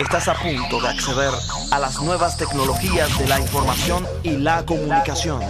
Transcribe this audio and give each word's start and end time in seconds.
Estás 0.00 0.28
a 0.28 0.34
punto 0.34 0.80
de 0.80 0.88
acceder 0.88 1.32
a 1.70 1.78
las 1.78 2.00
nuevas 2.00 2.36
tecnologías 2.36 3.18
de 3.18 3.28
la 3.28 3.40
información 3.40 4.06
y 4.22 4.36
la 4.36 4.64
comunicación. 4.64 5.40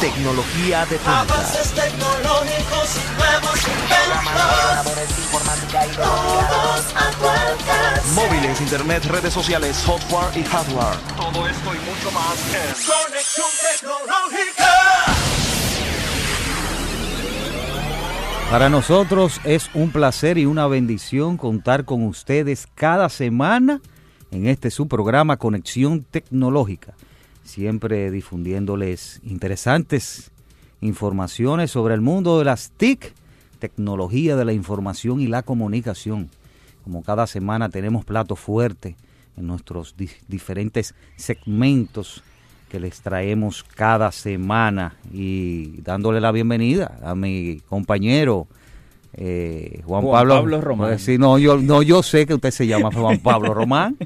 Tecnología 0.00 0.84
de 0.86 0.96
punta. 0.96 1.20
Avances 1.20 1.72
tecnológicos, 1.72 2.96
nuevos 3.16 3.58
inventos. 3.68 4.02
Todos 5.96 6.84
a. 6.96 7.12
Móviles, 8.14 8.60
internet, 8.60 9.04
redes 9.06 9.32
sociales, 9.32 9.76
software 9.76 10.36
y 10.36 10.44
hardware. 10.44 10.98
Todo 11.16 11.48
esto 11.48 11.74
y 11.74 11.78
mucho 11.78 12.10
más 12.10 12.36
en 12.52 12.74
Conexión 12.84 13.50
tecnológica. 13.70 14.71
Para 18.52 18.68
nosotros 18.68 19.40
es 19.44 19.70
un 19.72 19.92
placer 19.92 20.36
y 20.36 20.44
una 20.44 20.66
bendición 20.66 21.38
contar 21.38 21.86
con 21.86 22.02
ustedes 22.04 22.68
cada 22.74 23.08
semana 23.08 23.80
en 24.30 24.46
este 24.46 24.70
su 24.70 24.88
programa 24.88 25.38
Conexión 25.38 26.04
Tecnológica, 26.10 26.92
siempre 27.44 28.10
difundiéndoles 28.10 29.22
interesantes 29.24 30.32
informaciones 30.82 31.70
sobre 31.70 31.94
el 31.94 32.02
mundo 32.02 32.38
de 32.38 32.44
las 32.44 32.72
TIC, 32.72 33.14
tecnología 33.58 34.36
de 34.36 34.44
la 34.44 34.52
información 34.52 35.22
y 35.22 35.28
la 35.28 35.42
comunicación. 35.42 36.28
Como 36.84 37.02
cada 37.02 37.26
semana 37.26 37.70
tenemos 37.70 38.04
plato 38.04 38.36
fuerte 38.36 38.96
en 39.38 39.46
nuestros 39.46 39.96
di- 39.96 40.10
diferentes 40.28 40.94
segmentos 41.16 42.22
que 42.72 42.80
les 42.80 43.02
traemos 43.02 43.62
cada 43.76 44.10
semana 44.12 44.94
y 45.12 45.82
dándole 45.82 46.22
la 46.22 46.32
bienvenida 46.32 46.96
a 47.04 47.14
mi 47.14 47.60
compañero 47.68 48.46
eh, 49.12 49.82
Juan, 49.84 50.00
Juan 50.04 50.20
Pablo, 50.20 50.34
Pablo 50.36 50.60
Román. 50.62 50.88
Pues 50.88 51.02
sí, 51.02 51.18
no, 51.18 51.36
yo, 51.38 51.58
no, 51.58 51.82
yo 51.82 52.02
sé 52.02 52.24
que 52.24 52.32
usted 52.32 52.50
se 52.50 52.66
llama 52.66 52.88
Juan 52.90 53.18
Pablo 53.18 53.52
Román. 53.60 53.98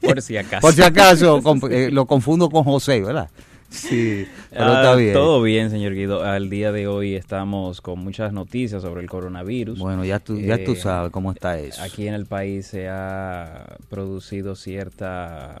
Por 0.00 0.22
si 0.22 0.38
acaso. 0.38 0.62
Por 0.62 0.72
si 0.72 0.82
acaso, 0.82 1.42
con- 1.44 1.60
eh, 1.70 1.90
lo 1.92 2.06
confundo 2.06 2.48
con 2.48 2.64
José, 2.64 3.02
¿verdad? 3.02 3.28
Sí, 3.68 4.26
pero 4.50 4.64
Ah, 4.64 4.74
está 4.76 4.94
bien. 4.94 5.12
Todo 5.12 5.42
bien, 5.42 5.68
señor 5.68 5.92
Guido. 5.92 6.22
Al 6.24 6.48
día 6.48 6.72
de 6.72 6.86
hoy 6.86 7.14
estamos 7.14 7.82
con 7.82 7.98
muchas 7.98 8.32
noticias 8.32 8.80
sobre 8.80 9.02
el 9.02 9.10
coronavirus. 9.10 9.78
Bueno, 9.78 10.02
ya 10.02 10.18
tú, 10.18 10.40
ya 10.40 10.64
tú 10.64 10.72
Eh, 10.72 10.76
sabes 10.76 11.10
cómo 11.10 11.30
está 11.32 11.58
eso. 11.58 11.82
Aquí 11.82 12.08
en 12.08 12.14
el 12.14 12.24
país 12.24 12.68
se 12.68 12.88
ha 12.88 13.76
producido 13.90 14.54
cierta, 14.54 15.60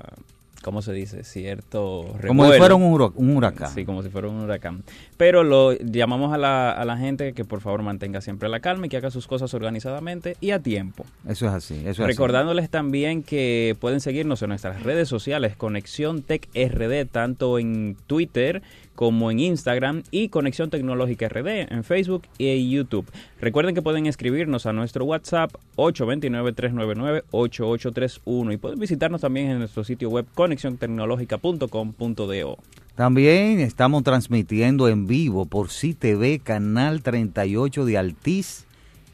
¿cómo 0.66 0.82
se 0.82 0.92
dice? 0.92 1.22
Cierto 1.22 2.04
Como 2.26 2.50
si 2.52 2.58
fuera 2.58 2.74
un, 2.74 2.82
hura- 2.82 3.12
un 3.14 3.36
huracán. 3.36 3.70
Sí, 3.72 3.84
como 3.84 4.02
si 4.02 4.08
fuera 4.10 4.26
un 4.28 4.40
huracán. 4.40 4.82
Pero 5.16 5.44
lo 5.44 5.72
llamamos 5.72 6.34
a 6.34 6.38
la, 6.38 6.72
a 6.72 6.84
la 6.84 6.96
gente 6.96 7.32
que 7.34 7.44
por 7.44 7.60
favor 7.60 7.82
mantenga 7.82 8.20
siempre 8.20 8.48
la 8.48 8.58
calma 8.58 8.86
y 8.86 8.88
que 8.88 8.96
haga 8.96 9.10
sus 9.12 9.28
cosas 9.28 9.54
organizadamente 9.54 10.36
y 10.40 10.50
a 10.50 10.58
tiempo. 10.58 11.04
Eso 11.28 11.46
es 11.46 11.52
así. 11.52 11.74
Eso 11.74 11.88
es 11.90 12.00
así. 12.00 12.06
Recordándoles 12.08 12.68
también 12.68 13.22
que 13.22 13.76
pueden 13.80 14.00
seguirnos 14.00 14.42
en 14.42 14.48
nuestras 14.48 14.82
redes 14.82 15.08
sociales, 15.08 15.54
Conexión 15.56 16.22
Tech 16.22 16.48
RD, 16.54 17.06
tanto 17.10 17.60
en 17.60 17.96
Twitter 18.08 18.62
como 18.96 19.30
en 19.30 19.38
Instagram 19.38 20.02
y 20.10 20.30
Conexión 20.30 20.70
Tecnológica 20.70 21.28
RD 21.28 21.72
en 21.72 21.84
Facebook 21.84 22.22
y 22.38 22.68
YouTube. 22.68 23.06
Recuerden 23.40 23.76
que 23.76 23.82
pueden 23.82 24.06
escribirnos 24.06 24.66
a 24.66 24.72
nuestro 24.72 25.04
WhatsApp 25.04 25.52
829-399-8831 25.76 28.52
y 28.52 28.56
pueden 28.56 28.80
visitarnos 28.80 29.20
también 29.20 29.50
en 29.50 29.60
nuestro 29.60 29.84
sitio 29.84 30.10
web 30.10 30.26
conexiontecnologica.com.do. 30.34 32.58
También 32.96 33.60
estamos 33.60 34.02
transmitiendo 34.02 34.88
en 34.88 35.06
vivo 35.06 35.44
por 35.44 35.68
CTV, 35.68 36.42
Canal 36.42 37.02
38 37.02 37.84
de 37.84 37.98
Altiz 37.98 38.65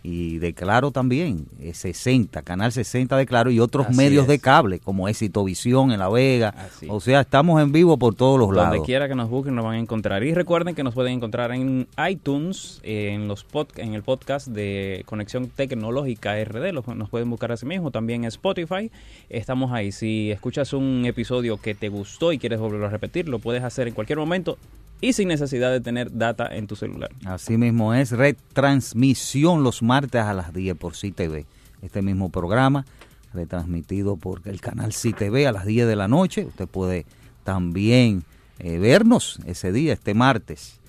y 0.04 0.38
de 0.38 0.52
Claro 0.52 0.90
también, 0.90 1.46
eh, 1.60 1.74
60, 1.74 2.42
Canal 2.42 2.72
60 2.72 3.16
de 3.16 3.24
Claro 3.26 3.50
y 3.50 3.60
otros 3.60 3.86
Así 3.86 3.96
medios 3.96 4.26
de 4.26 4.38
cable 4.40 4.80
como 4.80 5.08
Éxito 5.08 5.44
Visión 5.44 5.92
en 5.92 6.00
La 6.00 6.08
Vega. 6.08 6.48
Así 6.56 6.86
O 6.90 6.98
sea, 7.00 7.20
estamos 7.20 7.62
en 7.62 7.70
vivo 7.70 7.96
por 7.98 8.14
todos 8.16 8.38
los 8.38 8.48
Donde 8.48 8.62
lados. 8.62 8.84
quiera 8.86 9.06
que 9.08 9.14
nos 9.14 9.30
busquen 9.30 9.54
nos 9.54 9.64
van 9.64 9.74
a 9.74 9.78
encontrar. 9.78 10.24
Y 10.24 10.34
recuerden 10.34 10.74
que 10.74 10.82
nos 10.82 10.94
pueden 10.94 11.12
encontrar 11.14 11.52
en 11.52 11.86
iTunes, 12.10 12.80
eh, 12.82 13.10
en 13.14 13.28
los 13.28 13.46
pod- 13.48 13.78
en 13.78 13.94
el 13.94 14.02
podcast 14.02 14.48
de 14.48 15.02
Conexión 15.06 15.48
Tecnológica 15.48 16.36
RD, 16.38 16.72
los- 16.72 16.86
nos 16.88 17.08
pueden 17.08 17.30
buscar 17.30 17.52
así 17.52 17.66
mismo, 17.66 17.90
también 17.90 18.22
en 18.24 18.28
Spotify. 18.28 18.90
Estamos 19.28 19.70
ahí. 19.72 19.92
Si 19.92 20.30
escuchas 20.32 20.72
un 20.72 21.04
episodio 21.06 21.58
que 21.58 21.74
te 21.74 21.88
gustó 21.88 22.32
y 22.32 22.38
quieres 22.38 22.58
volverlo 22.58 22.86
a 22.86 22.90
repetir, 22.90 23.28
lo 23.28 23.38
puedes 23.38 23.62
hacer 23.62 23.86
en 23.88 23.94
cualquier 23.94 24.18
momento 24.18 24.58
y 25.02 25.12
sin 25.12 25.28
necesidad 25.28 25.72
de 25.72 25.80
tener 25.80 26.16
data 26.16 26.46
en 26.46 26.66
tu 26.66 26.76
celular. 26.76 27.10
Así 27.26 27.58
mismo 27.58 27.92
es, 27.92 28.12
retransmisión 28.12 29.64
los 29.64 29.82
martes 29.82 30.22
a 30.22 30.32
las 30.32 30.54
10 30.54 30.78
por 30.78 30.92
CTV. 30.92 31.44
Este 31.82 32.00
mismo 32.00 32.30
programa, 32.30 32.86
retransmitido 33.34 34.16
por 34.16 34.40
el 34.44 34.60
canal 34.60 34.92
CTV 34.92 35.48
a 35.48 35.52
las 35.52 35.66
10 35.66 35.88
de 35.88 35.96
la 35.96 36.06
noche. 36.06 36.46
Usted 36.46 36.68
puede 36.68 37.04
también 37.42 38.22
eh, 38.60 38.78
vernos 38.78 39.40
ese 39.44 39.72
día, 39.72 39.92
este 39.92 40.14
martes 40.14 40.80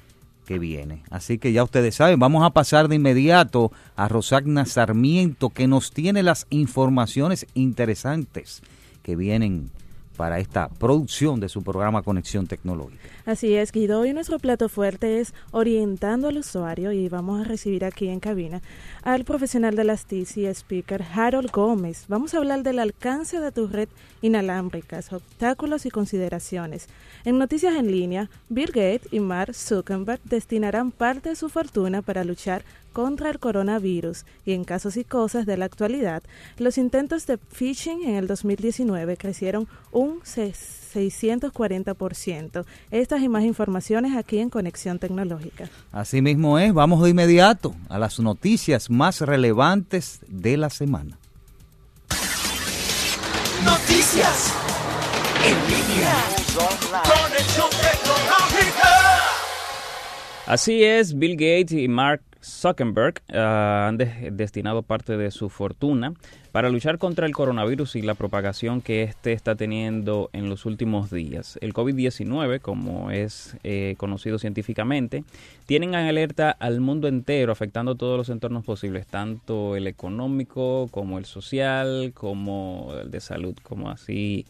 que 0.46 0.60
viene. 0.60 1.02
Así 1.10 1.40
que 1.40 1.52
ya 1.52 1.64
ustedes 1.64 1.96
saben, 1.96 2.20
vamos 2.20 2.46
a 2.46 2.52
pasar 2.52 2.90
de 2.90 2.96
inmediato 2.98 3.72
a 3.96 4.08
Rosagna 4.08 4.66
Sarmiento, 4.66 5.50
que 5.50 5.68
nos 5.68 5.92
tiene 5.92 6.22
las 6.22 6.46
informaciones 6.52 7.48
interesantes 7.56 8.62
que 9.02 9.16
vienen 9.16 9.72
para 10.16 10.40
esta 10.40 10.70
producción 10.70 11.40
de 11.40 11.50
su 11.50 11.64
programa 11.64 12.02
Conexión 12.04 12.48
Tecnológica. 12.48 13.02
Así 13.26 13.56
es, 13.56 13.72
Guido. 13.72 14.00
Hoy 14.00 14.14
nuestro 14.14 14.40
plato 14.40 14.70
fuerte 14.70 15.20
es 15.20 15.34
orientando 15.52 16.28
al 16.28 16.38
usuario 16.38 16.92
y 16.92 17.10
vamos 17.10 17.42
a 17.42 17.44
recibir 17.44 17.86
aquí 17.86 18.10
en 18.10 18.20
cabina 18.20 18.62
al 19.04 19.24
profesional 19.24 19.76
de 19.76 19.84
las 19.84 20.06
TIC 20.06 20.38
y 20.38 20.46
speaker 20.48 21.04
Harold 21.14 21.52
Gómez. 21.52 22.06
Vamos 22.08 22.34
a 22.34 22.38
hablar 22.38 22.64
del 22.64 22.80
alcance 22.80 23.40
de 23.40 23.52
tu 23.52 23.68
red 23.68 23.90
inalámbrica, 24.22 25.00
obstáculos 25.12 25.86
y 25.86 25.90
consideraciones. 25.90 26.88
En 27.26 27.38
Noticias 27.38 27.76
en 27.76 27.92
Línea, 27.92 28.30
Bill 28.50 28.68
Gates 28.68 29.08
y 29.12 29.20
Mark 29.20 29.54
Zuckerberg 29.56 30.22
destinarán 30.24 30.92
parte 30.92 31.30
de 31.30 31.36
su 31.36 31.50
fortuna 31.50 32.02
para 32.02 32.24
luchar 32.24 32.64
contra 32.94 33.30
el 33.30 33.40
coronavirus 33.40 34.24
y 34.46 34.54
en 34.54 34.64
casos 34.64 34.96
y 34.96 35.04
cosas 35.04 35.46
de 35.46 35.58
la 35.58 35.66
actualidad, 35.66 36.24
los 36.58 36.78
intentos 36.78 37.28
de 37.28 37.38
phishing 37.38 38.04
en 38.04 38.16
el 38.16 38.28
2019 38.28 39.18
crecieron 39.18 39.68
un 39.92 40.22
640%. 40.22 42.64
Estas 42.92 43.22
y 43.22 43.28
más 43.28 43.44
informaciones 43.44 44.16
aquí 44.16 44.40
en 44.40 44.50
Conexión 44.50 45.00
Tecnológica. 45.00 45.70
Así 45.92 46.22
mismo 46.22 46.58
es, 46.60 46.74
vamos 46.74 47.04
de 47.04 47.10
inmediato 47.10 47.76
a 47.90 48.00
las 48.00 48.18
noticias 48.20 48.90
más 48.90 49.20
relevantes 49.22 50.20
de 50.28 50.58
la 50.58 50.70
semana. 50.70 51.18
Noticias 53.66 54.54
en 55.44 55.56
línea. 55.68 56.14
Conexión 57.04 57.70
tecnológica. 57.70 58.90
Así 60.46 60.84
es, 60.84 61.18
Bill 61.18 61.36
Gates 61.36 61.72
y 61.72 61.88
Mark 61.88 62.22
Zuckerberg 62.44 63.22
ah, 63.34 63.88
han 63.88 63.98
de- 63.98 64.30
destinado 64.32 64.82
parte 64.84 65.18
de 65.18 65.32
su 65.32 65.50
fortuna 65.50 66.14
para 66.52 66.70
luchar 66.70 66.98
contra 67.00 67.26
el 67.26 67.34
coronavirus 67.34 67.96
y 67.96 68.02
la 68.02 68.14
propagación 68.14 68.82
que 68.82 69.04
éste 69.04 69.34
está 69.34 69.56
teniendo 69.56 70.30
en 70.34 70.50
los 70.50 70.66
últimos 70.66 71.10
días. 71.10 71.58
El 71.62 71.74
COVID-19, 71.74 72.60
como 72.60 73.10
es 73.10 73.58
eh, 73.64 73.96
conocido 73.98 74.38
científicamente, 74.38 75.24
tienen 75.66 75.90
en 75.96 76.06
alerta 76.08 76.52
al 76.52 76.80
mundo 76.80 77.08
entero, 77.08 77.52
afectando 77.52 77.96
todos 77.96 78.18
los 78.18 78.30
entornos 78.30 78.64
posibles, 78.64 79.08
tanto 79.08 79.76
el 79.76 79.88
económico 79.88 80.88
como 80.92 81.18
el 81.18 81.26
social, 81.26 82.12
como 82.14 82.94
el 83.02 83.10
de 83.10 83.20
salud, 83.20 83.56
como 83.64 83.90
así 83.90 84.46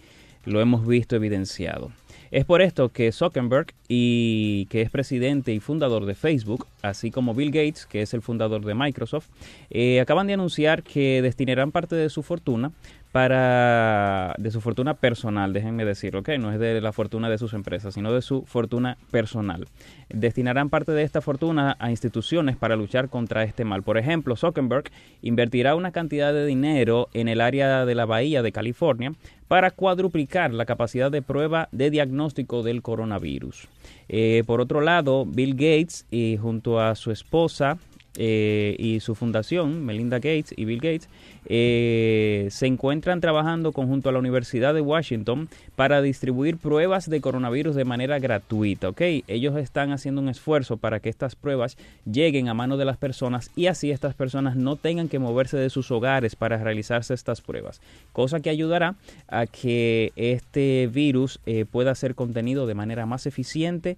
lo 0.45 0.59
hemos 0.59 0.85
visto 0.85 1.15
evidenciado. 1.15 1.91
Es 2.33 2.45
por 2.45 2.63
esto 2.63 2.89
que 2.89 3.11
Zuckerberg, 3.11 3.75
y, 3.87 4.65
que 4.71 4.81
es 4.81 4.89
presidente 4.89 5.53
y 5.53 5.59
fundador 5.59 6.07
de 6.07 6.15
Facebook, 6.15 6.65
así 6.81 7.11
como 7.11 7.35
Bill 7.35 7.51
Gates, 7.51 7.85
que 7.85 8.01
es 8.01 8.15
el 8.15 8.23
fundador 8.23 8.65
de 8.65 8.73
Microsoft, 8.73 9.27
eh, 9.69 10.01
acaban 10.01 10.25
de 10.25 10.33
anunciar 10.33 10.81
que 10.81 11.21
destinarán 11.21 11.71
parte 11.71 11.95
de 11.95 12.09
su 12.09 12.23
fortuna 12.23 12.71
para 13.13 14.33
de 14.39 14.49
su 14.49 14.59
fortuna 14.59 14.95
personal, 14.95 15.53
déjenme 15.53 15.85
decirlo, 15.85 16.21
¿ok? 16.21 16.29
No 16.39 16.51
es 16.51 16.59
de 16.59 16.81
la 16.81 16.91
fortuna 16.91 17.29
de 17.29 17.37
sus 17.37 17.53
empresas, 17.53 17.93
sino 17.93 18.11
de 18.11 18.23
su 18.23 18.41
fortuna 18.47 18.97
personal. 19.11 19.67
Destinarán 20.09 20.71
parte 20.71 20.93
de 20.93 21.03
esta 21.03 21.21
fortuna 21.21 21.77
a 21.77 21.91
instituciones 21.91 22.57
para 22.57 22.75
luchar 22.75 23.09
contra 23.09 23.43
este 23.43 23.65
mal. 23.65 23.83
Por 23.83 23.99
ejemplo, 23.99 24.35
Zuckerberg 24.35 24.85
invertirá 25.21 25.75
una 25.75 25.91
cantidad 25.91 26.33
de 26.33 26.47
dinero 26.47 27.07
en 27.13 27.27
el 27.27 27.39
área 27.39 27.85
de 27.85 27.93
la 27.93 28.05
Bahía 28.05 28.41
de 28.41 28.51
California 28.51 29.13
para 29.47 29.69
cuadruplicar 29.69 30.51
la 30.51 30.65
capacidad 30.65 31.11
de 31.11 31.21
prueba 31.21 31.69
de 31.71 31.91
diagnóstico 31.91 32.63
del 32.63 32.81
coronavirus. 32.81 33.67
Eh, 34.09 34.41
por 34.47 34.59
otro 34.59 34.81
lado, 34.81 35.27
Bill 35.27 35.53
Gates 35.53 36.07
y 36.09 36.37
junto 36.37 36.79
a 36.79 36.95
su 36.95 37.11
esposa 37.11 37.77
eh, 38.17 38.75
y 38.77 38.99
su 38.99 39.15
fundación, 39.15 39.85
Melinda 39.85 40.17
Gates 40.17 40.53
y 40.55 40.65
Bill 40.65 40.79
Gates, 40.79 41.09
eh, 41.45 42.47
se 42.51 42.67
encuentran 42.67 43.21
trabajando 43.21 43.71
conjunto 43.71 44.09
a 44.09 44.11
la 44.11 44.19
Universidad 44.19 44.73
de 44.73 44.81
Washington 44.81 45.49
para 45.75 46.01
distribuir 46.01 46.57
pruebas 46.57 47.09
de 47.09 47.21
coronavirus 47.21 47.75
de 47.75 47.85
manera 47.85 48.19
gratuita. 48.19 48.91
Ellos 48.97 49.57
están 49.57 49.91
haciendo 49.91 50.21
un 50.21 50.29
esfuerzo 50.29 50.77
para 50.77 50.99
que 50.99 51.09
estas 51.09 51.35
pruebas 51.35 51.77
lleguen 52.09 52.49
a 52.49 52.53
manos 52.53 52.79
de 52.79 52.85
las 52.85 52.97
personas 52.97 53.51
y 53.55 53.67
así 53.67 53.91
estas 53.91 54.13
personas 54.13 54.55
no 54.55 54.75
tengan 54.75 55.09
que 55.09 55.19
moverse 55.19 55.57
de 55.57 55.69
sus 55.69 55.91
hogares 55.91 56.35
para 56.35 56.57
realizarse 56.57 57.13
estas 57.13 57.41
pruebas, 57.41 57.81
cosa 58.13 58.39
que 58.39 58.49
ayudará 58.49 58.95
a 59.27 59.45
que 59.47 60.11
este 60.15 60.89
virus 60.91 61.39
eh, 61.45 61.65
pueda 61.69 61.95
ser 61.95 62.15
contenido 62.15 62.67
de 62.67 62.75
manera 62.75 63.05
más 63.05 63.25
eficiente. 63.25 63.97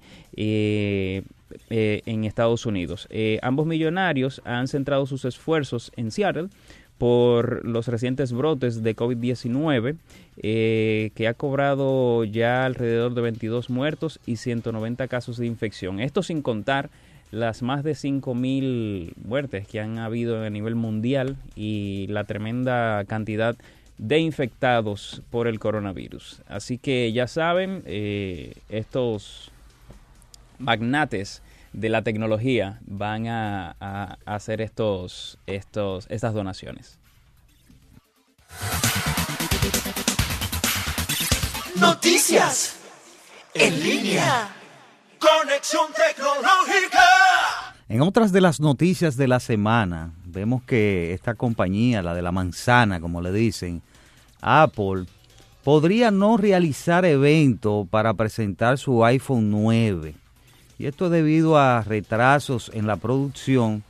Eh, 1.51 1.57
eh, 1.69 2.01
en 2.05 2.23
Estados 2.23 2.65
Unidos. 2.65 3.07
ambos 3.41 3.65
millonarios 3.65 4.41
han 4.45 4.67
centrado 4.67 5.05
sus 5.05 5.25
esfuerzos 5.25 5.91
en 5.95 6.11
Seattle 6.11 6.49
por 6.97 7.65
los 7.65 7.87
recientes 7.87 8.31
brotes 8.31 8.81
de 8.81 8.95
COVID-19, 8.95 9.97
eh, 10.37 11.11
que 11.15 11.27
ha 11.27 11.33
cobrado 11.33 12.23
ya 12.23 12.65
alrededor 12.65 13.13
de 13.13 13.21
22 13.21 13.69
muertos 13.69 14.19
y 14.25 14.37
190 14.37 15.07
casos 15.07 15.37
de 15.37 15.45
infección. 15.45 15.99
Esto 15.99 16.23
sin 16.23 16.41
contar 16.41 16.89
las 17.31 17.61
más 17.61 17.83
de 17.83 17.93
5.000 17.93 19.13
muertes 19.25 19.67
que 19.67 19.81
han 19.81 19.97
habido 19.97 20.41
a 20.41 20.49
nivel 20.49 20.75
mundial 20.75 21.35
y 21.55 22.07
la 22.09 22.23
tremenda 22.23 23.03
cantidad 23.05 23.57
de 23.97 24.19
infectados 24.19 25.21
por 25.31 25.47
el 25.47 25.59
coronavirus. 25.59 26.41
Así 26.47 26.77
que 26.77 27.11
ya 27.11 27.27
saben, 27.27 27.81
eh, 27.85 28.53
estos 28.69 29.51
magnates 30.59 31.41
de 31.75 31.89
la 31.89 32.03
tecnología 32.03 32.79
van 32.85 33.27
a, 33.27 34.17
hacer 34.25 34.61
estos, 34.61 35.37
estos, 35.45 36.07
estas 36.09 36.33
donaciones. 36.33 36.97
Noticias 41.79 42.79
en 43.53 43.83
línea. 43.83 44.49
Conexión 45.19 45.87
tecnológica. 45.93 47.75
En 47.89 48.01
otras 48.01 48.31
de 48.31 48.41
las 48.41 48.59
noticias 48.59 49.17
de 49.17 49.27
la 49.27 49.39
semana, 49.39 50.13
vemos 50.25 50.63
que 50.63 51.13
esta 51.13 51.35
compañía, 51.35 52.01
la 52.01 52.13
de 52.13 52.21
la 52.21 52.31
manzana, 52.31 52.99
como 52.99 53.21
le 53.21 53.31
dicen, 53.31 53.81
Apple, 54.41 55.05
podría 55.63 56.11
no 56.11 56.37
realizar 56.37 57.05
evento 57.05 57.87
para 57.89 58.13
presentar 58.13 58.77
su 58.77 59.03
iPhone 59.03 59.51
9 59.51 60.24
y 60.77 60.87
esto 60.87 61.09
debido 61.09 61.57
a 61.57 61.81
retrasos 61.81 62.69
en 62.73 62.87
la 62.87 62.97
producción 62.97 63.83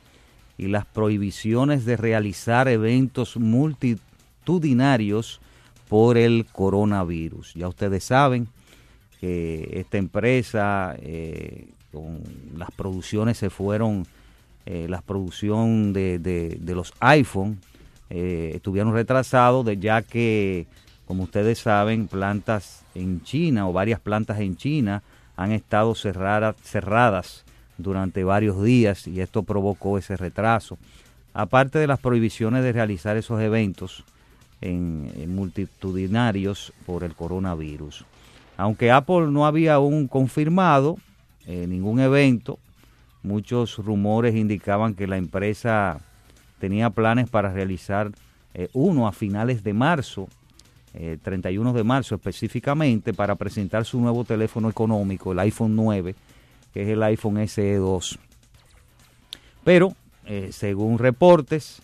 y 0.58 0.68
las 0.68 0.86
prohibiciones 0.86 1.84
de 1.84 1.96
realizar 1.96 2.68
eventos 2.68 3.36
multitudinarios 3.36 5.40
por 5.88 6.16
el 6.16 6.46
coronavirus. 6.50 7.54
Ya 7.54 7.68
ustedes 7.68 8.04
saben 8.04 8.48
que 9.20 9.68
esta 9.72 9.98
empresa, 9.98 10.96
eh, 10.98 11.68
con 11.92 12.22
las 12.56 12.70
producciones 12.70 13.38
se 13.38 13.50
fueron, 13.50 14.06
eh, 14.64 14.86
la 14.88 15.00
producción 15.00 15.92
de, 15.92 16.18
de, 16.18 16.74
los 16.74 16.92
iPhone 17.00 17.60
eh, 18.10 18.52
estuvieron 18.54 18.92
retrasados, 18.92 19.66
ya 19.78 20.02
que, 20.02 20.66
como 21.06 21.24
ustedes 21.24 21.58
saben, 21.58 22.08
plantas 22.08 22.84
en 22.94 23.22
China 23.22 23.68
o 23.68 23.72
varias 23.72 24.00
plantas 24.00 24.40
en 24.40 24.56
China, 24.56 25.02
han 25.36 25.52
estado 25.52 25.94
cerradas, 25.94 27.44
durante 27.78 28.24
varios 28.24 28.62
días 28.62 29.06
y 29.06 29.20
esto 29.20 29.42
provocó 29.42 29.98
ese 29.98 30.16
retraso. 30.16 30.78
Aparte 31.34 31.78
de 31.78 31.86
las 31.86 32.00
prohibiciones 32.00 32.64
de 32.64 32.72
realizar 32.72 33.18
esos 33.18 33.40
eventos 33.42 34.04
en, 34.62 35.34
multitudinarios 35.34 36.72
por 36.86 37.04
el 37.04 37.14
coronavirus. 37.14 38.06
Aunque 38.56 38.90
Apple 38.90 39.26
no 39.26 39.44
había 39.44 39.74
aún 39.74 40.08
confirmado 40.08 40.96
eh, 41.46 41.66
ningún 41.66 42.00
evento, 42.00 42.58
muchos 43.22 43.76
rumores 43.76 44.34
indicaban 44.34 44.94
que 44.94 45.06
la 45.06 45.18
empresa 45.18 46.00
tenía 46.58 46.88
planes 46.88 47.28
para 47.28 47.52
realizar 47.52 48.10
eh, 48.54 48.68
uno 48.72 49.06
a 49.06 49.12
finales 49.12 49.62
de 49.62 49.74
marzo 49.74 50.28
31 51.22 51.70
eh, 51.70 51.72
de 51.72 51.84
marzo 51.84 52.14
específicamente, 52.14 53.12
para 53.12 53.34
presentar 53.34 53.84
su 53.84 54.00
nuevo 54.00 54.24
teléfono 54.24 54.68
económico, 54.68 55.32
el 55.32 55.38
iPhone 55.40 55.76
9, 55.76 56.14
que 56.72 56.82
es 56.82 56.88
el 56.88 57.02
iPhone 57.02 57.46
SE 57.48 57.74
2. 57.76 58.18
Pero, 59.64 59.94
eh, 60.24 60.50
según 60.52 60.98
reportes, 60.98 61.82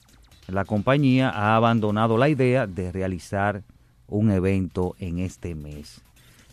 la 0.49 0.65
compañía 0.65 1.31
ha 1.31 1.57
abandonado 1.57 2.17
la 2.17 2.29
idea 2.29 2.67
de 2.67 2.93
realizar 2.93 3.63
un 4.09 4.31
evento 4.31 4.95
en 4.99 5.19
este 5.19 5.55
mes. 5.55 6.01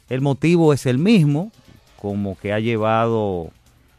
El 0.09 0.21
motivo 0.21 0.73
es 0.73 0.85
el 0.85 0.97
mismo, 0.97 1.51
como 1.97 2.37
que 2.37 2.53
ha 2.53 2.59
llevado 2.59 3.51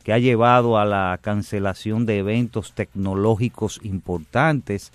que 0.02 0.14
ha 0.14 0.18
llevado 0.18 0.78
a 0.78 0.86
la 0.86 1.18
cancelación 1.20 2.06
de 2.06 2.18
eventos 2.18 2.72
tecnológicos 2.72 3.80
importantes 3.82 4.92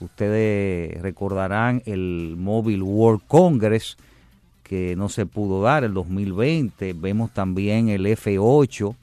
Ustedes 0.00 1.00
recordarán 1.00 1.82
el 1.86 2.34
Mobile 2.36 2.82
World 2.82 3.22
Congress 3.26 3.96
que 4.62 4.96
no 4.96 5.08
se 5.08 5.26
pudo 5.26 5.62
dar 5.62 5.84
el 5.84 5.94
2020. 5.94 6.92
Vemos 6.94 7.32
también 7.32 7.88
el 7.88 8.04
F8, 8.06 8.94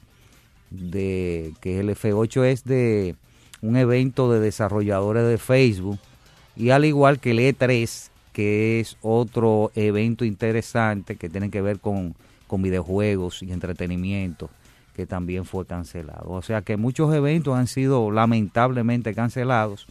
de, 0.70 1.54
que 1.62 1.80
el 1.80 1.90
F8 1.90 2.44
es 2.44 2.64
de 2.66 3.16
un 3.62 3.78
evento 3.78 4.32
de 4.32 4.40
desarrolladores 4.40 5.26
de 5.26 5.38
Facebook. 5.38 6.00
Y 6.56 6.72
al 6.72 6.86
igual 6.86 7.20
que 7.20 7.32
el 7.32 7.40
E3, 7.40 8.10
que 8.34 8.82
es 8.82 8.98
otro 9.02 9.72
evento 9.76 10.26
interesante 10.26 11.16
que 11.16 11.30
tiene 11.30 11.50
que 11.50 11.62
ver 11.62 11.80
con, 11.80 12.14
con 12.46 12.62
videojuegos 12.62 13.42
y 13.42 13.52
entretenimiento, 13.52 14.50
que 14.96 15.08
también 15.08 15.46
fue 15.46 15.66
cancelado. 15.66 16.30
O 16.30 16.42
sea 16.42 16.62
que 16.62 16.78
muchos 16.78 17.14
eventos 17.16 17.58
han 17.58 17.68
sido 17.68 18.12
lamentablemente 18.12 19.16
cancelados 19.16 19.88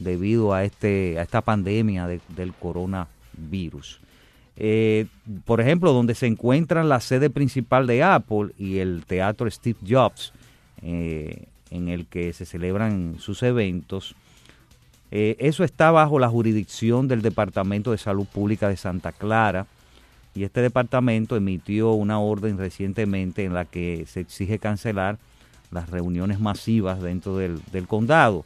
debido 0.00 0.52
a, 0.52 0.64
este, 0.64 1.18
a 1.18 1.22
esta 1.22 1.42
pandemia 1.42 2.08
del 2.08 2.52
coronavirus. 2.58 4.00
Eh, 4.56 5.06
por 5.44 5.60
ejemplo, 5.60 5.92
donde 5.92 6.14
se 6.14 6.26
encuentra 6.26 6.82
la 6.82 7.00
sede 7.00 7.30
principal 7.30 7.86
de 7.86 8.02
Apple 8.02 8.50
y 8.58 8.78
el 8.78 9.04
teatro 9.06 9.48
Steve 9.50 9.78
Jobs, 9.88 10.32
eh, 10.82 11.44
en 11.70 11.88
el 11.88 12.06
que 12.06 12.32
se 12.32 12.44
celebran 12.44 13.16
sus 13.18 13.42
eventos, 13.42 14.16
eh, 15.12 15.36
eso 15.38 15.64
está 15.64 15.90
bajo 15.90 16.18
la 16.18 16.28
jurisdicción 16.28 17.06
del 17.08 17.22
Departamento 17.22 17.92
de 17.92 17.98
Salud 17.98 18.26
Pública 18.26 18.68
de 18.68 18.76
Santa 18.76 19.12
Clara 19.12 19.66
y 20.34 20.44
este 20.44 20.60
departamento 20.62 21.36
emitió 21.36 21.92
una 21.92 22.20
orden 22.20 22.58
recientemente 22.58 23.44
en 23.44 23.52
la 23.52 23.64
que 23.64 24.04
se 24.06 24.20
exige 24.20 24.58
cancelar 24.58 25.18
las 25.72 25.90
reuniones 25.90 26.38
masivas 26.38 27.02
dentro 27.02 27.36
del 27.36 27.86
condado 27.88 28.44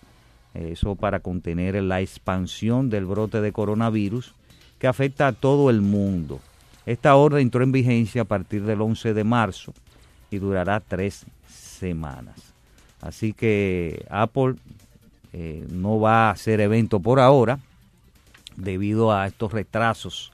eso 0.54 0.94
para 0.94 1.20
contener 1.20 1.82
la 1.82 2.00
expansión 2.00 2.88
del 2.88 3.06
brote 3.06 3.40
de 3.40 3.52
coronavirus 3.52 4.34
que 4.78 4.86
afecta 4.86 5.26
a 5.26 5.32
todo 5.32 5.68
el 5.70 5.80
mundo. 5.80 6.40
Esta 6.86 7.16
orden 7.16 7.40
entró 7.40 7.64
en 7.64 7.72
vigencia 7.72 8.22
a 8.22 8.26
partir 8.26 8.64
del 8.64 8.80
11 8.80 9.14
de 9.14 9.24
marzo 9.24 9.74
y 10.30 10.38
durará 10.38 10.80
tres 10.80 11.26
semanas. 11.48 12.36
Así 13.00 13.32
que 13.32 14.06
Apple 14.08 14.54
eh, 15.32 15.66
no 15.70 15.98
va 15.98 16.28
a 16.28 16.30
hacer 16.30 16.60
evento 16.60 17.00
por 17.00 17.20
ahora 17.20 17.58
debido 18.56 19.12
a 19.12 19.26
estos 19.26 19.52
retrasos 19.52 20.32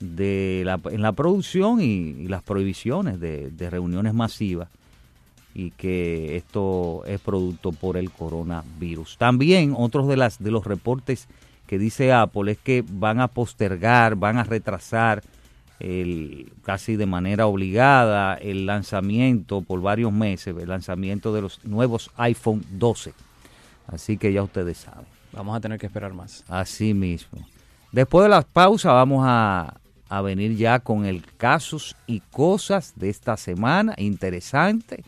en 0.00 1.02
la 1.02 1.12
producción 1.12 1.80
y, 1.80 2.28
las 2.28 2.42
prohibiciones 2.42 3.18
de 3.18 3.70
reuniones 3.70 4.14
masivas 4.14 4.68
y 5.54 5.70
que 5.72 6.36
esto 6.36 7.04
es 7.06 7.20
producto 7.20 7.72
por 7.72 7.96
el 7.96 8.10
coronavirus. 8.10 9.16
También 9.18 9.74
otros 9.76 10.08
de 10.08 10.16
las 10.16 10.42
de 10.42 10.50
los 10.50 10.64
reportes 10.64 11.28
que 11.66 11.78
dice 11.78 12.12
Apple 12.12 12.52
es 12.52 12.58
que 12.58 12.84
van 12.88 13.20
a 13.20 13.28
postergar, 13.28 14.16
van 14.16 14.38
a 14.38 14.44
retrasar 14.44 15.22
el, 15.80 16.52
casi 16.62 16.96
de 16.96 17.06
manera 17.06 17.46
obligada 17.46 18.34
el 18.34 18.66
lanzamiento 18.66 19.60
por 19.60 19.80
varios 19.80 20.12
meses, 20.12 20.56
el 20.56 20.68
lanzamiento 20.68 21.32
de 21.32 21.42
los 21.42 21.64
nuevos 21.64 22.10
iPhone 22.16 22.64
12. 22.70 23.12
Así 23.86 24.16
que 24.16 24.32
ya 24.32 24.42
ustedes 24.42 24.78
saben. 24.78 25.06
Vamos 25.32 25.56
a 25.56 25.60
tener 25.60 25.78
que 25.78 25.86
esperar 25.86 26.14
más. 26.14 26.44
Así 26.48 26.94
mismo. 26.94 27.46
Después 27.92 28.24
de 28.24 28.30
la 28.30 28.42
pausa 28.42 28.92
vamos 28.92 29.24
a, 29.26 29.74
a 30.08 30.22
venir 30.22 30.56
ya 30.56 30.80
con 30.80 31.04
el 31.04 31.24
casos 31.36 31.96
y 32.06 32.20
cosas 32.20 32.94
de 32.96 33.08
esta 33.08 33.36
semana. 33.36 33.94
Interesante 33.98 35.04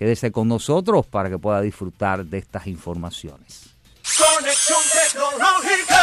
Quédese 0.00 0.32
con 0.32 0.48
nosotros 0.48 1.06
para 1.06 1.28
que 1.28 1.38
pueda 1.38 1.60
disfrutar 1.60 2.24
de 2.24 2.38
estas 2.38 2.66
informaciones. 2.66 3.76
Conexión 4.16 4.80
tecnológica. 4.94 6.00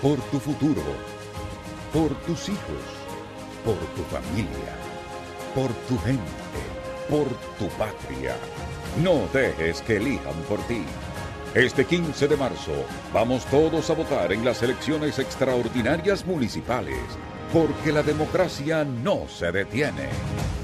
Por 0.00 0.20
tu 0.30 0.38
futuro, 0.38 0.82
por 1.92 2.14
tus 2.20 2.48
hijos 2.48 3.00
por 3.64 3.76
tu 3.94 4.02
familia, 4.04 4.72
por 5.54 5.70
tu 5.86 5.98
gente, 5.98 6.22
por 7.08 7.26
tu 7.58 7.68
patria. 7.76 8.36
No 9.02 9.26
dejes 9.32 9.82
que 9.82 9.96
elijan 9.96 10.34
por 10.48 10.58
ti. 10.66 10.84
Este 11.54 11.84
15 11.84 12.28
de 12.28 12.36
marzo 12.36 12.70
vamos 13.12 13.44
todos 13.46 13.90
a 13.90 13.94
votar 13.94 14.32
en 14.32 14.44
las 14.44 14.62
elecciones 14.62 15.18
extraordinarias 15.18 16.24
municipales, 16.24 17.00
porque 17.52 17.90
la 17.90 18.04
democracia 18.04 18.84
no 18.84 19.26
se 19.26 19.50
detiene. 19.50 20.08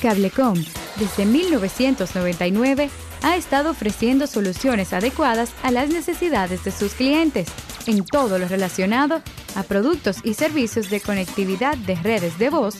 Cablecom, 0.00 0.56
desde 0.96 1.26
1999, 1.26 2.90
ha 3.22 3.36
estado 3.36 3.70
ofreciendo 3.70 4.26
soluciones 4.26 4.92
adecuadas 4.92 5.50
a 5.62 5.70
las 5.70 5.90
necesidades 5.90 6.64
de 6.64 6.70
sus 6.70 6.94
clientes 6.94 7.48
en 7.86 8.04
todo 8.04 8.38
lo 8.38 8.48
relacionado 8.48 9.22
a 9.54 9.62
productos 9.62 10.18
y 10.24 10.34
servicios 10.34 10.90
de 10.90 11.00
conectividad 11.00 11.76
de 11.76 11.94
redes 11.96 12.38
de 12.38 12.50
voz, 12.50 12.76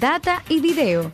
data 0.00 0.42
y 0.48 0.60
video. 0.60 1.10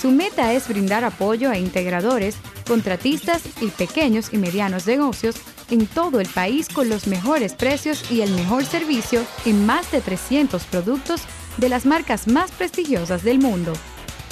Su 0.00 0.10
meta 0.10 0.52
es 0.52 0.66
brindar 0.66 1.04
apoyo 1.04 1.50
a 1.50 1.58
integradores, 1.58 2.36
contratistas 2.66 3.42
y 3.60 3.68
pequeños 3.68 4.32
y 4.32 4.38
medianos 4.38 4.86
negocios 4.86 5.36
en 5.70 5.86
todo 5.86 6.20
el 6.20 6.28
país 6.28 6.68
con 6.68 6.88
los 6.88 7.06
mejores 7.06 7.54
precios 7.54 8.10
y 8.10 8.22
el 8.22 8.30
mejor 8.32 8.64
servicio 8.64 9.22
en 9.44 9.64
más 9.64 9.90
de 9.92 10.00
300 10.00 10.64
productos 10.64 11.22
de 11.56 11.68
las 11.68 11.86
marcas 11.86 12.26
más 12.26 12.50
prestigiosas 12.50 13.22
del 13.22 13.38
mundo. 13.38 13.72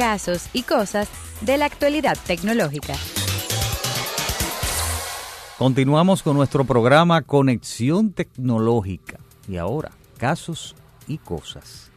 Casos 0.00 0.48
y 0.54 0.62
cosas 0.62 1.10
de 1.42 1.58
la 1.58 1.66
actualidad 1.66 2.16
tecnológica. 2.26 2.94
Continuamos 5.58 6.22
con 6.22 6.38
nuestro 6.38 6.64
programa 6.64 7.20
Conexión 7.20 8.10
Tecnológica 8.10 9.20
y 9.46 9.58
ahora 9.58 9.90
casos 10.16 10.74
y 11.06 11.18
cosas. 11.18 11.90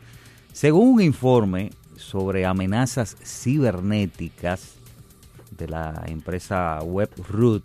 Según 0.52 0.96
un 0.96 1.02
informe 1.02 1.70
sobre 1.96 2.46
amenazas 2.46 3.16
cibernéticas 3.24 4.74
de 5.52 5.70
la 5.70 6.04
empresa 6.08 6.80
WebRoot, 6.84 7.64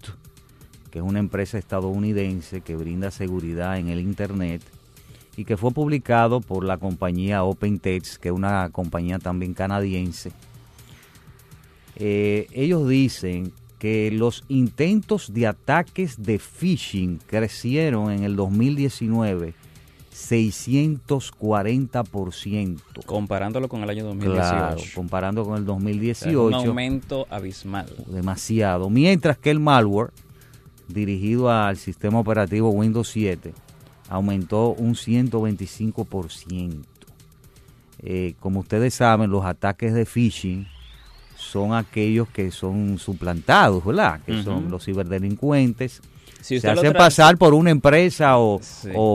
que 0.92 1.00
es 1.00 1.04
una 1.04 1.18
empresa 1.18 1.58
estadounidense 1.58 2.60
que 2.60 2.76
brinda 2.76 3.10
seguridad 3.10 3.76
en 3.76 3.88
el 3.88 3.98
Internet 3.98 4.62
y 5.38 5.44
que 5.44 5.56
fue 5.56 5.70
publicado 5.70 6.40
por 6.40 6.64
la 6.64 6.78
compañía 6.78 7.44
OpenText, 7.44 8.16
que 8.16 8.30
es 8.30 8.34
una 8.34 8.70
compañía 8.70 9.20
también 9.20 9.54
canadiense. 9.54 10.32
Eh, 11.94 12.48
ellos 12.52 12.88
dicen 12.88 13.52
que 13.78 14.10
los 14.10 14.42
intentos 14.48 15.32
de 15.32 15.46
ataques 15.46 16.20
de 16.20 16.40
phishing 16.40 17.20
crecieron 17.24 18.10
en 18.10 18.24
el 18.24 18.34
2019 18.34 19.54
640%. 20.12 22.80
Comparándolo 23.06 23.68
con 23.68 23.84
el 23.84 23.90
año 23.90 24.06
2018. 24.06 24.42
Claro, 24.42 24.80
comparando 24.92 25.44
con 25.44 25.56
el 25.56 25.64
2018. 25.64 26.46
un 26.46 26.54
aumento 26.54 27.28
abismal. 27.30 27.86
Demasiado. 28.08 28.90
Mientras 28.90 29.38
que 29.38 29.52
el 29.52 29.60
malware, 29.60 30.10
dirigido 30.88 31.48
al 31.48 31.76
sistema 31.76 32.18
operativo 32.18 32.70
Windows 32.70 33.08
7, 33.10 33.54
aumentó 34.08 34.70
un 34.70 34.94
125%. 34.94 36.84
Eh, 38.00 38.34
como 38.40 38.60
ustedes 38.60 38.94
saben, 38.94 39.30
los 39.30 39.44
ataques 39.44 39.92
de 39.92 40.06
phishing 40.06 40.66
son 41.36 41.74
aquellos 41.74 42.28
que 42.28 42.50
son 42.50 42.98
suplantados, 42.98 43.84
¿verdad? 43.84 44.20
Que 44.24 44.42
son 44.42 44.70
los 44.70 44.84
ciberdelincuentes. 44.84 46.00
se 46.40 46.56
hacen 46.68 46.92
pasar 46.92 47.36
por 47.38 47.54
una 47.54 47.70
empresa 47.70 48.38
o, 48.38 48.60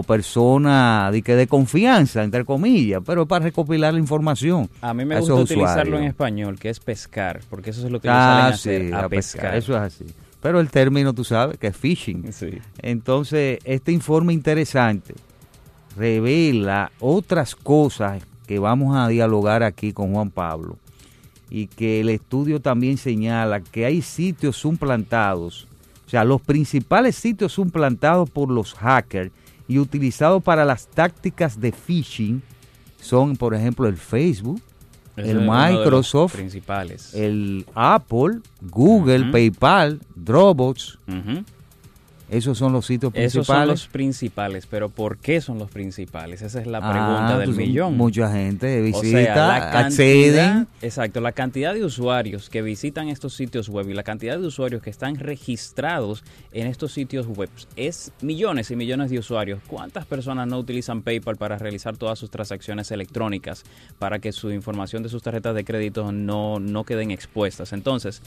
persona 0.05 1.09
de, 1.11 1.21
que 1.21 1.35
de 1.35 1.47
confianza, 1.47 2.23
entre 2.23 2.43
comillas, 2.43 3.01
pero 3.05 3.25
para 3.25 3.45
recopilar 3.45 3.93
la 3.93 3.99
información. 3.99 4.69
A 4.81 4.93
mí 4.93 5.05
me 5.05 5.19
gusta 5.19 5.35
utilizarlo 5.35 5.97
en 5.97 6.05
español, 6.05 6.57
que 6.59 6.69
es 6.69 6.79
pescar, 6.79 7.41
porque 7.49 7.69
eso 7.69 7.85
es 7.85 7.91
lo 7.91 8.01
que 8.01 8.07
ellos 8.07 8.17
ah, 8.17 8.47
hacer, 8.47 8.93
a, 8.93 9.07
pescar. 9.07 9.55
Eso 9.55 9.75
es 9.75 9.81
así. 9.81 10.05
Pero 10.43 10.59
el 10.59 10.69
término, 10.69 11.13
tú 11.13 11.23
sabes, 11.23 11.57
que 11.57 11.67
es 11.67 11.77
phishing. 11.77 12.29
Entonces, 12.79 13.59
este 13.63 13.93
informe 13.93 14.33
interesante 14.33 15.15
revela 15.95 16.91
otras 16.99 17.55
cosas 17.55 18.21
que 18.45 18.59
vamos 18.59 18.93
a 18.97 19.07
dialogar 19.07 19.63
aquí 19.63 19.93
con 19.93 20.11
Juan 20.11 20.29
Pablo 20.29 20.77
y 21.49 21.67
que 21.67 22.01
el 22.01 22.09
estudio 22.09 22.59
también 22.59 22.97
señala 22.97 23.61
que 23.61 23.85
hay 23.85 24.01
sitios 24.01 24.57
suplantados, 24.57 25.65
o 26.05 26.09
sea, 26.09 26.25
los 26.25 26.41
principales 26.41 27.15
sitios 27.15 27.53
suplantados 27.53 28.29
por 28.29 28.51
los 28.51 28.73
hackers 28.73 29.31
y 29.69 29.79
utilizados 29.79 30.43
para 30.43 30.65
las 30.65 30.87
tácticas 30.87 31.61
de 31.61 31.71
phishing 31.71 32.41
son, 32.99 33.37
por 33.37 33.53
ejemplo, 33.53 33.87
el 33.87 33.95
Facebook, 33.95 34.61
El 35.15 35.41
Microsoft, 35.41 36.33
principales. 36.33 37.13
el 37.13 37.65
Apple, 37.75 38.39
Google. 38.61 39.31
PayPal, 39.31 39.99
Dropbox. 40.15 40.97
Esos 42.33 42.57
son 42.57 42.73
los 42.73 42.85
sitios 42.85 43.11
Esos 43.15 43.45
son 43.45 43.55
principales. 43.55 43.67
los 43.69 43.87
principales, 43.87 44.67
pero 44.67 44.89
¿por 44.89 45.17
qué 45.17 45.39
son 45.41 45.59
los 45.59 45.69
principales? 45.69 46.41
Esa 46.41 46.59
es 46.61 46.67
la 46.67 46.79
Ah, 46.81 46.91
pregunta 46.91 47.37
del 47.39 47.53
pues, 47.53 47.57
millón. 47.57 47.95
Mucha 47.97 48.31
gente 48.31 48.79
O 48.79 48.83
visita, 48.83 49.33
sea, 49.33 49.47
la 49.47 49.59
cantidad, 49.71 49.85
acceden. 49.85 50.67
exacto, 50.81 51.21
la 51.21 51.31
cantidad 51.31 51.73
de 51.73 51.85
usuarios 51.85 52.49
que 52.49 52.61
visitan 52.61 53.09
estos 53.09 53.33
sitios 53.35 53.69
web 53.69 53.89
y 53.89 53.93
la 53.93 54.03
cantidad 54.03 54.37
de 54.39 54.45
usuarios 54.47 54.81
que 54.81 54.89
están 54.89 55.15
registrados 55.17 56.23
en 56.51 56.67
estos 56.67 56.91
sitios 56.93 57.27
web 57.27 57.49
es 57.75 58.11
millones 58.21 58.71
y 58.71 58.75
millones 58.75 59.11
de 59.11 59.19
usuarios. 59.19 59.59
¿Cuántas 59.67 60.05
personas 60.05 60.47
no 60.47 60.57
utilizan 60.57 61.01
PayPal 61.01 61.35
para 61.37 61.57
realizar 61.57 61.97
todas 61.97 62.17
sus 62.19 62.29
transacciones 62.29 62.91
electrónicas 62.91 63.63
para 63.99 64.19
que 64.19 64.31
su 64.31 64.51
información 64.51 65.03
de 65.03 65.09
sus 65.09 65.21
tarjetas 65.23 65.53
de 65.55 65.63
crédito 65.63 66.11
no, 66.11 66.59
no 66.59 66.83
queden 66.83 67.11
expuestas? 67.11 67.73
Entonces, 67.73 68.21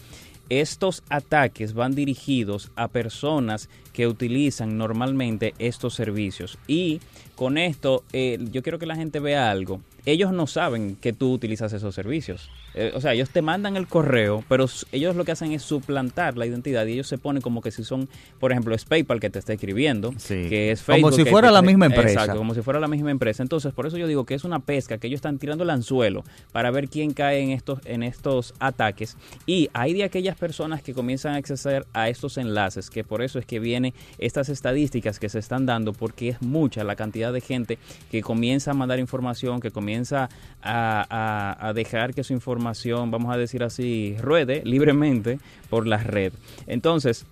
estos 0.48 1.02
ataques 1.08 1.74
van 1.74 1.94
dirigidos 1.94 2.70
a 2.76 2.88
personas 2.88 3.68
que 3.92 4.06
utilizan 4.06 4.78
normalmente 4.78 5.54
estos 5.58 5.94
servicios 5.94 6.58
y 6.66 7.00
con 7.34 7.58
esto 7.58 8.04
eh, 8.12 8.38
yo 8.50 8.62
quiero 8.62 8.78
que 8.78 8.86
la 8.86 8.96
gente 8.96 9.20
vea 9.20 9.50
algo. 9.50 9.80
Ellos 10.04 10.32
no 10.32 10.46
saben 10.46 10.96
que 10.96 11.12
tú 11.12 11.32
utilizas 11.32 11.72
esos 11.72 11.94
servicios. 11.94 12.48
Eh, 12.76 12.92
o 12.95 13.00
sea, 13.00 13.14
ellos 13.14 13.30
te 13.30 13.40
mandan 13.42 13.76
el 13.76 13.87
correo, 13.87 14.45
pero 14.49 14.66
ellos 14.92 15.16
lo 15.16 15.25
que 15.25 15.33
hacen 15.33 15.52
es 15.52 15.62
suplantar 15.62 16.37
la 16.37 16.45
identidad 16.47 16.85
y 16.87 16.92
ellos 16.92 17.06
se 17.09 17.16
ponen 17.18 17.40
como 17.42 17.62
que 17.62 17.71
si 17.71 17.83
son, 17.85 18.09
por 18.38 18.52
ejemplo, 18.52 18.75
es 18.75 18.85
PayPal 18.85 19.18
que 19.18 19.30
te 19.30 19.38
está 19.38 19.54
escribiendo, 19.54 20.12
Sí. 20.18 20.47
que 20.49 20.71
es 20.73 20.83
Como 20.83 20.95
Facebook. 20.97 21.14
si 21.14 21.25
que 21.25 21.30
fuera 21.30 21.50
la 21.50 21.62
misma 21.62 21.87
empresa. 21.87 22.11
Exacto, 22.21 22.37
como 22.37 22.54
si 22.54 22.61
fuera 22.62 22.78
la 22.78 22.88
misma 22.88 23.11
empresa. 23.11 23.42
Entonces, 23.42 23.73
por 23.73 23.87
eso 23.87 23.97
yo 23.97 24.06
digo 24.06 24.25
que 24.26 24.35
es 24.35 24.45
una 24.45 24.61
pesca, 24.61 24.99
que 24.99 25.06
ellos 25.06 25.18
están 25.18 25.38
tirando 25.38 25.64
el 25.64 25.71
anzuelo 25.71 26.23
para 26.52 26.71
ver 26.71 26.88
quién 26.90 27.12
cae 27.14 27.40
en 27.40 27.50
estos, 27.50 27.80
en 27.87 28.02
estos 28.02 28.52
ataques. 28.59 29.16
Y 29.47 29.71
hay 29.73 29.95
de 29.95 30.04
aquellas 30.04 30.37
personas 30.37 30.83
que 30.83 30.92
comienzan 30.92 31.33
a 31.33 31.37
acceder 31.37 31.87
a 31.95 32.11
estos 32.11 32.37
enlaces, 32.37 32.90
que 32.90 33.04
por 33.04 33.23
eso 33.23 33.38
es 33.38 33.47
que 33.47 33.59
vienen 33.59 33.95
estas 34.18 34.50
estadísticas 34.50 35.18
que 35.18 35.30
se 35.30 35.38
están 35.38 35.64
dando, 35.64 35.95
porque 35.95 36.28
es 36.28 36.42
mucha 36.42 36.85
la 36.85 36.95
cantidad 36.97 37.33
de 37.33 37.40
gente 37.40 37.78
que 38.11 38.21
comienza 38.21 38.73
a 38.73 38.75
mandar 38.75 38.99
información, 38.99 39.61
que 39.61 39.71
comienza 39.71 40.28
a, 40.62 41.06
a- 41.09 41.68
a 41.68 41.73
dejar 41.73 42.12
que 42.12 42.23
su 42.23 42.33
información, 42.35 42.65
vamos 43.11 43.35
a 43.35 43.38
decir 43.38 43.62
así, 43.62 44.16
ruede 44.20 44.62
libremente 44.64 45.38
por 45.68 45.87
la 45.87 45.99
red. 45.99 46.32
Entonces, 46.66 47.26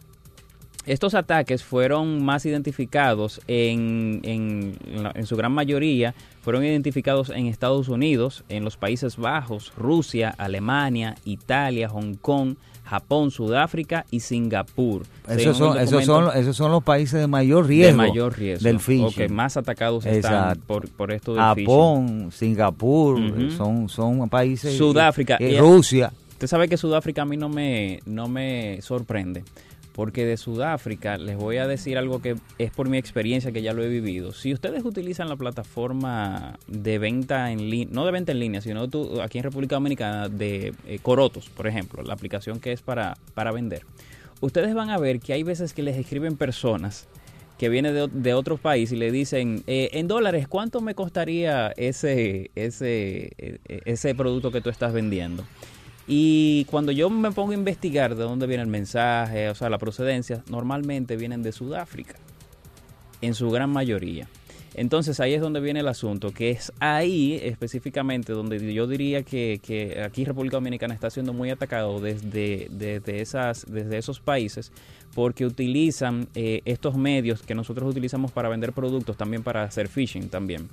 estos 0.86 1.14
ataques 1.14 1.64
fueron 1.64 2.22
más 2.24 2.44
identificados 2.44 3.40
en, 3.46 4.20
en, 4.22 4.76
en 5.14 5.26
su 5.26 5.36
gran 5.36 5.52
mayoría, 5.52 6.14
fueron 6.42 6.62
identificados 6.64 7.30
en 7.30 7.46
Estados 7.46 7.88
Unidos, 7.88 8.44
en 8.50 8.64
los 8.64 8.76
Países 8.76 9.16
Bajos, 9.16 9.72
Rusia, 9.76 10.34
Alemania, 10.36 11.14
Italia, 11.24 11.88
Hong 11.88 12.14
Kong, 12.14 12.56
Japón, 12.84 13.30
Sudáfrica 13.30 14.04
y 14.10 14.20
Singapur. 14.20 15.02
Esos 15.28 15.56
son, 15.56 15.78
esos, 15.78 16.04
son, 16.04 16.36
esos 16.36 16.56
son 16.56 16.70
los 16.70 16.82
países 16.84 17.18
de 17.20 17.26
mayor 17.26 17.66
riesgo. 17.66 17.90
de 18.02 18.08
mayor 18.08 18.36
riesgo. 18.38 18.64
Del 18.64 18.76
O 19.04 19.10
que 19.10 19.28
más 19.28 19.56
atacados 19.56 20.04
están 20.06 20.58
por, 20.66 20.88
por 20.90 21.10
esto 21.12 21.34
del 21.34 21.42
phishing. 21.54 21.64
Japón, 21.66 22.28
Singapur, 22.32 23.18
son, 23.56 23.88
son 23.88 24.28
países. 24.28 24.76
Sudáfrica. 24.76 25.36
eh, 25.40 25.52
Y- 25.54 25.58
Rusia. 25.58 26.12
Usted 26.32 26.46
sabe 26.46 26.68
que 26.68 26.76
Sudáfrica 26.76 27.22
a 27.22 27.24
mí 27.24 27.36
no 27.36 27.48
me, 27.48 28.00
no 28.06 28.28
me 28.28 28.80
sorprende. 28.82 29.44
Porque 29.94 30.26
de 30.26 30.36
Sudáfrica 30.36 31.18
les 31.18 31.36
voy 31.36 31.58
a 31.58 31.68
decir 31.68 31.98
algo 31.98 32.20
que 32.20 32.36
es 32.58 32.72
por 32.72 32.88
mi 32.88 32.98
experiencia 32.98 33.52
que 33.52 33.62
ya 33.62 33.72
lo 33.72 33.84
he 33.84 33.88
vivido. 33.88 34.32
Si 34.32 34.52
ustedes 34.52 34.84
utilizan 34.84 35.28
la 35.28 35.36
plataforma 35.36 36.58
de 36.66 36.98
venta 36.98 37.52
en 37.52 37.70
línea, 37.70 37.94
no 37.94 38.04
de 38.04 38.10
venta 38.10 38.32
en 38.32 38.40
línea, 38.40 38.60
sino 38.60 38.88
tú, 38.88 39.20
aquí 39.22 39.38
en 39.38 39.44
República 39.44 39.76
Dominicana 39.76 40.28
de 40.28 40.74
eh, 40.86 40.98
Corotos, 41.00 41.48
por 41.48 41.68
ejemplo, 41.68 42.02
la 42.02 42.12
aplicación 42.12 42.58
que 42.58 42.72
es 42.72 42.82
para, 42.82 43.16
para 43.34 43.52
vender. 43.52 43.86
Ustedes 44.40 44.74
van 44.74 44.90
a 44.90 44.98
ver 44.98 45.20
que 45.20 45.32
hay 45.32 45.44
veces 45.44 45.72
que 45.72 45.82
les 45.82 45.96
escriben 45.96 46.36
personas 46.36 47.06
que 47.56 47.68
vienen 47.68 47.94
de, 47.94 48.08
de 48.08 48.34
otro 48.34 48.56
país 48.56 48.90
y 48.90 48.96
le 48.96 49.12
dicen, 49.12 49.62
eh, 49.68 49.90
en 49.92 50.08
dólares, 50.08 50.48
¿cuánto 50.48 50.80
me 50.80 50.96
costaría 50.96 51.72
ese, 51.76 52.50
ese, 52.56 53.30
eh, 53.38 53.58
ese 53.84 54.14
producto 54.14 54.50
que 54.50 54.60
tú 54.60 54.70
estás 54.70 54.92
vendiendo? 54.92 55.44
Y 56.06 56.66
cuando 56.66 56.92
yo 56.92 57.08
me 57.08 57.32
pongo 57.32 57.52
a 57.52 57.54
investigar 57.54 58.14
de 58.14 58.24
dónde 58.24 58.46
viene 58.46 58.62
el 58.62 58.68
mensaje, 58.68 59.48
o 59.48 59.54
sea, 59.54 59.70
la 59.70 59.78
procedencia, 59.78 60.42
normalmente 60.48 61.16
vienen 61.16 61.42
de 61.42 61.52
Sudáfrica, 61.52 62.14
en 63.20 63.34
su 63.34 63.50
gran 63.50 63.70
mayoría. 63.70 64.28
Entonces 64.74 65.20
ahí 65.20 65.34
es 65.34 65.40
donde 65.40 65.60
viene 65.60 65.80
el 65.80 65.88
asunto, 65.88 66.32
que 66.32 66.50
es 66.50 66.72
ahí 66.80 67.38
específicamente 67.40 68.32
donde 68.32 68.74
yo 68.74 68.88
diría 68.88 69.22
que, 69.22 69.60
que 69.62 70.02
aquí 70.02 70.24
República 70.24 70.56
Dominicana 70.56 70.92
está 70.92 71.10
siendo 71.10 71.32
muy 71.32 71.50
atacado 71.50 72.00
desde, 72.00 72.66
desde, 72.70 73.20
esas, 73.20 73.64
desde 73.68 73.98
esos 73.98 74.18
países 74.18 74.72
porque 75.14 75.46
utilizan 75.46 76.26
eh, 76.34 76.60
estos 76.64 76.96
medios 76.96 77.42
que 77.42 77.54
nosotros 77.54 77.88
utilizamos 77.88 78.32
para 78.32 78.48
vender 78.48 78.72
productos, 78.72 79.16
también 79.16 79.44
para 79.44 79.62
hacer 79.62 79.88
phishing 79.88 80.28
también. 80.28 80.68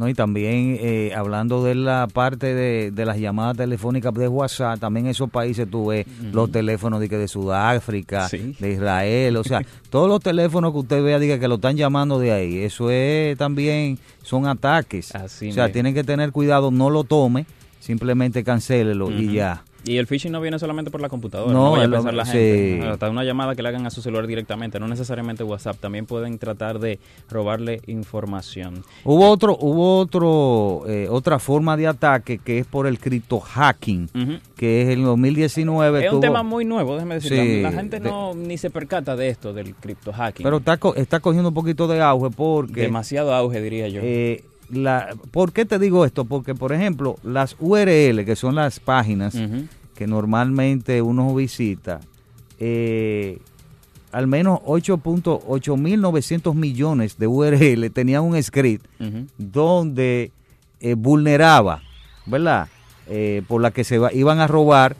¿No? 0.00 0.08
Y 0.08 0.14
también 0.14 0.76
eh, 0.80 1.12
hablando 1.14 1.62
de 1.62 1.76
la 1.76 2.08
parte 2.12 2.54
de, 2.54 2.90
de 2.90 3.04
las 3.06 3.18
llamadas 3.18 3.56
telefónicas 3.58 4.12
de 4.14 4.26
WhatsApp, 4.26 4.80
también 4.80 5.06
en 5.06 5.10
esos 5.12 5.30
países 5.30 5.70
tú 5.70 5.86
ves 5.88 6.06
los 6.32 6.50
teléfonos 6.50 6.98
de, 6.98 7.06
de 7.08 7.28
Sudáfrica, 7.28 8.28
Sí. 8.28 8.56
de 8.58 8.72
Israel, 8.72 9.36
o 9.36 9.44
sea, 9.44 9.62
todos 9.90 10.08
los 10.08 10.20
teléfonos 10.20 10.72
que 10.72 10.78
usted 10.78 11.04
vea 11.04 11.18
diga 11.20 11.38
que 11.38 11.46
lo 11.46 11.56
están 11.56 11.76
llamando 11.76 12.18
de 12.18 12.32
ahí, 12.32 12.58
eso 12.58 12.90
es 12.90 13.36
también, 13.38 13.98
son 14.22 14.46
ataques. 14.46 15.14
Así 15.14 15.50
o 15.50 15.52
sea, 15.52 15.64
mismo. 15.64 15.72
tienen 15.74 15.94
que 15.94 16.02
tener 16.02 16.32
cuidado, 16.32 16.70
no 16.70 16.90
lo 16.90 17.04
tome, 17.04 17.46
simplemente 17.78 18.42
cancélelo 18.42 19.10
y 19.10 19.34
ya. 19.34 19.62
Y 19.84 19.96
el 19.96 20.06
phishing 20.06 20.30
no 20.32 20.40
viene 20.40 20.58
solamente 20.58 20.90
por 20.90 21.00
la 21.00 21.08
computadora, 21.08 21.52
No, 21.52 21.64
no, 21.64 21.70
vaya 21.72 21.84
a 21.86 21.90
pensar 21.90 22.14
la 22.14 22.24
sí. 22.26 22.32
gente. 22.32 22.86
Hasta 22.88 23.08
una 23.10 23.24
llamada 23.24 23.54
que 23.54 23.62
le 23.62 23.68
hagan 23.70 23.86
a 23.86 23.90
su 23.90 24.02
celular 24.02 24.26
directamente, 24.26 24.78
no 24.78 24.86
necesariamente 24.88 25.42
WhatsApp, 25.42 25.78
también 25.80 26.06
pueden 26.06 26.38
tratar 26.38 26.78
de 26.78 26.98
robarle 27.30 27.80
información. 27.86 28.84
Hubo 29.04 29.28
otro, 29.30 29.56
hubo 29.58 29.98
otro, 29.98 30.82
eh, 30.88 31.08
otra 31.10 31.38
forma 31.38 31.76
de 31.76 31.86
ataque 31.86 32.38
que 32.38 32.58
es 32.58 32.66
por 32.66 32.86
el 32.86 32.98
cripto 32.98 33.40
hacking, 33.40 34.08
Ujú. 34.14 34.38
que 34.56 34.82
es 34.82 34.88
en 34.90 35.02
2019 35.04 36.06
Es 36.06 36.12
un 36.12 36.20
tema 36.20 36.42
muy 36.42 36.64
nuevo, 36.64 36.94
déjeme 36.94 37.14
decir. 37.16 37.32
Sí, 37.38 37.62
la, 37.62 37.72
gente 37.72 38.00
de- 38.00 38.08
no 38.08 38.34
ni 38.34 38.58
se 38.58 38.70
percata 38.70 39.16
de 39.16 39.28
esto, 39.28 39.52
del 39.52 39.74
cripto 39.74 40.12
hacking. 40.12 40.44
pero 40.44 40.58
está, 40.58 40.76
co- 40.76 40.94
está 40.94 41.20
cogiendo 41.20 41.48
un 41.48 41.54
poquito 41.54 41.88
de 41.88 42.00
auge 42.02 42.30
porque 42.30 42.82
Demasiado 42.82 43.34
auge, 43.34 43.60
diría 43.60 43.88
yo. 43.88 44.00
eh, 44.04 44.44
la, 44.72 45.14
¿por 45.30 45.52
qué 45.52 45.64
te 45.64 45.78
digo 45.78 46.04
esto? 46.04 46.24
Porque 46.24 46.54
por 46.54 46.72
ejemplo 46.72 47.16
las 47.22 47.56
URL 47.58 48.24
que 48.24 48.36
son 48.36 48.54
las 48.54 48.80
páginas 48.80 49.34
que 49.94 50.06
normalmente 50.06 51.02
uno 51.02 51.34
visita, 51.34 52.00
eh, 52.58 53.38
al 54.12 54.26
menos 54.26 54.60
8.8900 54.60 56.54
millones 56.54 57.18
de 57.18 57.26
URL 57.26 57.90
tenían 57.90 58.22
un 58.24 58.40
script 58.42 58.86
donde 59.38 60.32
eh, 60.80 60.94
vulneraba, 60.94 61.82
¿verdad? 62.26 62.68
Eh, 63.08 63.42
por 63.48 63.60
la 63.60 63.70
que 63.72 63.84
se 63.84 64.00
iban 64.14 64.38
a 64.40 64.46
robar 64.46 64.96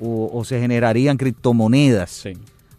o, 0.00 0.30
o 0.32 0.44
se 0.44 0.60
generarían 0.60 1.16
criptomonedas 1.16 2.10
Sí. 2.10 2.32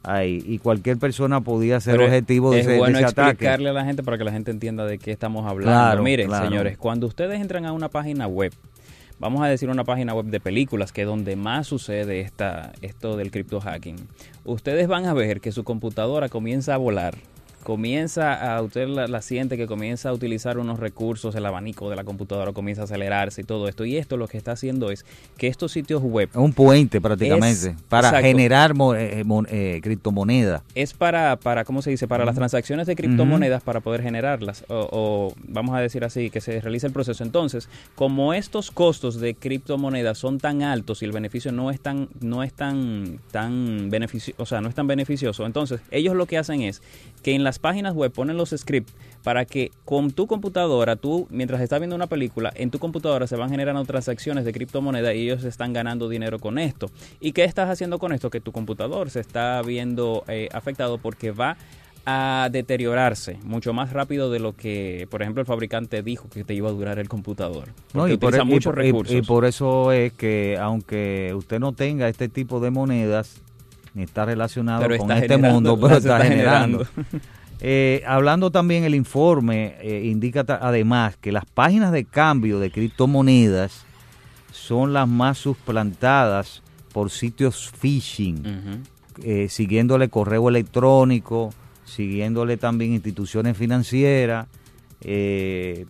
Ahí 0.03 0.41
y 0.45 0.59
cualquier 0.59 0.97
persona 0.97 1.41
podía 1.41 1.79
ser 1.79 1.93
Pero 1.95 2.05
objetivo 2.05 2.51
de 2.51 2.59
es 2.59 2.65
ese, 2.65 2.73
de 2.73 2.77
bueno 2.79 2.97
ese 2.97 3.07
ataque. 3.07 3.29
explicarle 3.31 3.69
a 3.69 3.73
la 3.73 3.85
gente 3.85 4.03
para 4.03 4.17
que 4.17 4.23
la 4.23 4.31
gente 4.31 4.51
entienda 4.51 4.85
de 4.85 4.97
qué 4.97 5.11
estamos 5.11 5.45
hablando. 5.45 5.71
Claro, 5.71 6.03
Miren, 6.03 6.27
claro. 6.27 6.45
señores, 6.47 6.77
cuando 6.77 7.07
ustedes 7.07 7.39
entran 7.41 7.65
a 7.65 7.73
una 7.73 7.89
página 7.89 8.27
web, 8.27 8.53
vamos 9.19 9.41
a 9.41 9.47
decir 9.47 9.69
una 9.69 9.83
página 9.83 10.13
web 10.13 10.25
de 10.27 10.39
películas, 10.39 10.91
que 10.91 11.01
es 11.01 11.07
donde 11.07 11.35
más 11.35 11.67
sucede 11.67 12.21
esta, 12.21 12.71
esto 12.81 13.17
del 13.17 13.31
cripto 13.31 13.59
hacking, 13.59 13.97
ustedes 14.45 14.87
van 14.87 15.05
a 15.05 15.13
ver 15.13 15.41
que 15.41 15.51
su 15.51 15.63
computadora 15.63 16.29
comienza 16.29 16.73
a 16.73 16.77
volar. 16.77 17.15
Comienza 17.73 18.55
a, 18.55 18.63
usted 18.63 18.87
la, 18.87 19.07
la 19.07 19.21
siente 19.21 19.55
que 19.55 19.67
comienza 19.67 20.09
a 20.09 20.13
utilizar 20.13 20.57
unos 20.57 20.79
recursos, 20.79 21.35
el 21.35 21.45
abanico 21.45 21.87
de 21.91 21.95
la 21.95 22.03
computadora 22.03 22.51
comienza 22.51 22.81
a 22.81 22.85
acelerarse 22.85 23.41
y 23.41 23.43
todo 23.43 23.67
esto. 23.67 23.85
Y 23.85 23.95
esto 23.97 24.17
lo 24.17 24.27
que 24.27 24.39
está 24.39 24.53
haciendo 24.53 24.89
es 24.89 25.05
que 25.37 25.45
estos 25.45 25.71
sitios 25.71 26.01
web 26.01 26.29
Es 26.31 26.35
un 26.35 26.51
puente 26.51 26.99
prácticamente 26.99 27.69
Es- 27.69 27.75
para 27.87 28.07
exacto. 28.07 28.25
generar 28.27 28.73
eh, 28.97 29.23
mon- 29.23 29.45
eh, 29.51 29.81
criptomonedas. 29.83 30.63
es 30.73 30.95
para, 30.95 31.35
para 31.35 31.63
¿cómo 31.63 31.83
se 31.83 31.91
dice? 31.91 32.07
Para 32.07 32.25
las 32.25 32.33
transacciones 32.33 32.87
de 32.87 32.95
criptomonedas 32.95 33.61
para 33.61 33.81
poder 33.81 34.01
generarlas. 34.01 34.65
O, 34.67 34.89
o 34.91 35.33
vamos 35.47 35.75
a 35.75 35.79
decir 35.79 36.03
así, 36.03 36.31
que 36.31 36.41
se 36.41 36.59
realice 36.61 36.87
el 36.87 36.93
proceso. 36.93 37.23
Entonces, 37.23 37.69
como 37.93 38.33
estos 38.33 38.71
costos 38.71 39.19
de 39.19 39.35
criptomonedas 39.35 40.17
son 40.17 40.39
tan 40.39 40.63
altos 40.63 41.03
y 41.03 41.05
el 41.05 41.11
beneficio 41.11 41.51
no 41.51 41.69
es 41.69 41.79
tan, 41.79 42.09
no 42.19 42.41
es 42.41 42.51
tan, 42.51 43.19
tan 43.29 43.91
beneficio, 43.91 44.33
o 44.39 44.47
sea, 44.47 44.59
no 44.59 44.69
es 44.69 44.73
tan 44.73 44.87
beneficioso, 44.87 45.45
entonces 45.45 45.81
ellos 45.91 46.15
lo 46.15 46.25
que 46.25 46.39
hacen 46.39 46.61
es 46.63 46.81
que 47.21 47.35
en 47.35 47.43
las 47.43 47.59
páginas 47.59 47.93
web 47.93 48.11
ponen 48.11 48.37
los 48.37 48.49
scripts 48.51 48.93
para 49.23 49.45
que 49.45 49.71
con 49.85 50.11
tu 50.11 50.27
computadora, 50.27 50.95
tú, 50.95 51.27
mientras 51.29 51.61
estás 51.61 51.79
viendo 51.79 51.95
una 51.95 52.07
película, 52.07 52.51
en 52.55 52.71
tu 52.71 52.79
computadora 52.79 53.27
se 53.27 53.35
van 53.35 53.49
generando 53.49 53.83
transacciones 53.85 54.45
de 54.45 54.53
criptomonedas 54.53 55.13
y 55.15 55.19
ellos 55.23 55.43
están 55.43 55.73
ganando 55.73 56.07
dinero 56.09 56.39
con 56.39 56.57
esto. 56.57 56.89
¿Y 57.19 57.33
qué 57.33 57.43
estás 57.43 57.69
haciendo 57.69 57.99
con 57.99 58.13
esto? 58.13 58.29
Que 58.29 58.39
tu 58.39 58.51
computador 58.51 59.09
se 59.09 59.19
está 59.19 59.61
viendo 59.61 60.23
eh, 60.27 60.47
afectado 60.53 60.97
porque 60.97 61.31
va 61.31 61.57
a 62.05 62.47
deteriorarse 62.51 63.37
mucho 63.43 63.73
más 63.73 63.91
rápido 63.93 64.31
de 64.31 64.39
lo 64.39 64.55
que, 64.55 65.05
por 65.11 65.21
ejemplo, 65.21 65.41
el 65.41 65.45
fabricante 65.45 66.01
dijo 66.01 66.29
que 66.29 66.43
te 66.43 66.53
iba 66.53 66.69
a 66.69 66.71
durar 66.71 66.97
el 66.97 67.09
computador. 67.09 67.65
No, 67.93 68.07
y, 68.07 68.17
por, 68.17 68.33
y- 68.33 68.43
muchos 68.45 68.73
y- 68.73 68.75
recursos. 68.75 69.15
y 69.15 69.21
por 69.21 69.45
eso 69.45 69.91
es 69.91 70.13
que 70.13 70.57
aunque 70.59 71.33
usted 71.35 71.59
no 71.59 71.73
tenga 71.73 72.07
este 72.07 72.29
tipo 72.29 72.59
de 72.61 72.71
monedas, 72.71 73.41
ni 73.93 74.03
está 74.03 74.25
relacionado 74.25 74.81
Pero 74.81 74.97
con 74.97 75.11
está 75.11 75.23
este 75.23 75.37
mundo, 75.37 75.75
pero 75.81 75.97
está, 75.97 76.17
está 76.17 76.29
generando. 76.29 76.85
generando. 76.85 77.19
Eh, 77.61 78.03
hablando 78.07 78.51
también 78.51 78.85
el 78.85 78.95
informe, 78.95 79.75
eh, 79.81 80.03
indica 80.05 80.45
además 80.61 81.17
que 81.17 81.31
las 81.31 81.45
páginas 81.45 81.91
de 81.91 82.05
cambio 82.05 82.57
de 82.59 82.71
criptomonedas 82.71 83.85
son 84.51 84.93
las 84.93 85.07
más 85.07 85.39
suplantadas 85.39 86.63
por 86.93 87.11
sitios 87.11 87.69
phishing, 87.77 88.83
eh, 89.23 89.47
siguiéndole 89.49 90.07
correo 90.07 90.47
electrónico, 90.47 91.53
siguiéndole 91.83 92.55
también 92.55 92.93
instituciones 92.93 93.57
financieras, 93.57 94.47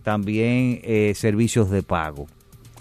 también 0.02 0.82
servicios 1.14 1.70
de 1.70 1.82
pago. 1.82 2.26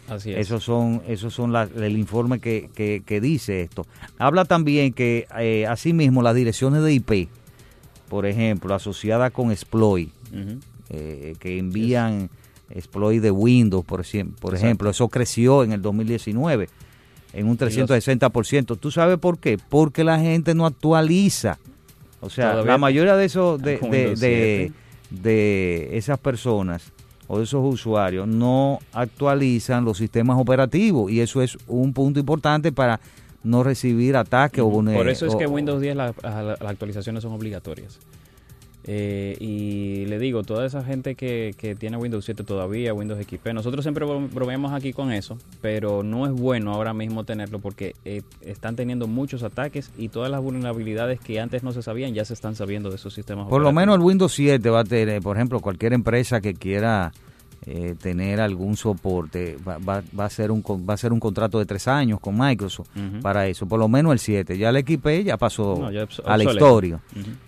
Así 0.09 0.31
es. 0.31 0.37
Esos 0.39 0.63
son, 0.63 1.01
esos 1.07 1.33
son 1.33 1.51
la- 1.53 1.63
el 1.75 1.97
informe 1.97 2.39
que, 2.39 2.69
que- 2.75 3.03
que 3.05 3.21
dice 3.21 3.61
esto. 3.61 3.85
Habla 4.17 4.45
también 4.45 4.93
que 4.93 5.27
eh, 5.39 5.65
asimismo 5.67 6.21
las 6.21 6.35
direcciones 6.35 6.81
de 6.83 6.93
IP, 6.93 7.27
por 8.09 8.25
ejemplo, 8.25 8.73
asociadas 8.73 9.31
con 9.31 9.51
exploit, 9.51 10.11
eh, 10.89 11.35
que 11.39 11.57
envían 11.59 12.29
exploit 12.71 13.21
de 13.21 13.31
Windows, 13.31 13.85
por, 13.85 14.01
ejemplo, 14.01 14.35
por 14.39 14.53
Exacto. 14.53 14.65
ejemplo, 14.67 14.89
eso 14.89 15.07
creció 15.09 15.63
en 15.63 15.71
el 15.73 15.81
2019 15.81 16.69
en 17.33 17.47
un 17.47 17.57
360%. 17.57 18.75
¿Tú 18.77 18.89
sabes 18.91 19.17
por 19.19 19.37
qué? 19.37 19.57
Porque 19.69 20.03
la 20.03 20.19
gente 20.19 20.55
no 20.55 20.65
actualiza. 20.65 21.59
O 22.21 22.29
sea, 22.29 22.51
Todavía 22.51 22.71
la 22.73 22.77
mayoría 22.79 23.15
de 23.15 23.25
esos 23.25 23.61
de, 23.61 23.77
de- 24.19 24.71
de 25.11 25.89
esas 25.97 26.19
personas 26.19 26.91
o 27.29 27.39
esos 27.39 27.63
usuarios 27.63 28.27
no 28.27 28.79
actualizan 28.91 29.85
los 29.85 29.97
sistemas 29.97 30.37
operativos 30.39 31.09
y 31.11 31.21
eso 31.21 31.41
es 31.41 31.57
un 31.67 31.93
punto 31.93 32.19
importante 32.19 32.71
para 32.73 32.99
no 33.43 33.63
recibir 33.63 34.17
ataques 34.17 34.61
o 34.61 34.67
vulner- 34.69 34.97
Por 34.97 35.07
eso 35.07 35.25
es 35.27 35.35
que 35.35 35.47
Windows 35.47 35.79
10 35.79 35.95
la- 35.95 36.13
a- 36.23 36.29
la- 36.41 36.57
las 36.59 36.61
actualizaciones 36.71 37.23
son 37.23 37.31
obligatorias. 37.31 37.99
Eh, 38.91 39.37
y 39.39 40.05
le 40.07 40.17
digo, 40.17 40.41
toda 40.41 40.65
esa 40.65 40.83
gente 40.83 41.13
que, 41.13 41.53
que 41.55 41.75
tiene 41.75 41.95
Windows 41.97 42.25
7 42.25 42.43
todavía, 42.43 42.91
Windows 42.91 43.23
XP, 43.23 43.53
nosotros 43.53 43.85
siempre 43.85 44.03
bro- 44.03 44.27
bromeamos 44.33 44.73
aquí 44.73 44.93
con 44.93 45.11
eso, 45.11 45.37
pero 45.61 46.01
no 46.01 46.25
es 46.25 46.31
bueno 46.31 46.73
ahora 46.73 46.91
mismo 46.95 47.23
tenerlo 47.23 47.59
porque 47.59 47.93
eh, 48.03 48.23
están 48.41 48.75
teniendo 48.75 49.05
muchos 49.05 49.43
ataques 49.43 49.91
y 49.95 50.09
todas 50.09 50.31
las 50.31 50.41
vulnerabilidades 50.41 51.19
que 51.19 51.39
antes 51.39 51.61
no 51.61 51.71
se 51.71 51.83
sabían 51.83 52.15
ya 52.15 52.25
se 52.25 52.33
están 52.33 52.55
sabiendo 52.55 52.89
de 52.89 52.95
esos 52.95 53.13
sistemas. 53.13 53.47
Por 53.47 53.61
lo 53.61 53.71
menos 53.71 53.93
el 53.95 54.01
Windows 54.01 54.33
7 54.33 54.67
va 54.71 54.79
a 54.79 54.83
tener, 54.83 55.21
por 55.21 55.37
ejemplo, 55.37 55.59
cualquier 55.59 55.93
empresa 55.93 56.41
que 56.41 56.55
quiera 56.55 57.11
eh, 57.65 57.95
tener 58.01 58.39
algún 58.39 58.77
soporte 58.77 59.57
va, 59.67 59.77
va- 59.77 60.01
va 60.17 60.25
a 60.25 60.29
ser 60.29 60.49
un 60.51 60.63
va 60.63 60.93
a 60.93 60.97
ser 60.97 61.11
un 61.13 61.19
contrato 61.19 61.59
de 61.59 61.65
tres 61.65 61.87
años 61.87 62.19
con 62.19 62.37
Microsoft 62.37 62.87
para 63.21 63.47
eso. 63.47 63.65
Por 63.67 63.79
lo 63.79 63.87
menos 63.87 64.13
el 64.13 64.19
7. 64.19 64.57
Ya 64.57 64.69
el 64.69 64.77
XP 64.77 65.25
ya 65.25 65.37
pasó 65.37 65.77
No, 65.79 65.91
ya 65.91 66.07
a 66.25 66.37
la 66.37 66.43
historia. 66.53 66.99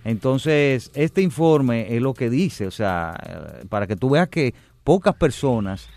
Entonces, 0.03 0.91
este 0.93 1.21
informe 1.21 1.95
es 1.95 2.01
lo 2.01 2.13
que 2.13 2.29
dice, 2.29 2.67
o 2.67 2.71
sea, 2.71 3.15
eh, 3.25 3.65
para 3.69 3.87
que 3.87 3.95
tú 3.95 4.09
veas 4.09 4.27
que 4.29 4.53
pocas 4.83 5.15
personas 5.15 5.87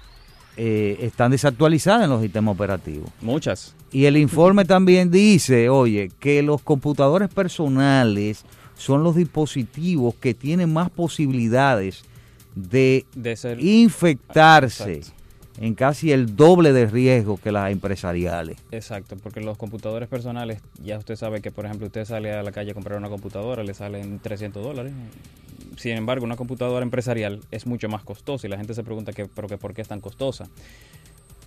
eh, 0.56 0.98
están 1.00 1.32
desactualizadas 1.32 2.04
en 2.04 2.10
los 2.10 2.22
sistemas 2.22 2.54
operativos. 2.54 3.10
Muchas. 3.20 3.74
Y 3.90 4.04
el 4.04 4.16
informe 4.16 4.64
también 4.76 5.10
dice, 5.10 5.68
oye, 5.68 6.10
que 6.20 6.42
los 6.42 6.62
computadores 6.62 7.28
personales 7.28 8.44
son 8.76 9.02
los 9.02 9.16
dispositivos 9.16 10.14
que 10.16 10.34
tienen 10.34 10.72
más 10.72 10.90
posibilidades 10.90 12.04
de, 12.54 13.04
De 13.14 13.36
ser- 13.36 13.60
infectarse 13.60 14.94
Exacto. 14.94 15.20
en 15.58 15.74
casi 15.74 16.12
el 16.12 16.36
doble 16.36 16.72
de 16.72 16.86
riesgo 16.86 17.36
que 17.36 17.52
las 17.52 17.70
empresariales. 17.72 18.56
Exacto, 18.70 19.16
porque 19.22 19.40
los 19.40 19.56
computadores 19.56 20.08
personales, 20.08 20.60
ya 20.82 20.98
usted 20.98 21.16
sabe 21.16 21.40
que, 21.40 21.50
por 21.50 21.64
ejemplo, 21.66 21.86
usted 21.86 22.04
sale 22.04 22.32
a 22.32 22.42
la 22.42 22.52
calle 22.52 22.72
a 22.72 22.74
comprar 22.74 22.98
una 22.98 23.08
computadora, 23.08 23.62
le 23.64 23.74
salen 23.74 24.18
300 24.20 24.62
dólares. 24.62 24.92
Sin 25.76 25.92
embargo, 25.96 26.24
una 26.24 26.36
computadora 26.36 26.82
empresarial 26.84 27.40
es 27.50 27.66
mucho 27.66 27.88
más 27.88 28.02
costosa 28.04 28.46
y 28.46 28.50
la 28.50 28.56
gente 28.56 28.74
se 28.74 28.84
pregunta 28.84 29.12
que, 29.12 29.26
pero 29.26 29.48
que 29.48 29.58
por 29.58 29.74
qué 29.74 29.82
es 29.82 29.88
tan 29.88 30.00
costosa. 30.00 30.48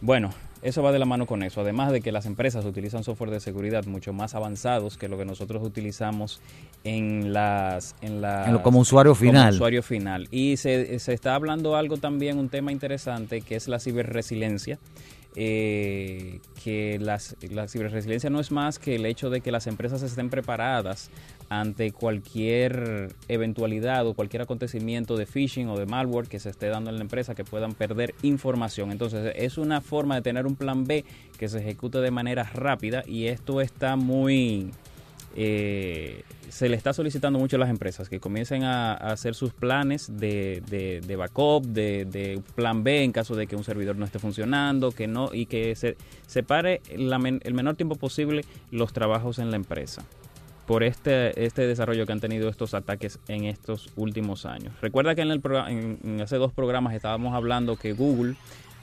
Bueno, 0.01 0.29
eso 0.62 0.83
va 0.83 0.91
de 0.91 0.99
la 0.99 1.05
mano 1.05 1.25
con 1.25 1.43
eso. 1.43 1.62
Además 1.62 1.91
de 1.91 2.01
que 2.01 2.12
las 2.12 2.25
empresas 2.25 2.65
utilizan 2.65 3.03
software 3.03 3.29
de 3.31 3.39
seguridad 3.39 3.86
mucho 3.86 4.13
más 4.13 4.36
avanzados 4.36 4.97
que 4.97 5.07
lo 5.07 5.17
que 5.17 5.25
nosotros 5.25 5.63
utilizamos 5.63 6.39
en 6.83 7.33
las... 7.33 7.95
En 8.01 8.21
las 8.21 8.47
En 8.47 8.53
lo- 8.53 8.63
como 8.63 8.79
usuario 8.79 9.15
final. 9.15 9.53
usuario 9.53 9.81
final. 9.83 10.27
Y 10.31 10.57
se, 10.57 10.99
se 10.99 11.13
está 11.13 11.36
hablando 11.36 11.75
algo 11.75 11.97
también, 11.97 12.38
un 12.38 12.49
tema 12.49 12.71
interesante, 12.71 13.41
que 13.41 13.55
es 13.55 13.67
la 13.67 13.79
ciberresiliencia. 13.79 14.77
eh, 15.39 16.39
que 16.63 16.97
las, 16.99 17.36
la 17.51 17.67
ciberresiliencia 17.67 18.29
no 18.31 18.39
es 18.39 18.51
más 18.51 18.79
que 18.79 18.95
el 18.95 19.05
hecho 19.05 19.29
de 19.29 19.41
que 19.41 19.51
las 19.51 19.67
empresas 19.67 20.01
estén 20.01 20.29
preparadas 20.31 21.12
ante 21.49 21.91
cualquier 21.91 23.15
eventualidad 23.27 24.05
o 24.05 24.13
cualquier 24.13 24.41
acontecimiento 24.41 25.15
de 25.15 25.25
phishing 25.25 25.69
o 25.69 25.77
de 25.77 25.86
malware 25.86 26.27
que 26.27 26.39
se 26.39 26.49
esté 26.49 26.67
dando 26.67 26.89
en 26.89 26.97
la 26.97 27.03
empresa 27.03 27.36
que 27.36 27.45
puedan 27.45 27.73
perder 27.73 28.13
información. 28.21 28.91
Entonces 28.91 29.33
es 29.36 29.57
una 29.57 29.81
forma 29.81 30.15
de 30.15 30.21
tener 30.21 30.45
un 30.45 30.55
plan 30.55 30.86
B 30.86 31.05
que 31.38 31.47
se 31.47 31.60
ejecute 31.60 31.99
de 31.99 32.12
manera 32.12 32.43
rápida 32.43 33.03
y 33.07 33.27
esto 33.27 33.62
está 33.62 33.95
muy... 33.95 34.71
eh, 35.38 36.23
se 36.49 36.67
le 36.67 36.75
está 36.75 36.93
solicitando 36.93 37.39
mucho 37.39 37.55
a 37.55 37.60
las 37.60 37.69
empresas 37.69 38.10
que 38.10 38.19
comiencen 38.19 38.63
a, 38.63 38.93
hacer 38.93 39.33
sus 39.33 39.53
planes 39.53 40.17
de, 40.17 40.62
de- 40.69 41.15
backup, 41.15 41.65
de, 41.65 42.41
plan 42.55 42.83
B 42.83 43.03
en 43.03 43.12
caso 43.13 43.36
de 43.36 43.47
que 43.47 43.55
un 43.55 43.63
servidor 43.63 43.95
no 43.95 44.05
esté 44.05 44.19
funcionando, 44.19 44.91
que 44.91 45.07
no 45.07 45.33
y 45.33 45.45
que 45.45 45.75
se 45.75 45.95
separe 46.25 46.81
el 46.89 47.53
menor 47.53 47.75
tiempo 47.75 47.95
posible 47.95 48.43
los 48.71 48.91
trabajos 48.91 49.39
en 49.39 49.49
la 49.49 49.55
empresa 49.55 50.05
por 50.67 50.84
este 50.84 51.45
este 51.45 51.65
desarrollo 51.65 52.06
que 52.06 52.12
han 52.12 52.19
tenido 52.19 52.49
estos 52.49 52.73
ataques 52.75 53.17
en 53.27 53.45
estos 53.45 53.89
últimos 53.95 54.45
años. 54.45 54.73
Recuerda 54.82 55.15
que 55.15 55.21
en, 55.21 55.32
el 55.32 55.41
en, 55.69 55.97
en 56.03 56.21
hace 56.21 56.36
dos 56.38 56.53
programas 56.53 56.93
estábamos 56.93 57.34
hablando 57.34 57.75
que 57.77 57.93
Google 57.93 58.36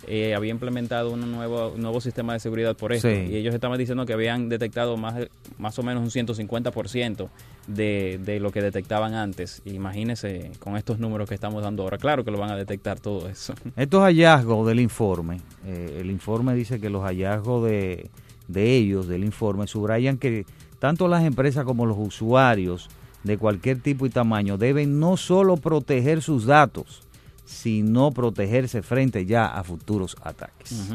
eh, 0.06 0.34
había 0.34 0.50
implementado 0.50 1.12
un 1.12 1.30
nuevo, 1.32 1.70
un 1.70 1.80
nuevo 1.80 1.98
sistema 2.00 2.34
de 2.34 2.40
seguridad 2.40 2.76
por 2.76 2.92
esto 2.92 3.08
Sí. 3.08 3.26
y 3.30 3.36
ellos 3.36 3.54
estaban 3.54 3.78
diciendo 3.78 4.04
que 4.04 4.12
habían 4.12 4.50
detectado 4.50 4.98
más, 4.98 5.14
más 5.56 5.78
o 5.78 5.82
menos 5.82 6.02
un 6.02 6.10
150% 6.10 7.28
de, 7.68 8.20
de 8.22 8.38
lo 8.40 8.50
que 8.52 8.60
detectaban 8.60 9.14
antes. 9.14 9.62
Imagínense 9.64 10.50
con 10.58 10.76
estos 10.76 10.98
números 10.98 11.26
que 11.28 11.34
estamos 11.34 11.62
dando 11.62 11.84
ahora. 11.84 11.96
Claro 11.96 12.22
que 12.24 12.30
lo 12.30 12.38
van 12.38 12.50
a 12.50 12.56
detectar 12.56 13.00
todo 13.00 13.28
eso. 13.28 13.54
Estos 13.76 14.02
hallazgos 14.02 14.66
del 14.66 14.80
informe, 14.80 15.40
eh, 15.66 15.98
el 16.00 16.10
informe 16.10 16.54
dice 16.54 16.78
que 16.80 16.90
los 16.90 17.02
hallazgos 17.02 17.64
de, 17.64 18.10
de 18.48 18.76
ellos, 18.76 19.08
del 19.08 19.24
informe, 19.24 19.66
subrayan 19.66 20.18
que 20.18 20.44
tanto 20.84 21.08
las 21.08 21.24
empresas 21.24 21.64
como 21.64 21.86
los 21.86 21.96
usuarios 21.98 22.90
de 23.22 23.38
cualquier 23.38 23.80
tipo 23.80 24.04
y 24.04 24.10
tamaño 24.10 24.58
deben 24.58 25.00
no 25.00 25.16
solo 25.16 25.56
proteger 25.56 26.20
sus 26.20 26.44
datos, 26.44 27.00
sino 27.46 28.10
protegerse 28.10 28.82
frente 28.82 29.24
ya 29.24 29.46
a 29.46 29.64
futuros 29.64 30.14
ataques. 30.22 30.92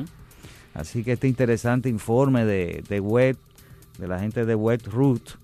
Así 0.75 1.04
que 1.04 1.13
este 1.13 1.28
interesante 1.28 1.89
informe 1.89 2.45
de, 2.45 2.84
de 2.88 2.99
Web, 2.99 3.38
de 3.97 4.08
la 4.08 4.19
gente 4.19 4.45
de 4.45 4.54
WebRoot, 4.54 5.39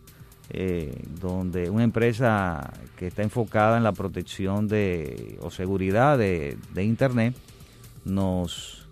eh, 0.52 0.96
donde 1.20 1.72
una 1.72 1.84
empresa 1.84 2.72
que 2.98 3.08
está 3.08 3.24
enfocada 3.24 3.78
en 3.78 3.84
la 3.84 3.94
protección 3.94 4.68
de 4.68 5.40
o 5.42 5.50
seguridad 5.50 6.20
de, 6.20 6.56
de 6.72 6.84
Internet, 6.84 7.36
nos, 8.04 8.85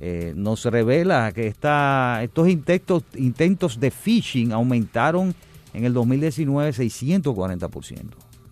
eh, 0.00 0.32
nos 0.36 0.64
revela 0.64 1.32
que 1.32 1.48
esta, 1.48 2.20
estos 2.22 2.48
intentos, 2.48 3.02
intentos 3.16 3.80
de 3.80 3.90
phishing 3.90 4.52
aumentaron 4.52 5.34
en 5.74 5.84
el 5.84 5.92
2019 5.92 6.70
640%. 6.70 8.00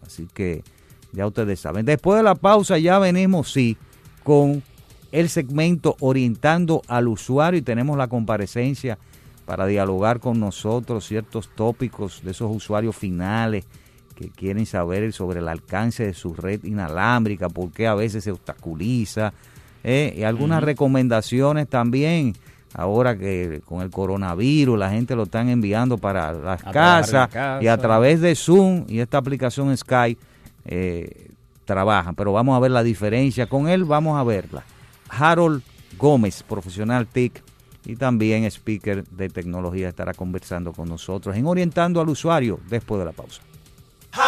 Así 0.04 0.28
que 0.34 0.64
ya 1.12 1.26
ustedes 1.26 1.60
saben. 1.60 1.86
Después 1.86 2.16
de 2.18 2.24
la 2.24 2.34
pausa 2.34 2.78
ya 2.78 2.98
venimos, 2.98 3.52
sí, 3.52 3.76
con 4.24 4.62
el 5.12 5.28
segmento 5.28 5.96
orientando 6.00 6.82
al 6.88 7.06
usuario 7.06 7.58
y 7.58 7.62
tenemos 7.62 7.96
la 7.96 8.08
comparecencia 8.08 8.98
para 9.44 9.66
dialogar 9.66 10.18
con 10.18 10.40
nosotros 10.40 11.06
ciertos 11.06 11.48
tópicos 11.54 12.22
de 12.24 12.32
esos 12.32 12.54
usuarios 12.54 12.96
finales 12.96 13.64
que 14.16 14.30
quieren 14.30 14.66
saber 14.66 15.12
sobre 15.12 15.38
el 15.38 15.48
alcance 15.48 16.04
de 16.04 16.14
su 16.14 16.34
red 16.34 16.64
inalámbrica, 16.64 17.48
por 17.48 17.70
qué 17.70 17.86
a 17.86 17.94
veces 17.94 18.24
se 18.24 18.32
obstaculiza, 18.32 19.32
eh, 19.88 20.12
y 20.16 20.24
algunas 20.24 20.64
recomendaciones 20.64 21.68
también, 21.68 22.34
ahora 22.74 23.16
que 23.16 23.62
con 23.64 23.82
el 23.82 23.90
coronavirus 23.90 24.76
la 24.76 24.90
gente 24.90 25.14
lo 25.14 25.22
están 25.22 25.48
enviando 25.48 25.96
para 25.96 26.32
las 26.32 26.66
A 26.66 26.72
casas 26.72 27.30
y 27.62 27.68
a 27.68 27.78
través 27.78 28.20
de 28.20 28.34
Zoom 28.34 28.84
y 28.88 28.98
esta 28.98 29.18
aplicación 29.18 29.76
Skype 29.76 30.20
eh, 30.64 31.28
trabajan, 31.64 32.16
pero 32.16 32.32
vamos 32.32 32.56
a 32.56 32.58
ver 32.58 32.72
la 32.72 32.82
diferencia 32.82 33.46
con 33.46 33.68
él, 33.68 33.84
vamos 33.84 34.18
a 34.18 34.24
verla. 34.24 34.64
Harold 35.08 35.62
Gómez, 35.96 36.42
profesional 36.42 37.06
TIC 37.06 37.40
y 37.84 37.94
también 37.94 38.44
speaker 38.46 39.04
de 39.04 39.28
tecnología, 39.28 39.88
estará 39.88 40.14
conversando 40.14 40.72
con 40.72 40.88
nosotros 40.88 41.36
en 41.36 41.46
Orientando 41.46 42.00
al 42.00 42.08
Usuario 42.08 42.58
después 42.68 42.98
de 42.98 43.04
la 43.04 43.12
pausa. 43.12 43.40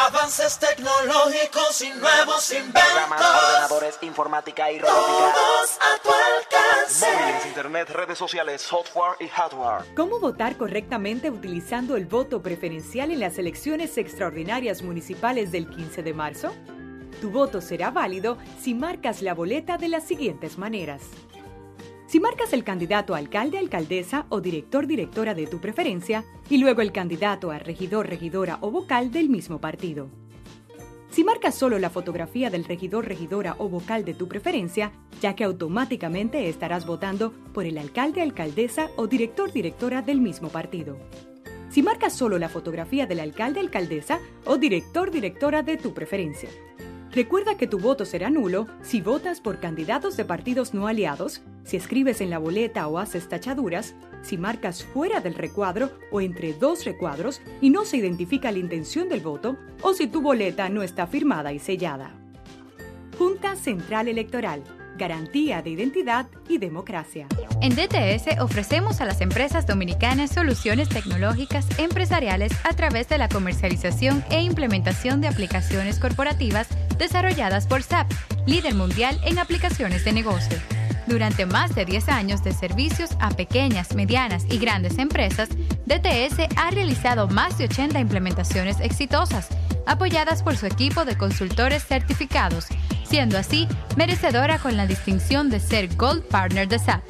Avances 0.09 0.59
tecnológicos 0.59 1.83
y 1.83 1.91
nuevos 1.91 2.49
Programas, 2.49 2.53
inventos. 2.53 3.43
ordenadores, 3.45 3.99
informática 4.01 4.73
y 4.73 4.79
robótica. 4.79 5.35
Todos 5.35 5.79
a 5.81 6.03
tu 6.03 6.09
alcance. 6.09 7.07
Móviles, 7.07 7.47
internet, 7.47 7.91
redes 7.91 8.17
sociales, 8.17 8.63
software 8.63 9.17
y 9.21 9.29
hardware. 9.29 9.85
¿Cómo 9.95 10.19
votar 10.19 10.57
correctamente 10.57 11.31
utilizando 11.31 11.95
el 11.97 12.07
voto 12.07 12.41
preferencial 12.43 13.11
en 13.11 13.21
las 13.21 13.37
elecciones 13.39 13.99
extraordinarias 13.99 14.81
municipales 14.83 15.53
del 15.53 15.69
15 15.69 16.03
de 16.03 16.15
marzo? 16.15 16.55
Tu 17.21 17.31
voto 17.31 17.61
será 17.61 17.91
válido 17.91 18.39
si 18.63 18.73
marcas 18.75 19.21
la 19.21 19.35
boleta 19.35 19.77
de 19.77 19.89
las 19.89 20.05
siguientes 20.05 20.57
maneras. 20.57 21.03
Si 22.09 22.21
marcas 22.21 22.55
el 22.55 22.65
candidato 22.65 23.15
a 23.15 23.19
alcalde, 23.19 23.59
alcaldesa 23.59 24.25
o 24.31 24.41
director, 24.41 24.87
directora 24.87 25.35
de 25.35 25.47
tu 25.47 25.61
preferencia 25.61 26.25
y 26.49 26.57
luego 26.57 26.81
el 26.81 26.91
candidato 26.91 27.51
a 27.51 27.59
regidor, 27.59 28.07
regidora 28.07 28.57
o 28.63 28.71
vocal 28.71 29.13
del 29.13 29.29
mismo 29.29 29.61
partido. 29.61 30.09
Si 31.11 31.23
marcas 31.23 31.55
solo 31.55 31.79
la 31.79 31.91
fotografía 31.91 32.49
del 32.49 32.65
regidor, 32.65 33.07
regidora 33.07 33.57
o 33.59 33.69
vocal 33.69 34.07
de 34.07 34.15
tu 34.15 34.27
preferencia, 34.27 34.91
ya 35.21 35.37
que 35.37 35.45
automáticamente 35.45 36.49
estarás 36.49 36.87
votando 36.87 37.35
por 37.53 37.67
el 37.67 37.77
alcalde, 37.77 38.23
alcaldesa 38.23 38.89
o 38.97 39.07
director, 39.07 39.53
directora 39.53 40.01
del 40.01 40.23
mismo 40.23 40.49
partido. 40.49 40.97
Si 41.69 41.83
marcas 41.83 42.15
solo 42.15 42.39
la 42.39 42.49
fotografía 42.49 43.07
del 43.07 43.21
alcalde, 43.21 43.61
alcaldesa 43.61 44.19
o 44.47 44.57
director, 44.57 45.11
directora 45.11 45.63
de 45.63 45.77
tu 45.77 45.93
preferencia. 45.93 46.49
Recuerda 47.13 47.57
que 47.57 47.67
tu 47.67 47.79
voto 47.79 48.05
será 48.05 48.29
nulo 48.29 48.67
si 48.83 49.01
votas 49.01 49.41
por 49.41 49.61
candidatos 49.61 50.17
de 50.17 50.27
partidos 50.27 50.75
no 50.75 50.87
aliados, 50.87 51.41
si 51.65 51.77
escribes 51.77 52.21
en 52.21 52.29
la 52.29 52.39
boleta 52.39 52.87
o 52.87 52.99
haces 52.99 53.29
tachaduras, 53.29 53.95
si 54.21 54.37
marcas 54.37 54.85
fuera 54.85 55.21
del 55.21 55.35
recuadro 55.35 55.91
o 56.11 56.21
entre 56.21 56.53
dos 56.53 56.85
recuadros 56.85 57.41
y 57.63 57.71
no 57.71 57.87
se 57.87 57.97
identifica 57.97 58.53
la 58.53 58.59
intención 58.59 59.09
del 59.09 59.21
voto, 59.21 59.57
o 59.81 59.95
si 59.95 60.07
tu 60.07 60.21
boleta 60.21 60.69
no 60.69 60.83
está 60.83 61.07
firmada 61.07 61.53
y 61.53 61.59
sellada. 61.59 62.13
Junta 63.19 63.57
Central 63.57 64.09
Electoral. 64.09 64.63
Garantía 64.99 65.63
de 65.63 65.71
identidad 65.71 66.27
y 66.49 66.59
democracia. 66.59 67.27
En 67.63 67.75
DTS 67.75 68.41
ofrecemos 68.41 69.01
a 69.01 69.07
las 69.07 69.21
empresas 69.23 69.67
dominicanas 69.67 70.31
soluciones 70.31 70.89
tecnológicas 70.91 71.67
empresariales 71.79 72.53
a 72.65 72.75
través 72.75 73.09
de 73.09 73.17
la 73.17 73.29
comercialización 73.29 74.25
e 74.31 74.43
implementación 74.43 75.21
de 75.21 75.29
aplicaciones 75.29 75.99
corporativas 75.99 76.69
desarrolladas 76.99 77.67
por 77.67 77.83
SAP, 77.83 78.11
líder 78.47 78.75
mundial 78.75 79.19
en 79.25 79.39
aplicaciones 79.39 80.05
de 80.05 80.13
negocio. 80.13 80.59
Durante 81.07 81.47
más 81.47 81.75
de 81.75 81.87
10 81.87 82.09
años 82.11 82.45
de 82.45 82.53
servicios 82.53 83.11
a 83.19 83.31
pequeñas, 83.31 83.95
medianas 83.95 84.45
y 84.51 84.59
grandes 84.59 84.99
empresas, 84.99 85.49
DTS 85.87 86.55
ha 86.57 86.71
realizado 86.71 87.29
más 87.29 87.57
de 87.57 87.65
80 87.65 87.99
implementaciones 87.99 88.79
exitosas, 88.81 89.49
apoyadas 89.87 90.43
por 90.43 90.57
su 90.59 90.67
equipo 90.67 91.07
de 91.07 91.17
consultores 91.17 91.83
certificados, 91.83 92.67
siendo 93.09 93.39
así 93.39 93.67
merecedora 93.97 94.59
con 94.59 94.77
la 94.77 94.87
distinción 94.87 95.49
de 95.51 95.59
ser 95.61 95.95
Gold 95.97 96.25
Partner 96.25 96.69
de 96.69 96.79
SAP. 96.79 97.03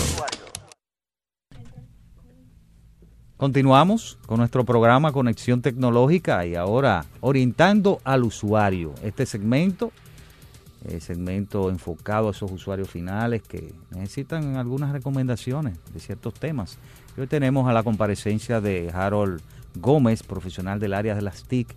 Continuamos 3.38 4.18
con 4.26 4.40
nuestro 4.40 4.66
programa 4.66 5.14
Conexión 5.14 5.62
Tecnológica 5.62 6.46
y 6.46 6.56
ahora 6.56 7.06
orientando 7.22 8.02
al 8.04 8.26
usuario. 8.26 8.94
Este 9.04 9.26
segmento, 9.26 9.94
eh, 10.84 11.00
segmento 11.00 11.70
enfocado 11.70 12.28
a 12.28 12.32
esos 12.32 12.52
usuarios 12.52 12.90
finales 12.90 13.42
que 13.42 13.74
necesitan 13.92 14.58
algunas 14.58 14.92
recomendaciones 14.92 15.78
de 15.94 16.00
ciertos 16.02 16.34
temas. 16.34 16.78
Y 17.18 17.22
hoy 17.22 17.28
tenemos 17.28 17.68
a 17.68 17.74
la 17.74 17.84
comparecencia 17.84 18.60
de 18.60 18.92
Harold 18.94 19.42
Gómez, 19.76 20.24
profesional 20.24 20.80
del 20.80 20.94
área 20.94 21.16
de 21.16 21.22
las 21.22 21.44
TIC 21.44 21.68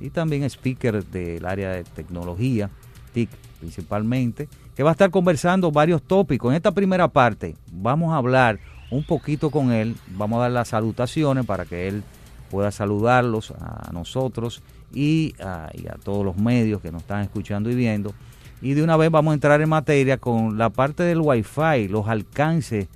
y 0.00 0.10
también 0.10 0.42
speaker 0.44 1.04
del 1.04 1.44
área 1.46 1.70
de 1.70 1.84
tecnología, 1.84 2.70
TIC 3.12 3.30
principalmente, 3.60 4.48
que 4.74 4.82
va 4.82 4.90
a 4.90 4.92
estar 4.92 5.10
conversando 5.10 5.70
varios 5.70 6.02
tópicos. 6.02 6.50
En 6.50 6.56
esta 6.56 6.72
primera 6.72 7.08
parte 7.08 7.56
vamos 7.70 8.12
a 8.12 8.16
hablar 8.16 8.58
un 8.90 9.04
poquito 9.04 9.50
con 9.50 9.70
él, 9.70 9.94
vamos 10.08 10.38
a 10.38 10.42
dar 10.42 10.50
las 10.50 10.68
salutaciones 10.68 11.46
para 11.46 11.64
que 11.66 11.86
él 11.86 12.02
pueda 12.50 12.72
saludarlos 12.72 13.52
a 13.52 13.90
nosotros 13.92 14.62
y 14.92 15.34
a, 15.40 15.70
y 15.72 15.86
a 15.86 15.94
todos 16.02 16.24
los 16.24 16.36
medios 16.36 16.80
que 16.80 16.90
nos 16.90 17.02
están 17.02 17.22
escuchando 17.22 17.70
y 17.70 17.76
viendo. 17.76 18.12
Y 18.60 18.74
de 18.74 18.82
una 18.82 18.96
vez 18.96 19.10
vamos 19.10 19.30
a 19.30 19.34
entrar 19.34 19.60
en 19.60 19.68
materia 19.68 20.18
con 20.18 20.58
la 20.58 20.70
parte 20.70 21.04
del 21.04 21.20
Wi-Fi, 21.20 21.88
los 21.88 22.08
alcances 22.08 22.88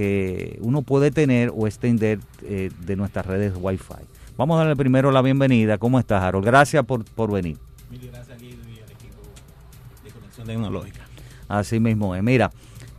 que 0.00 0.58
uno 0.62 0.80
puede 0.80 1.10
tener 1.10 1.52
o 1.54 1.66
extender 1.66 2.20
eh, 2.42 2.70
de 2.86 2.96
nuestras 2.96 3.26
redes 3.26 3.52
Wi-Fi. 3.54 4.02
Vamos 4.38 4.54
a 4.56 4.60
darle 4.60 4.74
primero 4.74 5.10
la 5.10 5.20
bienvenida. 5.20 5.76
¿Cómo 5.76 5.98
estás, 5.98 6.22
Harold? 6.22 6.46
Gracias 6.46 6.82
por, 6.86 7.04
por 7.04 7.30
venir. 7.30 7.58
Mil 7.90 8.10
gracias, 8.10 8.40
Guido, 8.40 8.62
y 8.66 8.78
al 8.80 8.90
equipo 8.90 9.18
de 10.02 10.10
Conexión 10.10 10.46
Tecnológica. 10.46 11.00
Así 11.48 11.80
mismo 11.80 12.14
es. 12.16 12.22
Mira, 12.22 12.50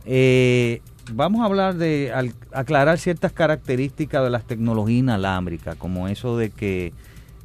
eh, 0.06 0.80
vamos 1.12 1.40
a 1.42 1.46
hablar 1.46 1.74
de 1.74 2.12
al- 2.14 2.34
aclarar 2.52 2.98
ciertas 2.98 3.32
características 3.32 4.22
de 4.22 4.30
las 4.30 4.44
tecnologías 4.44 5.00
inalámbricas, 5.00 5.74
como 5.74 6.06
eso 6.06 6.36
de 6.36 6.50
que, 6.50 6.92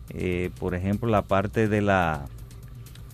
eh, 0.10 0.52
por 0.60 0.76
ejemplo, 0.76 1.10
la 1.10 1.24
parte 1.24 1.68
de 1.68 1.82
la 1.82 2.26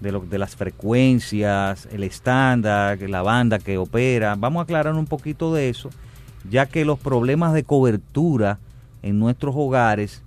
de, 0.01 0.11
lo, 0.11 0.19
de 0.19 0.37
las 0.37 0.57
frecuencias, 0.57 1.87
el 1.89 2.03
estándar, 2.03 2.99
la 3.09 3.21
banda 3.21 3.59
que 3.59 3.77
opera. 3.77 4.35
Vamos 4.37 4.59
a 4.59 4.63
aclarar 4.63 4.93
un 4.95 5.05
poquito 5.05 5.53
de 5.53 5.69
eso, 5.69 5.89
ya 6.49 6.65
que 6.65 6.85
los 6.85 6.99
problemas 6.99 7.53
de 7.53 7.63
cobertura 7.63 8.59
en 9.01 9.19
nuestros 9.19 9.53
hogares 9.55 10.23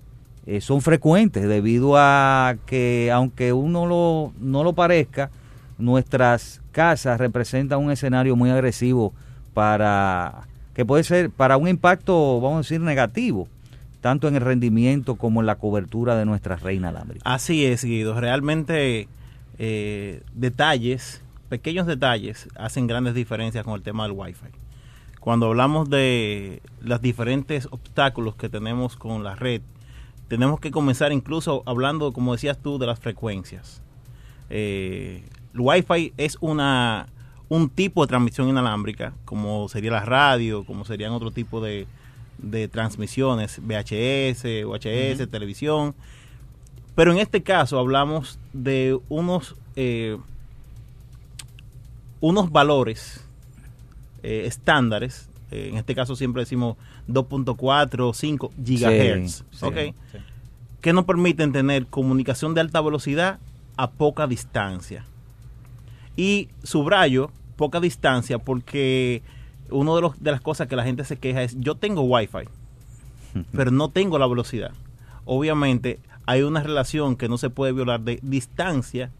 eh, 0.46 0.60
son 0.60 0.80
frecuentes 0.80 1.48
debido 1.48 1.96
a 1.96 2.56
que, 2.66 3.10
aunque 3.12 3.52
uno 3.52 3.86
lo, 3.86 4.32
no 4.38 4.62
lo 4.62 4.74
parezca, 4.74 5.30
nuestras 5.78 6.62
casas 6.72 7.18
representan 7.18 7.80
un 7.80 7.90
escenario 7.90 8.36
muy 8.36 8.50
agresivo 8.50 9.12
para 9.54 10.46
que 10.74 10.84
puede 10.84 11.04
ser 11.04 11.30
para 11.30 11.56
un 11.56 11.68
impacto, 11.68 12.40
vamos 12.40 12.56
a 12.56 12.58
decir, 12.58 12.80
negativo, 12.80 13.48
tanto 14.00 14.28
en 14.28 14.36
el 14.36 14.42
rendimiento 14.42 15.16
como 15.16 15.40
en 15.40 15.46
la 15.46 15.56
cobertura 15.56 16.16
de 16.16 16.26
nuestra 16.26 16.56
red 16.56 16.74
inalámbrica. 16.74 17.22
Así 17.24 17.64
es, 17.64 17.82
Guido. 17.82 18.20
Realmente 18.20 19.08
eh, 19.58 20.22
detalles, 20.34 21.22
pequeños 21.48 21.86
detalles, 21.86 22.48
hacen 22.56 22.86
grandes 22.86 23.14
diferencias 23.14 23.64
con 23.64 23.74
el 23.74 23.82
tema 23.82 24.04
del 24.04 24.12
Wi-Fi. 24.12 24.65
Cuando 25.26 25.46
hablamos 25.46 25.90
de 25.90 26.62
los 26.80 27.02
diferentes 27.02 27.66
obstáculos 27.72 28.36
que 28.36 28.48
tenemos 28.48 28.94
con 28.94 29.24
la 29.24 29.34
red, 29.34 29.60
tenemos 30.28 30.60
que 30.60 30.70
comenzar 30.70 31.10
incluso 31.10 31.64
hablando, 31.66 32.12
como 32.12 32.34
decías 32.34 32.58
tú, 32.62 32.78
de 32.78 32.86
las 32.86 33.00
frecuencias. 33.00 33.82
Eh, 34.50 35.24
el 35.52 35.60
Wi-Fi 35.60 36.12
es 36.16 36.38
una 36.40 37.08
un 37.48 37.68
tipo 37.70 38.02
de 38.02 38.06
transmisión 38.06 38.48
inalámbrica, 38.48 39.14
como 39.24 39.68
sería 39.68 39.90
la 39.90 40.04
radio, 40.04 40.64
como 40.64 40.84
serían 40.84 41.10
otro 41.10 41.32
tipo 41.32 41.60
de, 41.60 41.88
de 42.38 42.68
transmisiones, 42.68 43.58
VHS, 43.58 44.64
UHS, 44.64 45.28
televisión. 45.28 45.96
Pero 46.94 47.10
en 47.10 47.18
este 47.18 47.42
caso 47.42 47.80
hablamos 47.80 48.38
de 48.52 48.96
unos, 49.08 49.56
eh, 49.74 50.18
unos 52.20 52.52
valores 52.52 53.25
eh, 54.22 54.44
estándares. 54.46 55.28
eh, 55.50 55.68
en 55.70 55.76
este 55.76 55.94
caso 55.94 56.16
siempre 56.16 56.42
decimos 56.42 56.76
2.4 57.08 58.12
5 58.14 58.52
gigahertz. 58.64 59.44
Sí, 59.52 59.64
¿ok? 59.66 59.74
sí. 60.12 60.18
Que 60.80 60.92
nos 60.92 61.04
permiten 61.04 61.52
tener 61.52 61.86
comunicación 61.86 62.54
de 62.54 62.60
alta 62.60 62.80
velocidad 62.80 63.38
a 63.76 63.90
poca 63.90 64.26
distancia. 64.26 65.04
Y 66.16 66.48
subrayo 66.62 67.30
poca 67.56 67.80
distancia 67.80 68.38
porque 68.38 69.22
una 69.70 69.94
de, 69.94 70.00
los- 70.00 70.22
de 70.22 70.30
las 70.30 70.40
cosas 70.40 70.68
que 70.68 70.76
la 70.76 70.84
gente 70.84 71.04
se 71.04 71.16
queja 71.16 71.42
es 71.42 71.56
yo 71.58 71.74
tengo 71.74 72.02
wifi, 72.02 72.48
pero 73.52 73.70
no 73.70 73.88
tengo 73.90 74.18
la 74.18 74.26
velocidad. 74.26 74.72
Obviamente 75.24 75.98
hay 76.26 76.42
una 76.42 76.62
relación 76.62 77.16
que 77.16 77.28
no 77.28 77.38
se 77.38 77.50
puede 77.50 77.72
violar 77.72 78.00
de 78.00 78.18
distancia 78.22 79.10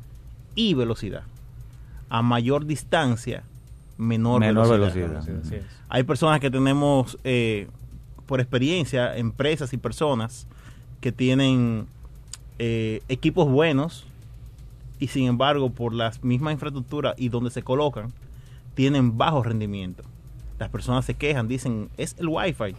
y 0.55 0.75
velocidad. 0.75 1.23
A 2.09 2.23
mayor 2.23 2.67
distancia, 2.67 3.43
menor, 3.97 4.41
Menor 4.41 4.69
velocidad. 4.69 5.23
Hay 5.89 6.03
personas 6.03 6.41
que 6.41 6.51
tenemos, 6.51 7.19
eh, 7.25 7.69
por 8.27 8.41
experiencia, 8.41 9.17
empresas 9.17 9.73
y 9.73 9.77
personas 9.77 10.47
que 11.01 11.13
tienen 11.13 11.87
eh, 12.59 13.03
equipos 13.09 13.49
buenos 13.49 14.07
y 14.99 15.09
sin 15.09 15.27
embargo 15.27 15.71
por 15.71 15.93
las 15.93 16.25
mismas 16.25 16.55
infraestructuras 16.55 17.15
y 17.19 17.29
donde 17.29 17.51
se 17.51 17.63
colocan, 17.63 18.13
tienen 18.75 19.17
bajo 19.17 19.43
rendimiento. 19.43 20.05
Las 20.59 20.71
personas 20.71 21.05
se 21.05 21.15
quejan, 21.15 21.49
dicen, 21.49 21.91
es 21.97 22.17
el 22.19 22.29
wifi. 22.29 22.75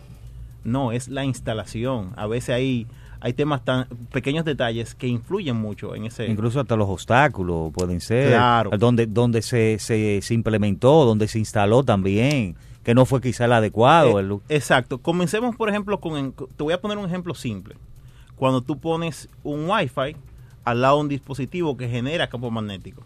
No, 0.63 0.91
es 0.91 1.08
la 1.08 1.23
instalación. 1.23 2.12
A 2.15 2.27
veces 2.27 2.49
hay, 2.49 2.88
hay 3.19 3.34
temas 3.34 3.63
tan 3.65 3.88
pequeños 4.12 4.45
detalles 4.45 4.93
que 4.95 5.08
influyen 5.08 5.56
mucho 5.56 5.95
en 5.95 6.06
ese... 6.06 6.27
Incluso 6.27 6.60
hasta 6.60 6.75
los 6.75 6.88
obstáculos 6.89 7.71
pueden 7.73 7.99
ser. 8.01 8.30
Claro. 8.30 8.69
Donde, 8.77 9.06
donde 9.08 9.41
se, 9.41 9.77
se, 9.80 10.21
se 10.21 10.34
implementó, 10.34 11.06
donde 11.06 11.27
se 11.27 11.39
instaló 11.39 11.84
también, 11.84 12.56
que 12.84 12.93
no 12.93 13.06
fue 13.06 13.19
quizá 13.21 13.45
el 13.45 13.53
adecuado. 13.53 14.19
Eh, 14.19 14.23
el- 14.23 14.39
exacto. 14.49 14.99
Comencemos, 14.99 15.56
por 15.56 15.69
ejemplo, 15.69 15.99
con... 15.99 16.34
Te 16.34 16.63
voy 16.63 16.73
a 16.73 16.80
poner 16.82 16.97
un 16.97 17.06
ejemplo 17.06 17.34
simple. 17.36 17.75
Cuando 18.36 18.62
tú 18.62 18.77
pones 18.77 19.30
un 19.43 19.69
Wi-Fi 19.69 20.15
al 20.63 20.82
lado 20.82 20.97
de 20.97 21.01
un 21.01 21.10
dispositivo 21.10 21.75
que 21.75 21.89
genera 21.89 22.27
campo 22.30 22.51
magnético. 22.51 23.01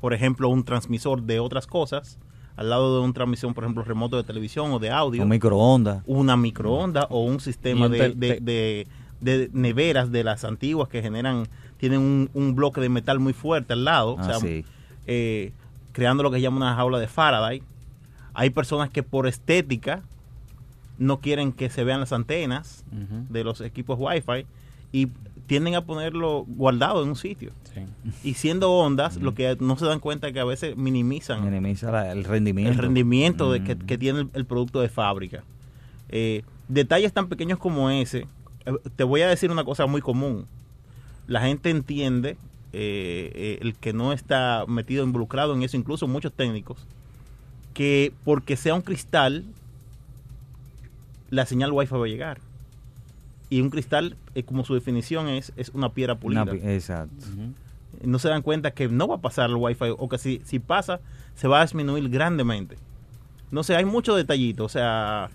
Por 0.00 0.12
ejemplo, 0.12 0.48
un 0.50 0.62
transmisor 0.64 1.22
de 1.22 1.40
otras 1.40 1.66
cosas 1.66 2.18
al 2.56 2.70
lado 2.70 2.98
de 2.98 3.04
un 3.04 3.12
transmisión, 3.12 3.52
por 3.52 3.64
ejemplo, 3.64 3.82
remoto 3.84 4.16
de 4.16 4.24
televisión 4.24 4.72
o 4.72 4.78
de 4.78 4.90
audio. 4.90 5.22
un 5.22 5.28
microondas. 5.28 6.02
una 6.06 6.38
microonda 6.38 7.06
o 7.10 7.22
un 7.22 7.38
sistema 7.38 7.86
de- 7.88 8.86
de 9.20 9.50
neveras 9.52 10.12
de 10.12 10.24
las 10.24 10.44
antiguas 10.44 10.88
que 10.88 11.02
generan, 11.02 11.46
tienen 11.78 12.00
un, 12.00 12.30
un 12.34 12.54
bloque 12.54 12.80
de 12.80 12.88
metal 12.88 13.18
muy 13.18 13.32
fuerte 13.32 13.72
al 13.72 13.84
lado, 13.84 14.14
o 14.14 14.20
Ah, 14.20 14.24
sea, 14.24 14.34
sí. 14.40 14.64
eh, 15.06 15.52
creando 15.92 16.22
lo 16.22 16.30
que 16.30 16.40
llama 16.40 16.56
una 16.58 16.74
jaula 16.74 16.98
de 16.98 17.08
Faraday. 17.08 17.62
Hay 18.34 18.50
personas 18.50 18.90
que 18.90 19.02
por 19.02 19.26
estética 19.26 20.02
no 20.98 21.20
quieren 21.20 21.52
que 21.52 21.68
se 21.70 21.84
vean 21.84 22.00
las 22.00 22.12
antenas 22.12 22.84
de 23.30 23.44
los 23.44 23.60
equipos 23.60 23.98
Wi-Fi 24.00 24.46
y 24.92 25.08
tienden 25.46 25.74
a 25.74 25.84
ponerlo 25.84 26.44
guardado 26.48 27.02
en 27.02 27.10
un 27.10 27.16
sitio. 27.16 27.52
Sí. 27.74 27.82
Y 28.24 28.34
siendo 28.34 28.72
ondas, 28.72 29.16
lo 29.18 29.34
que 29.34 29.56
no 29.60 29.76
se 29.76 29.84
dan 29.86 30.00
cuenta 30.00 30.26
es 30.28 30.32
que 30.32 30.40
a 30.40 30.44
veces 30.44 30.76
minimizan 30.76 31.44
Minimiza 31.44 31.90
la- 31.90 32.12
el 32.12 32.24
rendimiento. 32.24 32.72
el 32.72 32.78
rendimiento 32.78 33.52
de 33.52 33.62
que, 33.62 33.76
que 33.76 33.98
tiene 33.98 34.20
el, 34.20 34.30
el 34.32 34.44
producto 34.46 34.80
de 34.80 34.88
fábrica. 34.88 35.44
Eh, 36.08 36.42
detalles 36.68 37.12
tan 37.12 37.28
pequeños 37.28 37.58
como 37.58 37.90
ese, 37.90 38.26
te 38.96 39.04
voy 39.04 39.22
a 39.22 39.28
decir 39.28 39.50
una 39.50 39.64
cosa 39.64 39.86
muy 39.86 40.00
común. 40.00 40.46
La 41.26 41.40
gente 41.40 41.70
entiende, 41.70 42.30
eh, 42.72 43.30
eh, 43.34 43.58
el 43.62 43.74
que 43.74 43.92
no 43.92 44.12
está 44.12 44.64
metido, 44.68 45.04
involucrado 45.04 45.54
en 45.54 45.62
eso, 45.62 45.76
incluso 45.76 46.06
muchos 46.06 46.32
técnicos, 46.32 46.86
que 47.74 48.12
porque 48.24 48.56
sea 48.56 48.74
un 48.74 48.82
cristal, 48.82 49.44
la 51.30 51.46
señal 51.46 51.72
Wi-Fi 51.72 51.94
va 51.96 52.04
a 52.04 52.08
llegar. 52.08 52.38
Y 53.50 53.60
un 53.60 53.70
cristal, 53.70 54.16
eh, 54.34 54.42
como 54.42 54.64
su 54.64 54.74
definición 54.74 55.28
es, 55.28 55.52
es 55.56 55.70
una 55.70 55.90
piedra 55.90 56.16
pulida 56.16 56.42
Una 56.42 56.52
pi- 56.52 56.58
exacto. 56.64 57.26
No 58.02 58.18
se 58.18 58.28
dan 58.28 58.42
cuenta 58.42 58.72
que 58.72 58.88
no 58.88 59.08
va 59.08 59.16
a 59.16 59.20
pasar 59.20 59.48
el 59.50 59.56
wifi 59.56 59.86
o 59.96 60.08
que 60.08 60.18
si, 60.18 60.42
si 60.44 60.58
pasa 60.58 61.00
se 61.34 61.48
va 61.48 61.60
a 61.60 61.62
disminuir 61.64 62.08
grandemente. 62.08 62.76
No 63.50 63.62
sé, 63.62 63.76
hay 63.76 63.84
muchos 63.84 64.16
detallitos, 64.16 64.66
o 64.66 64.68
sea, 64.68 65.30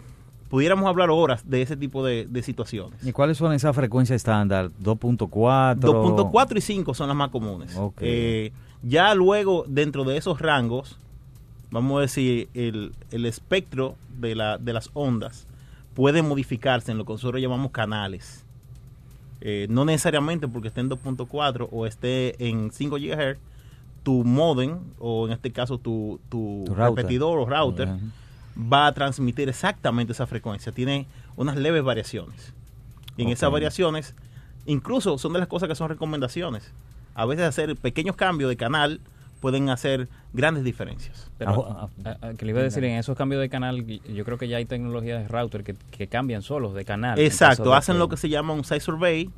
pudiéramos 0.51 0.85
hablar 0.87 1.09
horas 1.09 1.49
de 1.49 1.63
ese 1.63 1.75
tipo 1.75 2.05
de, 2.05 2.27
de 2.29 2.43
situaciones. 2.43 3.03
¿Y 3.03 3.11
cuáles 3.11 3.37
son 3.37 3.53
esas 3.53 3.75
frecuencias 3.75 4.17
estándar? 4.17 4.69
2.4. 4.83 5.79
2.4 5.79 6.57
y 6.57 6.61
5 6.61 6.93
son 6.93 7.07
las 7.07 7.17
más 7.17 7.29
comunes. 7.29 7.75
Eh, 8.01 8.51
ya 8.83 9.15
luego, 9.15 9.65
dentro 9.67 10.03
de 10.03 10.17
esos 10.17 10.39
rangos, 10.39 10.99
vamos 11.71 11.97
a 11.97 12.01
decir, 12.01 12.49
el, 12.53 12.93
el 13.11 13.25
espectro 13.25 13.95
de, 14.19 14.35
la, 14.35 14.57
de 14.59 14.73
las 14.73 14.89
ondas 14.93 15.47
puede 15.95 16.21
modificarse 16.21 16.91
en 16.91 16.97
lo 16.99 17.05
que 17.05 17.13
nosotros 17.13 17.41
llamamos 17.41 17.71
canales. 17.71 18.45
Eh, 19.43 19.65
no 19.69 19.85
necesariamente 19.85 20.47
porque 20.47 20.67
esté 20.67 20.81
en 20.81 20.89
2.4 20.89 21.67
o 21.71 21.87
esté 21.87 22.47
en 22.47 22.71
5 22.71 22.97
GHz, 22.97 23.37
tu 24.03 24.23
modem, 24.23 24.79
o 24.99 25.27
en 25.27 25.33
este 25.33 25.51
caso 25.51 25.77
tu, 25.77 26.19
tu 26.29 26.63
Tu 26.65 26.73
router. 26.75 26.95
repetidor 26.95 27.39
o 27.39 27.45
router. 27.45 27.89
Va 28.57 28.87
a 28.87 28.91
transmitir 28.93 29.49
exactamente 29.49 30.13
esa 30.13 30.27
frecuencia. 30.27 30.71
Tiene 30.71 31.07
unas 31.35 31.57
leves 31.57 31.83
variaciones. 31.83 32.53
Y 33.17 33.23
en 33.23 33.29
esas 33.29 33.51
variaciones, 33.51 34.15
incluso 34.65 35.17
son 35.17 35.33
de 35.33 35.39
las 35.39 35.47
cosas 35.47 35.69
que 35.69 35.75
son 35.75 35.89
recomendaciones. 35.89 36.71
A 37.15 37.25
veces 37.25 37.45
hacer 37.45 37.75
pequeños 37.75 38.15
cambios 38.15 38.49
de 38.49 38.57
canal 38.57 39.01
pueden 39.41 39.69
hacer 39.69 40.07
grandes 40.33 40.63
diferencias. 40.63 41.29
Pero, 41.37 41.67
Ah, 41.67 41.89
ah, 42.05 42.17
ah, 42.21 42.31
que 42.37 42.45
le 42.45 42.51
iba 42.51 42.61
a 42.61 42.63
decir, 42.63 42.83
en 42.83 42.97
esos 42.97 43.17
cambios 43.17 43.41
de 43.41 43.49
canal, 43.49 43.85
yo 43.85 44.23
creo 44.23 44.37
que 44.37 44.47
ya 44.47 44.57
hay 44.57 44.65
tecnologías 44.65 45.23
de 45.23 45.27
router 45.27 45.63
que, 45.63 45.75
que 45.89 46.07
cambian 46.07 46.43
solos 46.43 46.73
de 46.75 46.85
canal. 46.85 47.19
Exacto, 47.19 47.73
hacen 47.73 47.97
lo 47.97 48.07
que 48.07 48.17
se 48.17 48.29
llama 48.29 48.53
un 48.53 48.63
site 48.63 48.79
survey. 48.79 49.29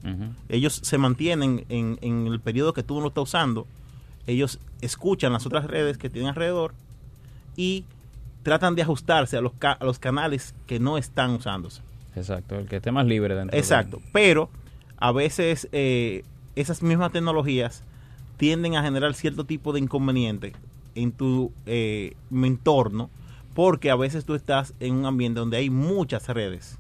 Ellos 0.50 0.80
se 0.84 0.98
mantienen 0.98 1.66
en, 1.70 1.98
en 2.02 2.28
el 2.28 2.40
periodo 2.42 2.74
que 2.74 2.84
tú 2.84 2.96
no 2.96 3.02
lo 3.02 3.08
estás 3.08 3.24
usando. 3.24 3.66
Ellos 4.28 4.60
escuchan 4.82 5.34
las 5.34 5.46
otras 5.46 5.66
redes 5.66 5.98
que 5.98 6.10
tienen 6.10 6.30
alrededor 6.30 6.74
y 7.58 7.86
tratan 8.44 8.76
de 8.76 8.82
ajustarse 8.84 9.38
a 9.38 9.42
los, 9.42 9.54
ca- 9.54 9.72
a 9.74 9.86
los 9.86 10.00
canales 10.00 10.54
que 10.68 10.80
no 10.80 10.98
están 10.98 11.32
usándose. 11.32 11.82
Exacto, 12.16 12.60
el 12.60 12.68
que 12.68 12.76
esté 12.78 12.92
más 12.92 13.06
libre 13.06 13.34
dentro. 13.36 13.54
de- 13.56 13.60
Exacto, 13.60 14.02
pero 14.12 14.50
a 14.98 15.12
veces 15.12 15.68
eh, 15.72 16.24
esas 16.56 16.84
mismas 16.84 17.12
tecnologías 17.12 17.84
tienden 18.38 18.76
a 18.76 18.84
generar 18.84 19.14
cierto 19.16 19.46
tipo 19.46 19.74
de 19.74 19.80
inconveniente 19.80 20.54
en 20.96 21.12
tu 21.12 21.52
eh, 21.66 22.14
entorno 22.32 23.10
porque 23.56 23.90
a 23.92 23.96
veces 23.96 24.26
tú 24.26 24.36
estás 24.36 24.74
en 24.80 24.94
un 24.96 25.06
ambiente 25.06 25.40
donde 25.40 25.58
hay 25.58 25.70
muchas 25.70 26.28
redes. 26.30 26.78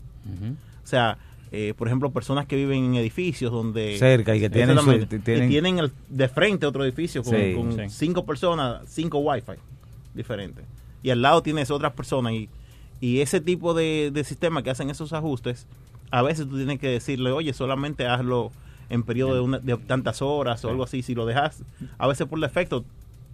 O 0.83 0.87
sea, 0.87 1.17
eh, 1.51 1.73
por 1.77 1.87
ejemplo, 1.87 2.11
personas 2.11 2.45
que 2.47 2.55
viven 2.55 2.83
en 2.83 2.95
edificios 2.95 3.51
donde... 3.51 3.97
Cerca 3.99 4.35
y 4.35 4.39
que 4.39 4.49
tienen 4.49 4.77
su- 4.79 5.05
tienen- 5.05 5.45
y 5.45 5.49
tienen 5.49 5.79
el- 5.79 5.91
de 6.09 6.27
frente 6.27 6.65
otro 6.65 6.83
edificio 6.83 7.23
con, 7.23 7.35
Sí, 7.35 7.53
con 7.55 7.73
sí. 7.73 7.81
cinco 7.89 8.25
personas, 8.25 8.81
cinco 8.87 9.19
wifi 9.19 9.53
diferentes. 10.15 10.65
Y 11.03 11.09
al 11.11 11.21
lado 11.21 11.43
tienes 11.43 11.69
otras 11.69 11.93
personas 11.93 12.33
y, 12.33 12.49
y 13.01 13.19
ese 13.19 13.41
tipo 13.41 13.73
de, 13.73 14.09
de 14.13 14.23
sistema 14.23 14.63
que 14.63 14.69
hacen 14.71 14.89
esos 14.89 15.13
ajustes, 15.13 15.67
a 16.09 16.21
veces 16.21 16.47
tú 16.47 16.55
tienes 16.55 16.79
que 16.79 16.87
decirle, 16.87 17.31
oye, 17.31 17.53
solamente 17.53 18.07
hazlo 18.07 18.51
en 18.89 19.03
periodo 19.03 19.35
de, 19.35 19.41
una- 19.41 19.59
de 19.59 19.75
tantas 19.77 20.21
horas 20.21 20.63
o 20.65 20.69
algo 20.69 20.83
así. 20.83 21.01
Si 21.01 21.13
lo 21.13 21.25
dejas, 21.25 21.63
a 21.97 22.07
veces 22.07 22.25
por 22.27 22.39
defecto, 22.39 22.85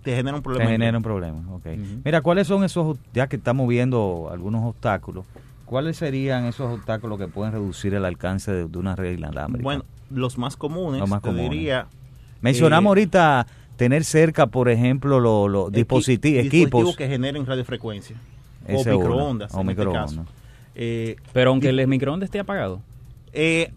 te 0.03 0.15
genera 0.15 0.36
un 0.36 0.41
problema. 0.43 0.65
Te 0.65 0.72
genera 0.72 0.97
un 0.97 1.03
problema, 1.03 1.43
ok. 1.53 1.65
Mira, 2.03 2.22
¿cuáles 2.22 2.47
son 2.47 2.63
esos, 2.63 2.97
ya 3.13 3.28
que 3.28 3.36
estamos 3.36 3.67
viendo 3.67 4.30
algunos 4.32 4.63
obstáculos, 4.65 5.26
cuáles 5.65 5.97
serían 5.97 6.45
esos 6.45 6.67
obstáculos 6.74 7.20
que 7.20 7.28
pueden 7.28 7.51
reducir 7.53 7.93
el 7.93 8.05
alcance 8.05 8.51
de, 8.51 8.65
de 8.67 8.78
una 8.78 8.95
red 8.95 9.17
inalámbrica? 9.17 9.63
Bueno, 9.63 9.84
los 10.09 10.38
más 10.38 10.55
comunes, 10.55 11.01
Los 11.01 11.09
más 11.09 11.22
te 11.22 11.28
comunes. 11.28 11.49
diría... 11.51 11.88
Mencionamos 12.41 12.86
eh, 12.86 12.89
ahorita 12.91 13.47
tener 13.80 14.03
cerca, 14.03 14.45
por 14.47 14.69
ejemplo, 14.69 15.19
los 15.47 15.71
dispositivos 15.71 16.45
equipos. 16.45 16.95
que 16.97 17.07
generen 17.07 17.45
radiofrecuencia. 17.45 18.17
O 18.67 18.84
microondas, 18.84 19.53
O 19.55 19.61
en 19.61 19.69
este 19.69 19.82
microondas. 19.84 20.11
caso. 20.15 20.25
Eh, 20.75 21.15
Pero 21.34 21.49
aunque 21.51 21.69
el 21.69 21.88
microondas 21.88 22.27
esté 22.27 22.39
apagado. 22.39 22.82
eh, 23.34 23.71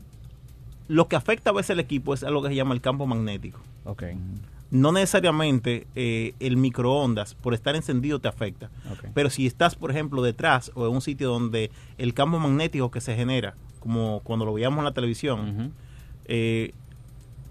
lo 0.88 1.07
que 1.09 1.16
afecta 1.16 1.50
a 1.50 1.53
veces 1.55 1.70
el 1.70 1.80
equipo 1.80 2.12
es 2.12 2.22
algo 2.24 2.42
que 2.42 2.48
se 2.48 2.55
llama 2.57 2.74
el 2.74 2.80
campo 2.82 3.07
magnético. 3.07 3.61
Ok. 3.84 4.03
No 4.72 4.90
necesariamente 4.92 5.86
eh, 5.94 6.34
el 6.40 6.57
microondas, 6.57 7.34
por 7.34 7.55
estar 7.55 7.76
encendido, 7.76 8.18
te 8.18 8.28
afecta. 8.28 8.68
Pero 9.14 9.30
si 9.30 9.46
estás, 9.46 9.74
por 9.76 9.90
ejemplo, 9.90 10.20
detrás 10.22 10.70
o 10.74 10.86
en 10.86 10.92
un 10.94 11.00
sitio 11.00 11.28
donde 11.30 11.70
el 11.96 12.12
campo 12.12 12.38
magnético 12.40 12.90
que 12.90 13.00
se 13.00 13.14
genera, 13.14 13.55
como 13.80 14.20
cuando 14.24 14.44
lo 14.44 14.53
veíamos 14.53 14.78
en 14.78 14.84
la 14.84 14.92
televisión, 14.92 15.72
eh, 16.26 16.72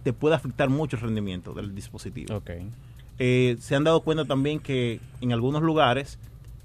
te 0.03 0.13
puede 0.13 0.35
afectar 0.35 0.69
mucho 0.69 0.95
el 0.97 1.01
rendimiento 1.03 1.53
del 1.53 1.73
dispositivo. 1.75 2.35
Ok. 2.35 2.51
Eh, 3.19 3.57
se 3.59 3.75
han 3.75 3.83
dado 3.83 4.01
cuenta 4.01 4.25
también 4.25 4.59
que 4.59 4.99
en 5.21 5.31
algunos 5.31 5.61
lugares 5.61 6.17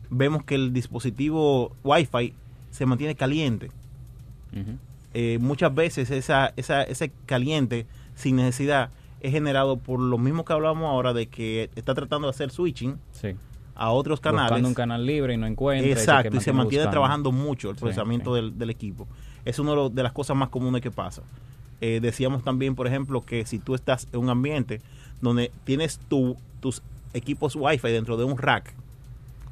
vemos 0.09 0.45
que 0.45 0.55
el 0.55 0.73
dispositivo 0.73 1.73
Wi-Fi 1.85 2.33
se 2.71 2.87
mantiene 2.87 3.15
caliente. 3.15 3.71
Eh, 5.15 5.39
muchas 5.41 5.75
veces 5.75 6.11
esa, 6.11 6.53
esa, 6.57 6.83
ese 6.83 7.11
caliente 7.27 7.87
sin 8.15 8.37
necesidad 8.37 8.91
es 9.21 9.33
generado 9.33 9.77
por 9.79 9.99
lo 10.01 10.19
mismo 10.19 10.45
que 10.45 10.53
hablábamos 10.53 10.89
ahora 10.89 11.13
de 11.13 11.27
que 11.27 11.71
está 11.75 11.95
tratando 11.95 12.27
de 12.27 12.31
hacer 12.31 12.51
switching 12.51 12.97
Sí. 13.13 13.29
a 13.75 13.91
otros 13.91 14.21
canales. 14.21 14.51
Buscando 14.51 14.69
un 14.69 14.75
canal 14.75 15.05
libre 15.07 15.35
y 15.35 15.37
no 15.37 15.47
encuentra. 15.47 15.91
Exacto, 15.91 16.29
y 16.37 16.41
se 16.41 16.53
mantiene 16.53 16.57
mantiene 16.59 16.85
buscando. 16.85 16.91
trabajando 16.93 17.33
mucho 17.33 17.71
el 17.71 17.77
Sí, 17.77 17.81
procesamiento 17.81 18.35
sí. 18.35 18.43
Del, 18.43 18.59
del 18.59 18.71
equipo. 18.71 19.07
Es 19.45 19.59
una 19.59 19.75
de 19.91 20.03
las 20.03 20.13
cosas 20.13 20.37
más 20.37 20.49
comunes 20.49 20.81
que 20.83 20.91
pasa. 20.91 21.23
Eh, 21.81 22.01
decíamos 22.01 22.43
también, 22.43 22.75
por 22.75 22.87
ejemplo, 22.87 23.21
que 23.23 23.45
si 23.47 23.59
tú 23.59 23.75
estás 23.75 24.09
en 24.13 24.21
un 24.21 24.31
ambiente 24.31 24.81
donde 25.21 25.51
tienes 25.65 25.99
tu, 26.09 26.37
tus 26.61 26.83
equipos 27.15 27.57
Wi-Fi 27.57 27.89
dentro 27.89 28.17
de 28.17 28.25
un 28.25 28.39
rack, 28.39 28.73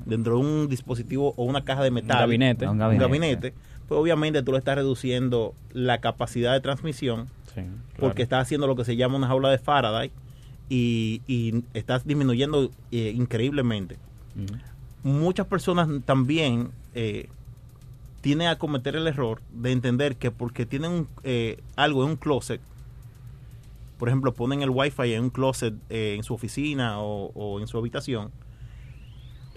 dentro 0.06 0.34
de 0.34 0.40
un 0.40 0.68
dispositivo 0.68 1.34
o 1.36 1.44
una 1.44 1.64
caja 1.64 1.82
de 1.82 1.90
metal, 1.90 2.20
gabinete. 2.20 2.66
un 2.66 2.78
Un 2.82 2.98
gabinete, 2.98 3.54
pues 3.88 4.00
obviamente 4.00 4.42
tú 4.42 4.52
le 4.52 4.58
estás 4.58 4.76
reduciendo 4.76 5.54
la 5.72 5.98
capacidad 5.98 6.52
de 6.52 6.60
transmisión 6.60 7.28
Sí, 7.54 7.62
porque 7.98 8.22
estás 8.22 8.42
haciendo 8.42 8.66
lo 8.66 8.74
que 8.74 8.84
se 8.84 8.96
llama 8.96 9.16
una 9.16 9.28
jaula 9.28 9.50
de 9.50 9.58
Faraday 9.58 10.10
y, 10.68 11.22
y 11.26 11.62
estás 11.74 12.06
disminuyendo 12.06 12.70
eh, 12.90 13.12
increíblemente. 13.14 13.96
Muchas 15.02 15.46
personas 15.46 15.88
también 16.04 16.70
eh, 16.94 17.28
tienen 18.24 18.48
a 18.48 18.56
cometer 18.56 18.96
el 18.96 19.06
error 19.06 19.42
de 19.52 19.70
entender 19.70 20.16
que 20.16 20.30
porque 20.30 20.64
tienen 20.64 20.90
un, 20.90 21.08
eh, 21.24 21.58
algo 21.76 22.04
en 22.04 22.12
un 22.12 22.16
closet, 22.16 22.58
por 23.98 24.08
ejemplo, 24.08 24.32
ponen 24.32 24.62
el 24.62 24.70
wifi 24.70 25.12
en 25.12 25.24
un 25.24 25.28
closet 25.30 25.74
eh, 25.90 26.14
en 26.16 26.22
su 26.22 26.32
oficina 26.32 27.00
o, 27.00 27.30
o 27.34 27.60
en 27.60 27.66
su 27.66 27.76
habitación, 27.76 28.30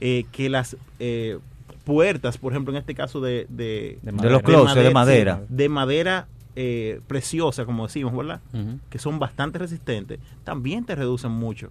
eh, 0.02 0.26
que 0.34 0.50
las 0.50 0.76
eh, 1.00 1.40
puertas, 1.86 2.38
por 2.38 2.52
ejemplo, 2.52 2.74
en 2.74 2.80
este 2.80 2.94
caso 2.94 3.22
de, 3.22 3.48
de, 3.48 4.00
De 4.02 4.12
De 4.12 4.30
los 4.30 4.42
closets 4.42 4.84
de 4.84 4.94
madera. 4.94 5.42
de 5.48 5.70
madera 5.70 6.28
eh, 6.58 7.00
preciosa, 7.08 7.64
como 7.64 7.88
decimos, 7.88 8.14
¿verdad? 8.18 8.42
Que 8.90 9.00
son 9.00 9.18
bastante 9.18 9.60
resistentes, 9.60 10.20
también 10.44 10.84
te 10.84 10.94
reducen 10.94 11.32
mucho 11.32 11.70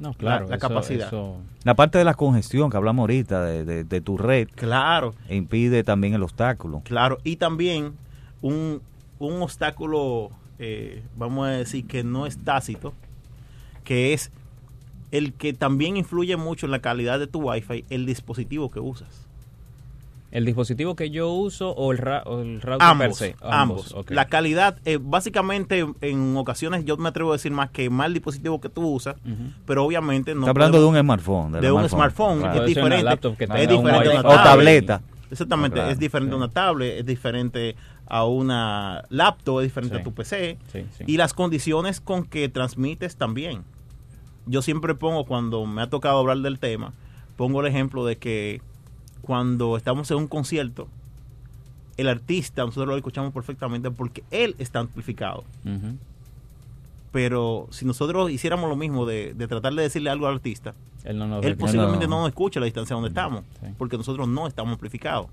No, 0.00 0.08
la- 0.10 0.14
claro. 0.14 0.48
la, 0.48 0.56
eso- 0.56 0.68
capacidad. 0.68 1.06
eso- 1.08 1.36
La 1.64 1.74
parte 1.74 1.98
de 1.98 2.04
la 2.04 2.14
congestión 2.14 2.70
que 2.70 2.76
hablamos 2.76 3.02
ahorita 3.02 3.44
de, 3.44 3.64
de- 3.64 3.84
de 3.84 4.00
tu 4.00 4.16
red 4.16 4.48
Claro. 4.54 5.14
impide 5.28 5.82
también 5.84 6.14
el 6.14 6.22
obstáculo. 6.22 6.82
Claro, 6.84 7.18
y 7.24 7.36
también 7.36 7.92
un, 8.40 8.80
un 9.18 9.42
obstáculo, 9.42 10.30
eh, 10.58 11.02
vamos 11.16 11.46
a 11.48 11.50
decir 11.50 11.86
que 11.86 12.04
no 12.04 12.26
es 12.26 12.38
tácito, 12.38 12.94
que 13.84 14.12
es 14.12 14.30
el 15.10 15.32
que 15.32 15.52
también 15.52 15.96
influye 15.96 16.36
mucho 16.36 16.66
en 16.66 16.72
la 16.72 16.80
calidad 16.80 17.18
de 17.18 17.26
tu 17.26 17.40
Wi-Fi, 17.40 17.84
el 17.90 18.06
dispositivo 18.06 18.70
que 18.70 18.80
usas. 18.80 19.26
¿El 20.30 20.44
dispositivo 20.44 20.94
que 20.94 21.08
yo 21.08 21.30
uso 21.32 21.70
o 21.70 21.90
el, 21.90 21.96
ra- 21.98 22.22
o 22.26 22.40
el 22.42 22.60
router 22.60 22.78
per 22.78 22.86
Ambos, 22.86 23.16
se? 23.16 23.34
ambos. 23.40 23.92
ok. 23.94 24.10
La 24.10 24.26
calidad, 24.26 24.76
eh, 24.84 24.98
básicamente 25.00 25.86
en 26.02 26.36
ocasiones 26.36 26.84
yo 26.84 26.98
me 26.98 27.08
atrevo 27.08 27.30
a 27.30 27.36
decir 27.36 27.50
más 27.52 27.70
que 27.70 27.88
más 27.88 28.08
el 28.08 28.14
dispositivo 28.14 28.60
que 28.60 28.68
tú 28.68 28.86
usas, 28.86 29.16
pero 29.64 29.84
obviamente 29.84 30.34
no 30.34 30.40
Está 30.42 30.50
hablando 30.50 30.80
de 30.80 30.84
un 30.86 30.96
smartphone. 30.98 31.52
del 31.52 31.62
de 31.62 31.72
un 31.72 31.88
smartphone, 31.88 32.40
claro. 32.40 32.60
es 32.60 32.66
diferente, 32.66 33.04
laptop 33.04 33.36
que 33.38 33.44
es 33.44 33.50
un 33.50 33.56
diferente 33.56 34.18
O 34.18 34.22
tablet. 34.22 34.42
tableta. 34.44 35.00
Exactamente, 35.30 35.74
Claro, 35.76 35.90
es 35.90 35.98
diferente 35.98 36.34
a 36.34 36.36
una 36.38 36.48
tablet, 36.50 36.98
es 37.00 37.06
diferente 37.06 37.76
a 38.06 38.24
una 38.26 39.04
laptop, 39.10 39.60
es 39.60 39.64
diferente 39.64 39.96
Sí. 39.96 40.00
a 40.00 40.04
tu 40.04 40.12
PC. 40.12 40.58
Sí, 40.72 40.84
sí. 40.96 41.04
Y 41.06 41.16
las 41.16 41.34
condiciones 41.34 42.00
con 42.00 42.24
que 42.24 42.48
transmites 42.48 43.16
también. 43.16 43.62
Yo 44.46 44.62
siempre 44.62 44.94
pongo, 44.94 45.24
cuando 45.24 45.66
me 45.66 45.82
ha 45.82 45.90
tocado 45.90 46.18
hablar 46.18 46.38
del 46.38 46.58
tema, 46.58 46.92
pongo 47.36 47.60
el 47.60 47.66
ejemplo 47.66 48.06
de 48.06 48.16
que 48.16 48.62
cuando 49.22 49.76
estamos 49.76 50.10
en 50.10 50.16
un 50.18 50.26
concierto, 50.28 50.88
el 51.96 52.08
artista, 52.08 52.62
nosotros 52.64 52.88
lo 52.88 52.96
escuchamos 52.96 53.32
perfectamente 53.32 53.90
porque 53.90 54.22
él 54.30 54.54
está 54.58 54.78
amplificado. 54.80 55.44
Pero 57.10 57.66
si 57.70 57.84
nosotros 57.86 58.30
hiciéramos 58.30 58.68
lo 58.68 58.76
mismo 58.76 59.06
de, 59.06 59.32
de 59.34 59.48
tratar 59.48 59.72
de 59.74 59.82
decirle 59.82 60.10
algo 60.10 60.26
al 60.26 60.34
artista, 60.34 60.74
Él 61.04 61.18
no 61.18 61.26
nos 61.26 61.44
él 61.44 61.54
ve- 61.54 61.60
posiblemente 61.60 62.06
no. 62.06 62.16
no 62.16 62.20
nos 62.22 62.28
escucha 62.28 62.60
a 62.60 62.62
la 62.62 62.66
distancia 62.66 62.94
donde 62.94 63.08
estamos, 63.08 63.44
sí. 63.60 63.68
porque 63.78 63.96
nosotros 63.96 64.28
no 64.28 64.46
estamos 64.46 64.74
amplificados. 64.74 65.26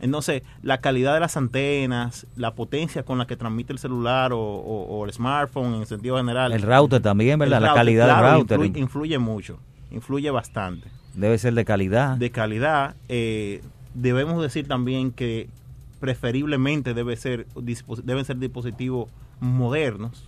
Entonces, 0.00 0.42
la 0.62 0.80
calidad 0.80 1.12
de 1.12 1.20
las 1.20 1.36
antenas, 1.36 2.26
la 2.36 2.54
potencia 2.54 3.02
con 3.02 3.18
la 3.18 3.26
que 3.26 3.36
transmite 3.36 3.74
el 3.74 3.78
celular 3.78 4.32
o, 4.32 4.40
o- 4.40 4.84
o 4.98 5.04
el 5.04 5.12
smartphone 5.12 5.74
en 5.74 5.86
sentido 5.86 6.16
general. 6.16 6.52
El 6.54 6.62
router 6.62 7.02
también, 7.02 7.38
¿verdad? 7.38 7.58
el 7.58 7.62
la 7.64 7.68
router, 7.68 7.80
calidad 7.80 8.04
claro, 8.06 8.26
del 8.26 8.36
router 8.38 8.56
Influye, 8.64 8.80
influye 8.80 9.18
mucho, 9.18 9.58
influye 9.90 10.30
bastante. 10.30 10.88
Debe 11.14 11.38
ser 11.38 11.54
de 11.54 11.64
calidad. 11.64 12.16
De 12.16 12.30
calidad, 12.30 12.94
eh, 13.08 13.62
debemos 13.94 14.40
decir 14.42 14.66
también 14.68 15.10
que 15.12 15.48
preferiblemente 16.00 16.94
debe 16.94 17.16
ser, 17.16 17.46
deben 18.04 18.24
ser 18.24 18.38
dispositivos 18.38 19.08
modernos, 19.40 20.24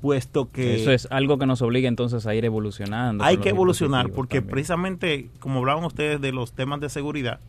puesto 0.00 0.50
que... 0.50 0.76
Eso 0.76 0.92
es 0.92 1.08
algo 1.10 1.38
que 1.38 1.46
nos 1.46 1.60
obliga 1.62 1.88
entonces 1.88 2.26
a 2.26 2.34
ir 2.34 2.44
evolucionando. 2.44 3.24
hay 3.24 3.36
que 3.38 3.48
evolucionar 3.50 4.10
porque 4.10 4.38
también. 4.38 4.50
precisamente 4.52 5.28
como 5.40 5.58
hablaban 5.58 5.84
ustedes 5.84 6.20
de 6.20 6.32
los 6.32 6.52
temas 6.52 6.80
de 6.80 6.88
seguridad 6.88 7.40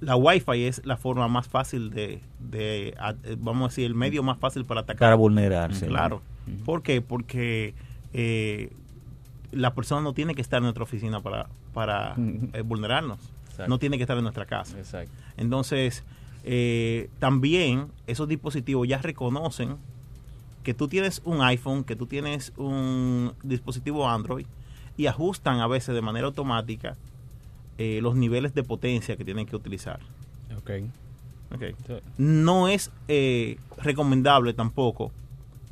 la 0.00 0.16
Wi-Fi 0.16 0.64
es 0.64 0.84
la 0.84 0.96
forma 0.96 1.28
más 1.28 1.46
fácil 1.46 1.90
de, 1.90 2.18
de, 2.40 2.92
a- 2.98 3.14
eh, 3.22 3.36
vamos 3.38 3.66
a 3.66 3.68
decir 3.68 3.84
el 3.86 3.94
medio 3.94 4.24
más 4.24 4.36
fácil 4.38 4.64
para 4.64 4.80
atacar 4.80 4.98
Para 4.98 5.14
vulnerarse. 5.14 5.86
claro 5.86 6.22
¿por 6.64 6.82
qué? 6.82 7.00
porque 7.02 7.74
eh, 8.12 8.72
la 9.52 9.74
persona 9.74 10.00
no 10.02 10.12
tiene 10.12 10.34
que 10.34 10.42
estar 10.42 10.58
en 10.58 10.64
nuestra 10.64 10.82
oficina 10.84 11.20
para, 11.20 11.48
para 11.72 12.14
eh, 12.52 12.62
vulnerarnos 12.62 13.18
Exacto. 13.50 13.68
no 13.68 13.78
tiene 13.78 13.96
que 13.98 14.02
estar 14.04 14.16
en 14.16 14.24
nuestra 14.24 14.46
casa 14.46 14.78
Exacto. 14.78 15.12
entonces, 15.36 16.04
eh, 16.44 17.08
también 17.18 17.88
esos 18.06 18.28
dispositivos 18.28 18.88
ya 18.88 18.98
reconocen 18.98 19.76
que 20.62 20.74
tú 20.74 20.88
tienes 20.88 21.20
un 21.24 21.42
iPhone, 21.42 21.84
que 21.84 21.96
tú 21.96 22.06
tienes 22.06 22.52
un 22.56 23.32
dispositivo 23.42 24.08
Android 24.08 24.46
y 24.96 25.06
ajustan 25.06 25.60
a 25.60 25.66
veces 25.66 25.94
de 25.94 26.02
manera 26.02 26.26
automática 26.26 26.96
eh, 27.78 28.00
los 28.02 28.14
niveles 28.14 28.54
de 28.54 28.62
potencia 28.62 29.16
que 29.16 29.24
tienen 29.24 29.46
que 29.46 29.56
utilizar. 29.56 30.00
Ok. 30.56 30.70
Ok. 31.54 31.62
Sí. 31.86 31.94
No 32.18 32.68
es 32.68 32.90
eh, 33.08 33.58
recomendable 33.78 34.54
tampoco 34.54 35.10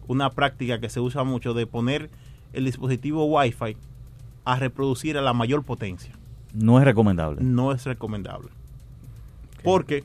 una 0.08 0.30
práctica 0.30 0.80
que 0.80 0.88
se 0.88 0.98
usa 1.00 1.22
mucho 1.24 1.54
de 1.54 1.66
poner 1.66 2.10
el 2.52 2.64
dispositivo 2.64 3.24
Wi-Fi 3.26 3.76
a 4.44 4.56
reproducir 4.58 5.16
a 5.18 5.22
la 5.22 5.32
mayor 5.32 5.62
potencia. 5.64 6.12
No 6.52 6.78
es 6.78 6.84
recomendable. 6.84 7.40
No 7.42 7.72
es 7.72 7.84
recomendable. 7.84 8.48
Porque 9.62 10.04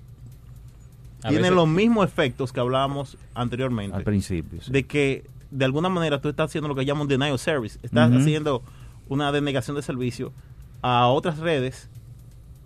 A 1.23 1.29
tiene 1.29 1.43
veces- 1.43 1.55
los 1.55 1.67
mismos 1.67 2.05
efectos 2.05 2.51
que 2.51 2.59
hablábamos 2.59 3.17
anteriormente. 3.33 3.95
Al 3.97 4.03
principio. 4.03 4.61
sí. 4.61 4.71
De 4.71 4.83
que 4.83 5.25
de 5.51 5.65
alguna 5.65 5.89
manera 5.89 6.19
tú 6.21 6.27
estás 6.29 6.51
haciendo 6.51 6.67
lo 6.67 6.75
que 6.75 6.85
llaman 6.85 7.07
denial 7.07 7.31
of 7.33 7.41
service. 7.41 7.79
Estás 7.81 8.11
haciendo 8.11 8.61
una 9.07 9.31
denegación 9.31 9.75
de 9.75 9.81
servicio 9.81 10.33
a 10.81 11.07
otras 11.07 11.37
redes, 11.39 11.89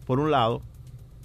por 0.07 0.19
un 0.19 0.31
lado, 0.31 0.61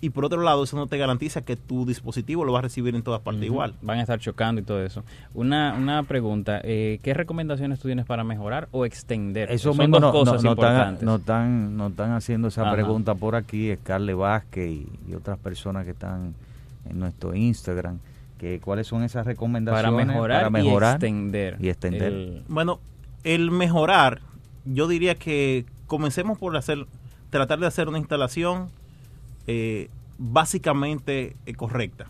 y 0.04 0.10
por 0.10 0.24
otro 0.24 0.42
lado, 0.42 0.64
eso 0.64 0.76
no 0.76 0.86
te 0.86 0.98
garantiza 0.98 1.42
que 1.42 1.56
tu 1.56 1.86
dispositivo 1.86 2.44
lo 2.44 2.52
va 2.52 2.58
a 2.58 2.62
recibir 2.62 2.94
en 2.94 3.02
todas 3.02 3.20
partes 3.20 3.42
igual. 3.44 3.74
Van 3.82 3.98
a 3.98 4.02
estar 4.02 4.18
chocando 4.20 4.60
y 4.60 4.64
todo 4.64 4.84
eso. 4.84 5.02
Una, 5.32 5.74
una 5.74 6.02
pregunta, 6.02 6.60
eh, 6.62 6.98
¿qué 7.02 7.14
recomendaciones 7.14 7.80
tú 7.80 7.88
tienes 7.88 8.04
para 8.04 8.22
mejorar 8.24 8.68
o 8.70 8.84
extender? 8.84 9.50
Eso 9.50 9.72
Son 9.72 9.78
mismo 9.78 10.00
dos 10.00 10.12
no, 10.12 10.12
cosas 10.12 10.42
no 10.44 10.50
están, 10.52 10.68
importantes. 10.72 11.02
no 11.04 11.16
están, 11.16 11.76
no 11.76 11.86
están 11.88 12.12
haciendo 12.12 12.48
esa 12.48 12.62
Ajá. 12.62 12.72
pregunta 12.72 13.14
por 13.14 13.34
aquí, 13.34 13.74
Scarlett 13.76 14.16
Vázquez 14.16 14.70
y, 14.70 14.88
y 15.08 15.14
otras 15.14 15.38
personas 15.38 15.84
que 15.84 15.92
están 15.92 16.34
en 16.88 16.98
nuestro 16.98 17.34
Instagram, 17.34 17.98
que 18.38 18.60
cuáles 18.60 18.86
son 18.86 19.04
esas 19.04 19.24
recomendaciones 19.26 19.90
Para 19.90 20.04
mejorar, 20.06 20.38
para 20.40 20.50
mejorar 20.50 20.90
y 20.92 20.94
extender. 20.96 21.56
y 21.60 21.68
extender. 21.70 22.12
el- 22.12 22.42
Bueno, 22.48 22.80
el 23.22 23.50
mejorar, 23.50 24.20
yo 24.66 24.86
diría 24.86 25.14
que 25.14 25.64
comencemos 25.86 26.36
por 26.38 26.54
hacer, 26.56 26.86
tratar 27.30 27.58
de 27.58 27.66
hacer 27.66 27.88
una 27.88 27.98
instalación 27.98 28.68
eh, 29.46 29.88
básicamente 30.18 31.36
eh, 31.46 31.54
correcta. 31.54 32.06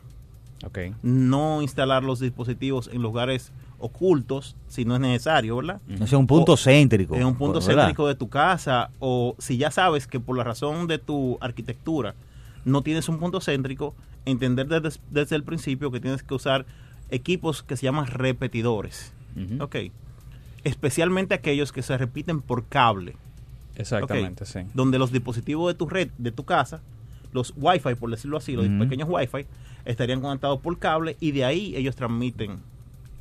ok. 0.67 0.79
No 1.03 1.63
instalar 1.63 2.03
los 2.03 2.21
dispositivos 2.21 2.89
en 2.93 3.03
lugares 3.03 3.53
ocultos 3.79 4.57
si 4.69 4.85
no 4.85 4.95
es 4.95 5.01
necesario, 5.01 5.57
¿verdad? 5.57 5.81
no 5.87 6.07
sea 6.07 6.19
un 6.19 6.27
punto 6.27 6.53
O 6.53 6.57
céntrico. 6.57 7.15
En 7.17 7.25
un 7.25 7.35
punto 7.35 7.61
¿verdad? 7.61 7.83
céntrico 7.83 8.09
de 8.09 8.15
tu 8.15 8.29
casa 8.29 8.91
o 8.99 9.35
si 9.39 9.59
ya 9.59 9.71
sabes 9.71 10.07
que 10.07 10.21
por 10.21 10.37
la 10.37 10.45
razón 10.45 10.87
de 10.87 10.99
tu 10.99 11.37
arquitectura 11.41 12.15
no 12.65 12.83
tienes 12.83 13.09
un 13.11 13.19
punto 13.19 13.41
céntrico, 13.41 13.95
entender 14.25 14.69
desde, 14.69 14.99
desde 15.11 15.37
el 15.37 15.43
principio 15.43 15.91
que 15.91 16.01
tienes 16.01 16.23
que 16.23 16.33
usar 16.33 16.65
equipos 17.11 17.63
que 17.63 17.77
se 17.77 17.85
llaman 17.85 18.07
repetidores. 18.07 19.13
Ok. 19.61 19.77
Especialmente 20.63 21.35
aquellos 21.35 21.73
que 21.73 21.83
se 21.83 21.99
repiten 21.99 22.41
por 22.41 22.65
cable. 22.65 23.17
Exactamente, 23.77 24.47
sí. 24.47 24.61
Donde 24.73 24.99
los 24.99 25.13
dispositivos 25.13 25.73
de 25.73 25.75
tu 25.77 25.87
red, 25.87 26.11
de 26.17 26.31
tu 26.33 26.45
casa, 26.45 26.81
los 27.35 27.53
Wi-Fi, 27.57 27.97
por 27.97 28.11
decirlo 28.11 28.39
así, 28.39 28.53
los 28.53 28.67
pequeños 28.79 29.09
Wi-Fi, 29.11 29.45
estarían 29.85 30.23
conectados 30.23 30.61
por 30.61 30.79
cable 30.79 31.17
y 31.21 31.33
de 31.33 31.45
ahí 31.45 31.75
ellos 31.77 31.95
transmiten, 31.97 32.61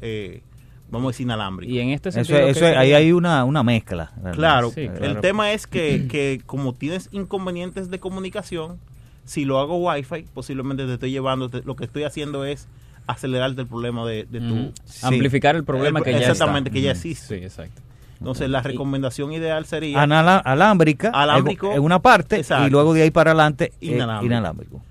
eh, 0.02 0.42
vamos 0.90 1.08
a 1.08 1.12
decir, 1.12 1.26
inalámbrico. 1.26 1.74
Y 1.74 1.80
en 1.80 1.90
este 1.90 2.12
sentido... 2.12 2.40
eso- 2.48 2.60
¿qué 2.62 2.68
ahí 2.78 2.94
hay 2.94 3.12
una, 3.12 3.44
una 3.44 3.64
mezcla. 3.64 4.12
¿verdad? 4.18 4.34
Claro, 4.36 4.72
Sí, 4.72 4.82
el 5.02 5.20
tema 5.20 5.52
es 5.52 5.68
que, 5.68 6.08
que 6.10 6.42
como 6.46 6.74
tienes 6.74 7.10
inconvenientes 7.12 7.90
de 7.90 8.00
comunicación, 8.00 8.78
si 9.26 9.46
lo 9.46 9.60
hago 9.60 9.78
Wi-Fi, 9.78 10.26
posiblemente 10.34 10.86
te 10.86 10.94
estoy 10.94 11.12
llevando, 11.12 11.50
te- 11.50 11.64
lo 11.64 11.76
que 11.76 11.86
estoy 11.86 12.04
haciendo 12.04 12.46
es 12.46 12.68
acelerarte 13.08 13.62
el 13.62 13.68
problema 13.68 14.06
de, 14.06 14.26
de 14.26 14.40
tu... 14.40 14.72
Amplificar 15.02 15.56
el 15.56 15.64
problema 15.64 16.00
El- 16.00 16.06
que 16.06 16.12
ya 16.12 16.18
está. 16.20 16.32
exactamente, 16.34 16.70
que 16.72 16.82
ya 16.82 16.92
existe. 16.92 17.40
Sí, 17.40 17.44
exacto. 17.44 17.82
Entonces, 18.24 18.50
la 18.50 18.62
recomendación 18.62 19.34
ideal 19.34 19.66
sería... 19.66 20.02
Anala- 20.02 20.38
alámbrica 20.38 21.10
Alámbrico, 21.10 21.74
en, 21.74 21.82
una 21.82 22.02
parte 22.02 22.38
exacto. 22.38 22.66
y 22.68 22.70
luego 22.70 22.94
de 22.94 23.02
ahí 23.02 23.12
para 23.12 23.32
adelante 23.32 23.74
eh, 23.82 23.88
Inalámbrico. 23.88 24.26
inalámbrico. 24.34 24.82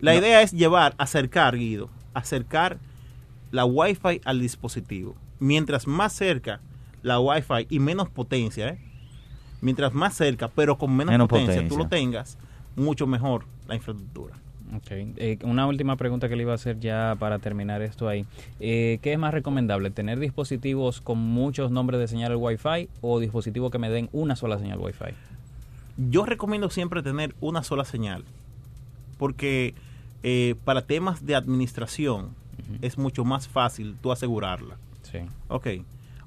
La 0.00 0.12
No. 0.14 0.18
idea 0.20 0.40
es 0.40 0.52
llevar, 0.52 0.94
acercar, 0.96 1.54
Guido, 1.56 1.90
acercar 2.14 2.78
la 3.50 3.66
Wi-Fi 3.66 4.22
al 4.24 4.40
dispositivo. 4.40 5.14
Mientras 5.38 5.86
más 5.86 6.14
cerca 6.14 6.60
la 7.02 7.20
Wi-Fi 7.20 7.66
y 7.68 7.78
menos 7.78 8.08
potencia, 8.08 8.68
¿eh? 8.70 8.78
mientras 9.60 9.92
más 9.92 10.14
cerca, 10.14 10.48
pero 10.48 10.78
con 10.78 10.96
menos, 10.96 11.12
Menos 11.12 11.28
potencia, 11.28 11.54
potencia. 11.56 11.68
tú 11.68 11.76
lo 11.82 11.88
tengas, 11.88 12.38
mucho 12.74 13.06
mejor 13.06 13.44
la 13.66 13.74
infraestructura. 13.74 14.34
Ok. 14.76 14.90
Eh, 14.90 15.38
una 15.44 15.66
última 15.66 15.96
pregunta 15.96 16.28
que 16.28 16.36
le 16.36 16.42
iba 16.42 16.52
a 16.52 16.56
hacer 16.56 16.78
ya 16.78 17.16
para 17.18 17.38
terminar 17.38 17.82
esto 17.82 18.08
ahí. 18.08 18.26
Eh, 18.60 18.98
¿Qué 19.02 19.12
es 19.12 19.18
más 19.18 19.32
recomendable? 19.32 19.90
¿Tener 19.90 20.18
dispositivos 20.18 21.00
con 21.00 21.18
muchos 21.18 21.70
nombres 21.70 22.00
de 22.00 22.08
señal 22.08 22.36
Wi-Fi 22.36 22.88
o 23.00 23.18
dispositivos 23.20 23.70
que 23.70 23.78
me 23.78 23.90
den 23.90 24.08
una 24.12 24.36
sola 24.36 24.58
señal 24.58 24.78
Wi-Fi? 24.78 25.14
Yo 26.10 26.24
recomiendo 26.24 26.70
siempre 26.70 27.02
tener 27.02 27.34
una 27.40 27.64
sola 27.64 27.84
señal, 27.84 28.24
porque 29.18 29.74
eh, 30.22 30.54
para 30.64 30.82
temas 30.82 31.24
de 31.24 31.34
administración 31.34 32.36
es 32.82 32.98
mucho 32.98 33.24
más 33.24 33.48
fácil 33.48 33.96
tú 34.00 34.12
asegurarla. 34.12 34.76
Sí. 35.02 35.18
Ok. 35.48 35.68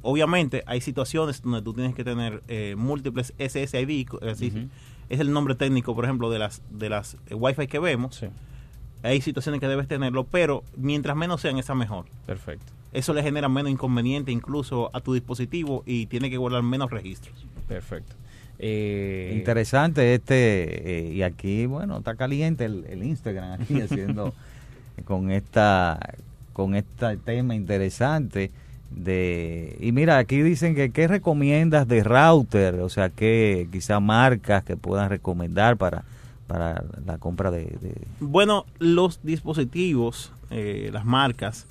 Obviamente 0.02 0.64
hay 0.66 0.82
situaciones 0.82 1.42
donde 1.42 1.62
tú 1.62 1.74
tienes 1.74 1.94
que 1.94 2.04
tener 2.04 2.42
eh, 2.48 2.76
múltiples 2.76 3.34
SSID, 3.38 4.08
es 4.22 4.40
decir, 4.40 4.54
Ujú. 4.54 4.68
Es 5.12 5.20
el 5.20 5.32
nombre 5.34 5.56
técnico, 5.56 5.94
por 5.94 6.06
ejemplo, 6.06 6.30
de 6.32 6.40
las 6.40 6.62
de 6.70 6.90
las 6.90 7.18
eh, 7.28 7.36
Wi-Fi 7.36 7.68
que 7.68 7.80
vemos. 7.80 8.16
Sí. 8.16 8.28
Hay 9.04 9.20
situaciones 9.20 9.60
que 9.60 9.68
debes 9.68 9.88
tenerlo, 9.88 10.24
pero 10.24 10.64
mientras 10.78 11.18
menos 11.18 11.42
sean, 11.42 11.58
esa 11.58 11.76
mejor. 11.76 12.06
Perfecto. 12.26 12.72
Eso 12.94 13.14
le 13.14 13.24
genera 13.24 13.50
menos 13.50 13.72
inconveniente 13.72 14.32
incluso 14.32 14.90
a 14.94 15.02
tu 15.02 15.14
dispositivo 15.14 15.84
y 15.86 16.06
tiene 16.06 16.30
que 16.30 16.38
guardar 16.38 16.64
menos 16.64 16.92
registros. 16.92 17.46
Perfecto. 17.68 18.16
Eh, 18.60 19.34
Interesante 19.38 20.14
este, 20.14 21.00
eh, 21.00 21.14
y 21.14 21.24
aquí, 21.24 21.66
bueno, 21.66 21.98
está 21.98 22.16
caliente 22.16 22.66
el, 22.66 22.86
el 22.90 23.04
Instagram 23.04 23.60
aquí 23.60 23.82
haciendo 23.82 24.34
con 25.04 25.32
esta 25.32 26.00
con 26.54 26.76
este 26.76 27.18
tema 27.18 27.56
interesante 27.56 28.52
de 28.96 29.78
y 29.80 29.92
mira 29.92 30.18
aquí 30.18 30.42
dicen 30.42 30.76
que 30.76 30.92
qué 30.92 31.08
recomiendas 31.08 31.88
de 31.88 32.04
router 32.04 32.76
o 32.82 32.90
sea 32.90 33.10
que 33.10 33.68
quizá 33.72 34.00
marcas 34.00 34.64
que 34.64 34.76
puedan 34.78 35.10
recomendar 35.10 35.78
para 35.78 36.04
para 36.48 36.84
la 37.06 37.18
compra 37.18 37.50
de, 37.52 37.64
de- 37.82 37.96
Bueno, 38.20 38.66
los 38.78 39.22
dispositivos, 39.24 40.34
eh, 40.50 40.90
las 40.92 41.06
marcas, 41.06 41.66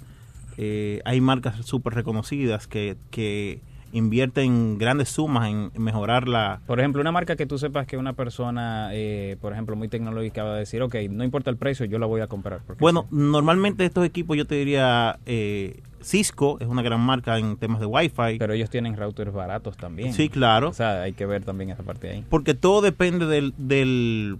eh, 0.57 1.03
hay 1.05 1.21
marcas 1.21 1.67
súper 1.67 1.93
reconocidas 1.93 2.67
que, 2.67 2.97
que 3.11 3.61
invierten 3.93 4.79
grandes 4.79 5.09
sumas 5.09 5.49
en 5.49 5.71
mejorar 5.77 6.29
la... 6.29 6.61
Por 6.67 6.81
ejemplo, 6.81 7.01
una 7.01 7.13
marca 7.13 7.37
que 7.37 7.47
tú 7.47 7.59
sepas 7.59 7.87
que 7.87 7.97
una 7.97 8.13
persona, 8.13 8.91
eh, 8.93 9.37
por 9.41 9.53
ejemplo, 9.53 9.77
muy 9.77 9.89
tecnológica 9.89 10.45
va 10.45 10.55
a 10.55 10.59
decir, 10.59 10.83
ok, 10.83 10.97
no 11.11 11.25
importa 11.25 11.51
el 11.51 11.57
precio, 11.57 11.87
yo 11.87 11.99
la 11.99 12.07
voy 12.07 12.21
a 12.21 12.27
comprar. 12.27 12.61
Bueno, 12.79 13.07
sí. 13.11 13.17
normalmente 13.17 13.85
estos 13.85 14.05
equipos 14.05 14.37
yo 14.37 14.47
te 14.47 14.55
diría, 14.55 15.19
eh, 15.27 15.81
Cisco 16.03 16.59
es 16.61 16.69
una 16.69 16.83
gran 16.83 17.01
marca 17.01 17.39
en 17.39 17.57
temas 17.57 17.81
de 17.81 17.87
Wi-Fi. 17.87 18.39
Pero 18.39 18.53
ellos 18.53 18.71
tienen 18.71 18.97
routers 18.97 19.33
baratos 19.33 19.77
también. 19.77 20.13
Sí, 20.13 20.29
claro. 20.29 20.69
O 20.69 20.75
sea, 20.75 21.03
hay 21.03 21.13
que 21.13 21.27
ver 21.27 21.45
también 21.45 21.71
esa 21.71 21.83
parte 21.83 22.11
ahí. 22.11 22.25
Porque 22.29 22.55
todo 22.55 22.81
depende 22.81 23.27
del, 23.27 23.55
del 23.59 24.39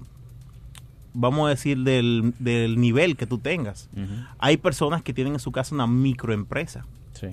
vamos 1.13 1.47
a 1.47 1.51
decir, 1.51 1.79
del, 1.79 2.35
del 2.39 2.81
nivel 2.81 3.17
que 3.17 3.27
tú 3.27 3.39
tengas. 3.39 3.89
Hay 4.39 4.57
personas 4.57 5.03
que 5.03 5.13
tienen 5.13 5.35
en 5.35 5.41
su 5.41 5.53
casa 5.53 5.75
una 5.75 5.87
microempresa. 5.87 6.87
Sí. 7.13 7.29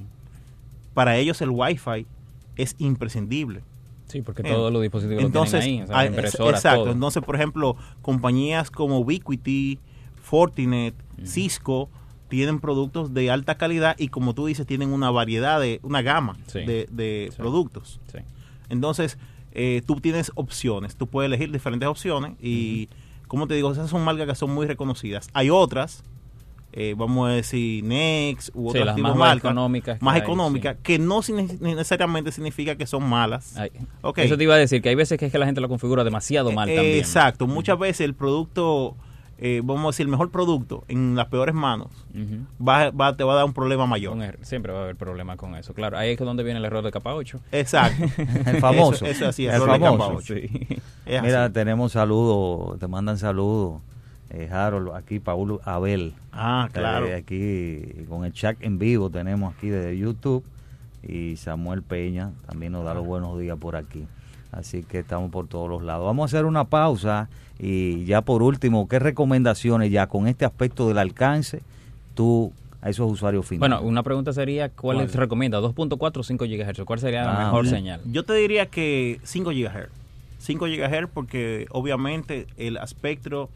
Para 0.97 1.15
ellos 1.17 1.39
el 1.43 1.51
Wi-Fi 1.51 2.07
es 2.55 2.73
imprescindible. 2.79 3.61
Sí, 4.07 4.23
porque 4.23 4.41
todos 4.41 4.73
los 4.73 4.81
dispositivos 4.81 5.23
Entonces, 5.23 5.59
lo 5.59 5.61
tienen 5.63 5.79
ahí, 5.81 5.83
o 5.83 5.87
sea, 5.87 5.95
ah, 5.99 6.01
la 6.01 6.09
impresora, 6.09 6.57
exacto. 6.57 6.83
todo. 6.85 6.91
Entonces, 6.91 7.23
por 7.23 7.35
ejemplo, 7.35 7.75
compañías 8.01 8.71
como 8.71 8.97
Ubiquiti, 8.97 9.77
Fortinet, 10.15 10.95
Cisco 11.23 11.91
tienen 12.29 12.59
productos 12.59 13.13
de 13.13 13.29
alta 13.29 13.59
calidad 13.59 13.95
y 13.99 14.07
como 14.07 14.33
tú 14.33 14.47
dices, 14.47 14.65
tienen 14.65 14.91
una 14.91 15.11
variedad 15.11 15.61
de, 15.61 15.79
una 15.83 16.01
gama 16.01 16.35
Sí. 16.47 16.61
de, 16.65 16.87
de 16.91 17.27
Sí. 17.29 17.37
productos. 17.37 17.99
Sí. 18.11 18.17
Entonces, 18.69 19.19
eh, 19.51 19.83
tú 19.85 19.97
tienes 19.97 20.31
opciones, 20.33 20.95
tú 20.95 21.05
puedes 21.05 21.27
elegir 21.27 21.51
diferentes 21.51 21.87
opciones 21.87 22.33
y, 22.41 22.89
como 23.27 23.45
te 23.45 23.53
digo, 23.53 23.71
esas 23.71 23.91
son 23.91 24.03
marcas 24.03 24.25
que 24.25 24.33
son 24.33 24.51
muy 24.51 24.65
reconocidas. 24.65 25.29
Hay 25.33 25.51
otras, 25.51 26.03
eh, 26.79 26.93
vamos 26.95 27.27
a 27.27 27.31
decir 27.31 27.83
Next 27.83 28.49
u 28.53 28.65
Sí, 28.71 28.77
otras 28.77 28.85
las 28.85 28.95
tipos 28.97 29.09
más 29.09 29.17
marcas, 29.17 29.37
económicas 29.45 29.97
que 29.97 30.05
más 30.05 30.13
hay, 30.13 30.21
económicas, 30.21 30.77
que 30.83 30.99
no 30.99 31.23
sin- 31.23 31.57
necesariamente 31.59 32.31
significa 32.31 32.75
que 32.75 32.85
son 32.85 33.03
malas. 33.09 33.57
Ay, 33.57 33.71
Ok. 34.03 34.19
Eso 34.19 34.37
te 34.37 34.43
iba 34.43 34.53
a 34.53 34.57
decir, 34.57 34.83
que 34.83 34.89
hay 34.89 34.95
veces 34.95 35.17
que 35.17 35.25
es 35.25 35.31
que 35.31 35.39
la 35.39 35.47
gente 35.47 35.59
lo 35.59 35.69
configura 35.69 36.03
demasiado 36.03 36.51
mal 36.51 36.69
Eh, 36.69 36.75
también. 36.75 36.97
Exacto, 36.99 37.47
muchas 37.47 37.79
veces 37.79 38.01
el 38.01 38.13
producto, 38.13 38.95
eh, 39.39 39.61
vamos 39.63 39.85
a 39.85 39.87
decir, 39.87 40.05
el 40.05 40.11
mejor 40.11 40.29
producto 40.29 40.83
en 40.87 41.15
las 41.15 41.25
peores 41.29 41.55
manos, 41.55 41.87
Ujú. 42.13 42.45
va, 42.63 42.91
va- 42.91 43.17
te 43.17 43.23
va 43.23 43.33
a 43.33 43.35
dar 43.37 43.45
un 43.45 43.53
problema 43.53 43.87
mayor. 43.87 44.13
Un 44.13 44.21
er- 44.21 44.37
siempre 44.43 44.71
va 44.71 44.81
a 44.81 44.83
haber 44.83 44.95
problema 44.97 45.35
con 45.35 45.55
eso. 45.55 45.73
Claro, 45.73 45.97
ahí 45.97 46.11
es 46.11 46.19
donde 46.19 46.43
viene 46.43 46.59
el 46.59 46.65
error 46.65 46.83
de 46.83 46.91
capa 46.91 47.15
8. 47.15 47.39
Exacto. 47.51 48.03
el 48.45 48.59
famoso 48.59 49.03
Eso, 49.03 49.05
eso 49.07 49.27
así, 49.29 49.45
el 49.47 49.55
error 49.55 49.71
de 49.73 49.79
capa 49.79 49.97
famoso. 49.97 50.21
Sí. 50.35 50.47
Mira 51.07 51.45
así. 51.45 51.53
tenemos 51.53 51.93
saludos 51.93 52.77
te 52.79 52.87
mandan 52.87 53.17
saludos 53.17 53.81
eh, 54.29 54.49
Harold 54.51 54.93
aquí 54.95 55.19
Paul 55.19 55.59
Abel 55.63 56.13
Ah, 56.31 56.69
claro. 56.71 57.07
Eh, 57.07 57.15
aquí 57.15 58.05
con 58.07 58.25
el 58.25 58.33
chat 58.33 58.57
en 58.61 58.77
vivo 58.79 59.09
tenemos 59.09 59.53
aquí 59.55 59.69
desde 59.69 59.97
YouTube 59.97 60.43
y 61.07 61.35
Samuel 61.37 61.81
Peña 61.83 62.31
también 62.47 62.71
nos 62.73 62.83
da 62.85 62.93
los 62.93 63.05
buenos 63.05 63.39
días 63.39 63.57
por 63.57 63.75
aquí. 63.75 64.05
Así 64.51 64.83
que 64.83 64.99
estamos 64.99 65.29
por 65.31 65.47
todos 65.47 65.69
los 65.69 65.81
lados. 65.83 66.05
Vamos 66.05 66.23
a 66.23 66.25
hacer 66.37 66.45
una 66.45 66.63
pausa 66.65 67.29
y 67.59 68.05
ya 68.05 68.21
por 68.21 68.41
último, 68.43 68.87
¿qué 68.87 68.99
recomendaciones 68.99 69.91
ya 69.91 70.07
con 70.07 70.27
este 70.27 70.45
aspecto 70.45 70.87
del 70.87 70.97
alcance 70.97 71.61
tú 72.15 72.51
a 72.81 72.89
esos 72.89 73.11
usuarios 73.11 73.45
finales? 73.45 73.59
Bueno, 73.79 73.87
una 73.87 74.03
pregunta 74.03 74.31
sería, 74.33 74.69
¿cuál, 74.69 74.97
¿Cuál? 74.97 75.09
se 75.09 75.17
recomienda? 75.17 75.59
¿2.4 75.59 76.17
o 76.17 76.23
5 76.23 76.45
GHz? 76.45 76.83
¿Cuál 76.85 76.99
sería 76.99 77.23
la 77.23 77.41
Ah, 77.41 77.45
mejor 77.45 77.67
señal? 77.67 78.01
Yo 78.05 78.23
te 78.23 78.33
diría 78.33 78.67
que 78.67 79.19
5 79.23 79.49
GHz. 79.51 79.89
5 80.39 80.65
GHz 80.65 81.07
porque 81.13 81.67
obviamente 81.71 82.47
el 82.57 82.77
espectro 82.77 83.49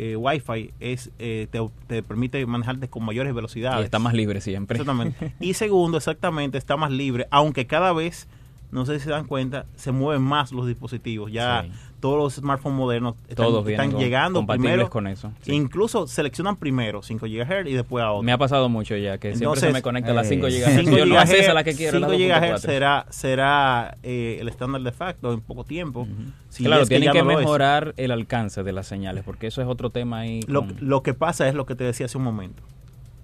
eh, 0.00 0.14
Wi-Fi 0.16 0.72
es, 0.78 1.10
eh, 1.18 1.48
te, 1.50 1.58
te 1.88 2.04
permite 2.04 2.46
manejarte 2.46 2.88
con 2.88 3.04
mayores 3.04 3.34
velocidades. 3.34 3.80
Y 3.80 3.84
está 3.84 3.98
más 3.98 4.14
libre 4.14 4.40
siempre. 4.40 4.76
Exactamente. 4.78 5.34
Y 5.40 5.54
segundo, 5.54 5.98
exactamente, 5.98 6.56
está 6.56 6.76
más 6.76 6.92
libre, 6.92 7.26
aunque 7.32 7.66
cada 7.66 7.92
vez, 7.92 8.28
no 8.70 8.86
sé 8.86 8.98
si 9.00 9.06
se 9.06 9.10
dan 9.10 9.26
cuenta, 9.26 9.66
se 9.74 9.90
mueven 9.90 10.22
más 10.22 10.52
los 10.52 10.68
dispositivos. 10.68 11.32
Ya 11.32 11.64
Sí. 11.64 11.72
Todos 12.00 12.16
los 12.18 12.34
smartphones 12.34 12.78
modernos 12.78 13.14
están, 13.28 13.46
Todos 13.46 13.64
vienen 13.64 13.86
están 13.86 13.92
con- 13.96 14.00
llegando 14.04 14.38
compatibles 14.40 14.70
primero. 14.72 14.90
con 14.90 15.06
eso, 15.08 15.32
sí. 15.40 15.52
Incluso 15.52 16.06
seleccionan 16.06 16.56
primero 16.56 17.02
5 17.02 17.26
GHz 17.26 17.66
y 17.66 17.72
después 17.74 18.04
a 18.04 18.12
otro. 18.12 18.22
Me 18.22 18.32
ha 18.32 18.38
pasado 18.38 18.68
mucho 18.68 18.96
ya, 18.96 19.18
que 19.18 19.28
siempre 19.28 19.44
Entonces, 19.44 19.68
se 19.68 19.72
me 19.72 19.82
conecta 19.82 20.10
a 20.12 20.14
las 20.14 20.28
5 20.28 20.46
eh, 20.46 20.50
GHz. 20.60 20.80
5 20.84 20.96
Yo 20.96 21.06
no 21.06 21.18
acceso 21.18 21.50
a 21.50 21.54
la 21.54 21.64
que 21.64 21.74
quiero, 21.74 21.98
la 21.98 22.08
5 22.08 22.18
GHz 22.18 22.52
2.4. 22.54 22.58
será, 22.58 23.06
será 23.10 23.96
eh, 24.02 24.38
el 24.40 24.48
estándar 24.48 24.82
de 24.82 24.92
facto 24.92 25.32
en 25.32 25.40
poco 25.40 25.64
tiempo. 25.64 26.06
Si 26.50 26.64
claro, 26.64 26.82
es 26.82 26.88
tienen 26.88 27.06
ya 27.06 27.12
que, 27.12 27.22
no 27.22 27.30
es. 27.32 27.38
mejorar 27.38 27.94
el 27.96 28.10
alcance 28.10 28.62
de 28.62 28.72
las 28.72 28.86
señales, 28.86 29.24
porque 29.24 29.46
eso 29.48 29.60
es 29.60 29.68
otro 29.68 29.90
tema 29.90 30.20
ahí. 30.20 30.40
Lo, 30.46 30.60
con- 30.66 30.76
lo 30.80 31.02
que 31.02 31.14
pasa 31.14 31.48
es 31.48 31.54
lo 31.54 31.66
que 31.66 31.74
te 31.74 31.84
decía 31.84 32.06
hace 32.06 32.16
un 32.18 32.24
momento. 32.24 32.62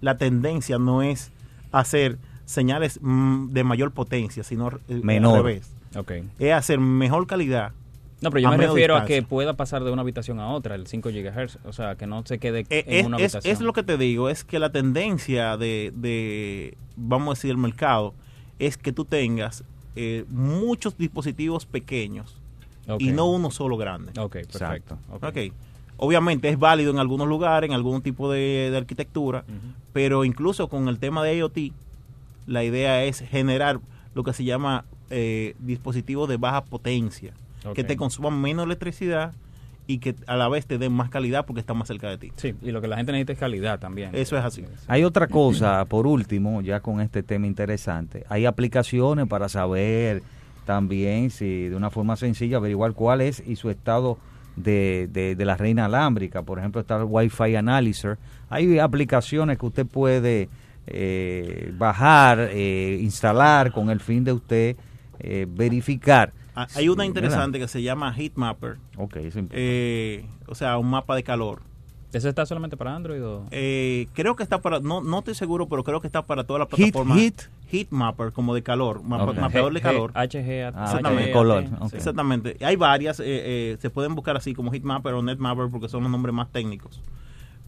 la 0.00 0.18
tendencia 0.18 0.78
no 0.78 1.02
es 1.02 1.30
hacer 1.72 2.18
señales 2.44 2.98
mm, 3.00 3.50
de 3.52 3.64
mayor 3.64 3.92
potencia, 3.92 4.42
sino 4.44 4.68
eh, 4.88 5.00
Menor. 5.02 5.38
al 5.38 5.44
revés. 5.44 5.70
Ok. 5.96 6.12
Es 6.38 6.52
hacer 6.52 6.78
mejor 6.78 7.26
calidad. 7.26 7.72
No, 8.24 8.30
pero 8.30 8.40
yo 8.40 8.50
me 8.50 8.56
refiero 8.56 8.96
a 8.96 9.04
que 9.04 9.22
pueda 9.22 9.54
pasar 9.54 9.84
de 9.84 9.90
una 9.92 10.02
habitación 10.02 10.40
a 10.40 10.48
otra, 10.48 10.74
el 10.74 10.86
5 10.86 11.10
GHz. 11.10 11.58
O 11.64 11.72
sea, 11.72 11.94
que 11.94 12.06
no 12.06 12.24
se 12.26 12.38
quede 12.38 12.60
Eh, 12.70 12.84
en 12.86 12.94
es, 13.00 13.06
una 13.06 13.16
habitación. 13.18 13.52
es 13.52 13.60
lo 13.60 13.72
que 13.72 13.82
te 13.82 13.98
digo, 13.98 14.30
es 14.30 14.44
que 14.44 14.58
la 14.58 14.72
tendencia 14.72 15.56
de, 15.56 15.92
de, 15.94 16.76
vamos 16.96 17.28
a 17.28 17.34
decir, 17.38 17.50
el 17.50 17.58
mercado, 17.58 18.14
es 18.58 18.76
que 18.76 18.92
tú 18.92 19.04
tengas 19.04 19.62
eh, 19.94 20.24
muchos 20.28 20.96
dispositivos 20.96 21.66
pequeños 21.66 22.40
y 22.98 23.12
no 23.12 23.26
uno 23.30 23.50
solo 23.50 23.76
grande. 23.76 24.12
Ok, 24.18 24.38
perfecto. 24.50 24.98
Ok. 25.12 25.24
Ok. 25.24 25.38
Obviamente 25.96 26.48
es 26.48 26.58
válido 26.58 26.90
en 26.90 26.98
algunos 26.98 27.28
lugares, 27.28 27.68
en 27.68 27.74
algún 27.74 28.02
tipo 28.02 28.30
de, 28.32 28.68
de 28.70 28.76
arquitectura, 28.76 29.44
pero 29.92 30.24
incluso 30.24 30.68
con 30.68 30.88
el 30.88 30.98
tema 30.98 31.22
de 31.22 31.36
IoT, 31.36 31.58
la 32.46 32.64
idea 32.64 33.04
es 33.04 33.20
generar 33.20 33.80
lo 34.14 34.24
que 34.24 34.32
se 34.32 34.44
llama 34.44 34.84
eh, 35.10 35.54
dispositivos 35.60 36.28
de 36.28 36.36
baja 36.36 36.64
potencia, 36.64 37.32
Que 37.72 37.84
te 37.84 37.96
consuman 37.96 38.40
menos 38.40 38.66
electricidad 38.66 39.32
y 39.86 39.98
que 39.98 40.14
a 40.26 40.36
la 40.36 40.48
vez 40.48 40.66
te 40.66 40.78
den 40.78 40.92
más 40.92 41.10
calidad 41.10 41.44
porque 41.46 41.60
están 41.60 41.76
más 41.76 41.88
cerca 41.88 42.08
de 42.08 42.18
ti. 42.18 42.32
Sí, 42.36 42.54
y 42.62 42.70
lo 42.70 42.80
que 42.80 42.88
la 42.88 42.96
gente 42.96 43.12
necesita 43.12 43.32
es 43.34 43.38
calidad 43.38 43.78
también. 43.78 44.10
Eso 44.12 44.36
es 44.36 44.44
así. 44.44 44.64
Hay 44.86 45.04
otra 45.04 45.26
cosa, 45.26 45.84
por 45.84 46.06
último, 46.06 46.62
ya 46.62 46.80
con 46.80 47.00
este 47.00 47.22
tema 47.22 47.46
interesante. 47.46 48.24
Hay 48.28 48.46
aplicaciones 48.46 49.26
para 49.26 49.48
saber 49.48 50.22
también, 50.64 51.30
si 51.30 51.68
de 51.68 51.76
una 51.76 51.90
forma 51.90 52.16
sencilla, 52.16 52.56
averiguar 52.56 52.92
cuál 52.92 53.20
es 53.20 53.42
y 53.46 53.56
su 53.56 53.70
estado 53.70 54.18
de, 54.56 55.08
de, 55.12 55.34
de 55.34 55.44
la 55.44 55.56
red 55.56 55.70
inalámbrica. 55.70 56.42
Por 56.42 56.58
ejemplo, 56.58 56.80
está 56.80 56.96
el 56.96 57.04
Wi-Fi 57.04 57.56
Analyzer. 57.56 58.18
Hay 58.48 58.78
aplicaciones 58.78 59.58
que 59.58 59.66
usted 59.66 59.86
puede 59.86 60.48
eh, 60.86 61.72
bajar, 61.76 62.48
eh, 62.52 62.98
instalar 63.00 63.72
con 63.72 63.90
el 63.90 64.00
fin 64.00 64.24
de 64.24 64.32
usted 64.32 64.76
eh, 65.18 65.46
verificar. 65.48 66.32
Ah, 66.54 66.68
Hay 66.76 66.88
una 66.88 67.04
interesante 67.04 67.58
que 67.58 67.66
se 67.68 67.82
llama 67.82 68.12
Heatmapper, 68.12 68.76
Ok, 68.96 69.16
es 69.16 69.36
imp- 69.36 69.48
eh, 69.52 70.24
o 70.46 70.54
sea, 70.54 70.78
un 70.78 70.88
mapa 70.88 71.16
de 71.16 71.22
calor. 71.22 71.62
¿Eso 72.12 72.28
está 72.28 72.46
solamente 72.46 72.76
para 72.76 72.94
Android 72.94 73.24
o...? 73.24 73.48
Eh, 73.50 74.06
creo 74.12 74.36
que 74.36 74.44
está 74.44 74.62
para, 74.62 74.78
no, 74.78 75.00
no 75.00 75.18
estoy 75.18 75.34
seguro, 75.34 75.68
pero 75.68 75.82
creo 75.82 76.00
que 76.00 76.06
está 76.06 76.22
para 76.22 76.44
todas 76.44 76.60
las 76.60 76.68
Heat- 76.68 76.92
plataformas. 76.92 77.18
heat. 77.18 77.34
Heatmapper, 77.72 78.30
como 78.32 78.54
de 78.54 78.62
calor, 78.62 79.02
mapa- 79.02 79.32
Ok. 79.32 79.38
mapeador 79.38 79.72
de 79.74 79.80
G- 79.80 79.82
calor. 79.82 80.12
HG, 80.12 80.72
Ah, 80.76 80.84
Exactamente. 80.84 81.26
de 81.26 81.32
color, 81.32 81.64
ok. 81.80 81.92
Exactamente. 81.94 82.56
Hay 82.64 82.76
varias, 82.76 83.18
eh, 83.18 83.24
eh, 83.26 83.76
se 83.80 83.90
pueden 83.90 84.14
buscar 84.14 84.36
así 84.36 84.54
como 84.54 84.70
Heatmapper 84.70 85.14
o 85.14 85.22
Netmapper 85.22 85.66
porque 85.72 85.88
son 85.88 86.04
los 86.04 86.12
nombres 86.12 86.32
más 86.32 86.52
técnicos. 86.52 87.00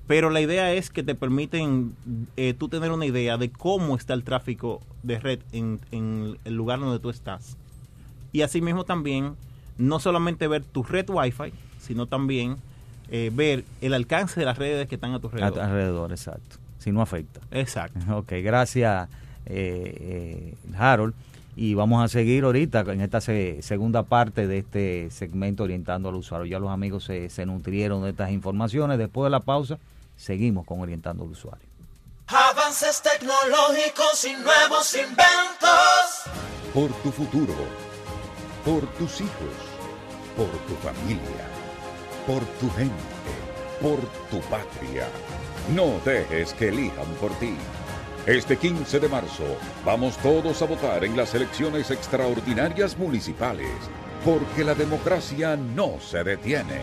Pero 0.07 0.31
la 0.31 0.41
idea 0.41 0.73
es 0.73 0.91
que 0.91 1.03
te 1.03 1.17
permiten 1.17 1.97
eh, 2.37 2.55
tú 2.57 2.69
tener 2.69 2.93
una 2.93 3.05
idea 3.07 3.39
de 3.39 3.51
cómo 3.51 3.97
está 3.97 4.15
el 4.15 4.23
tráfico 4.23 4.81
de 5.03 5.19
red 5.19 5.41
en, 5.51 5.81
en 5.91 6.39
el 6.45 6.55
lugar 6.55 6.79
donde 6.79 7.01
tú 7.01 7.11
estás. 7.11 7.57
Y 8.33 8.43
asimismo 8.43 8.85
también, 8.85 9.35
no 9.79 9.99
solamente 10.01 10.47
ver 10.49 10.63
tu 10.65 10.83
red 10.83 11.09
Wi-Fi, 11.09 11.53
sino 11.81 12.07
también 12.07 12.57
eh, 13.11 13.31
ver 13.33 13.65
el 13.81 13.95
alcance 13.95 14.41
de 14.41 14.47
las 14.47 14.59
redes 14.59 14.89
que 14.89 14.97
están 14.97 15.13
a 15.15 15.21
tu 15.21 15.29
a- 15.29 15.31
alrededor. 15.31 15.61
alrededor, 15.61 16.11
exacto. 16.13 16.57
Si 16.79 16.93
no 16.93 17.01
afecta. 17.03 17.41
Exacto. 17.51 17.99
Ok, 18.17 18.33
gracias 18.43 19.09
eh, 19.47 20.55
eh, 20.67 20.75
Harold. 20.77 21.15
Y 21.59 21.73
vamos 21.73 22.05
a 22.05 22.09
seguir 22.09 22.45
ahorita 22.45 22.81
en 22.81 23.01
esta 23.01 23.21
se- 23.23 23.63
segunda 23.63 24.03
parte 24.03 24.47
de 24.47 24.59
este 24.59 25.11
segmento 25.11 25.63
orientando 25.65 26.11
al 26.11 26.17
usuario. 26.17 26.45
Ya 26.47 26.59
los 26.59 26.71
amigos 26.71 27.05
se, 27.05 27.31
se 27.31 27.47
nutrieron 27.47 28.03
de 28.03 28.11
estas 28.11 28.31
informaciones. 28.31 28.99
Después 28.99 29.25
de 29.25 29.31
la 29.31 29.41
pausa, 29.41 29.79
seguimos 30.19 30.67
con 30.67 30.81
orientando 30.81 31.25
al 31.25 31.31
usuario. 31.31 31.65
Avances 32.27 33.01
tecnológicos 33.03 34.25
y 34.27 34.33
nuevos 34.35 34.95
inventos. 34.97 36.31
Por 36.75 36.91
tu 37.03 37.11
futuro, 37.11 37.55
por 38.67 38.85
tus 38.95 39.21
hijos, 39.21 39.57
por 40.37 40.51
tu 40.67 40.75
familia, 40.83 41.47
por 42.27 42.45
tu 42.59 42.69
gente, 42.71 42.93
por 43.81 44.01
tu 44.29 44.41
patria. 44.51 45.07
No 45.73 46.01
dejes 46.05 46.53
que 46.53 46.71
elijan 46.71 47.07
por 47.21 47.31
ti. 47.39 47.55
Este 48.27 48.57
15 48.57 48.99
de 48.99 49.09
marzo 49.09 49.45
vamos 49.85 50.19
todos 50.19 50.61
a 50.63 50.67
votar 50.67 51.05
en 51.05 51.17
las 51.17 51.33
elecciones 51.37 51.93
extraordinarias 51.93 52.99
municipales, 52.99 53.71
porque 54.25 54.65
la 54.65 54.75
democracia 54.75 55.57
no 55.57 56.01
se 56.01 56.25
detiene. 56.25 56.81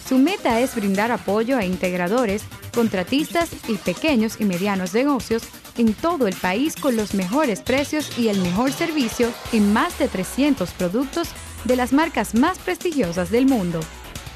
Su 0.09 0.19
meta 0.19 0.61
es 0.61 0.75
brindar 0.75 1.13
apoyo 1.13 1.57
a 1.57 1.65
integradores, 1.65 2.43
contratistas 2.75 3.51
y 3.69 3.75
pequeños 3.75 4.41
y 4.41 4.45
medianos 4.45 4.95
negocios 4.95 5.45
en 5.79 5.95
todo 5.95 6.27
el 6.27 6.35
país 6.35 6.75
con 6.77 6.97
los 6.97 7.15
mejores 7.15 7.61
precios 7.61 8.19
y 8.19 8.29
el 8.29 8.39
mejor 8.41 8.73
servicio 8.73 9.33
en 9.53 9.73
más 9.73 9.99
de 9.99 10.09
300 10.09 10.71
productos 10.73 11.29
de 11.65 11.77
las 11.77 11.93
marcas 11.93 12.35
más 12.35 12.59
prestigiosas 12.59 13.31
del 13.31 13.47
mundo. 13.47 13.79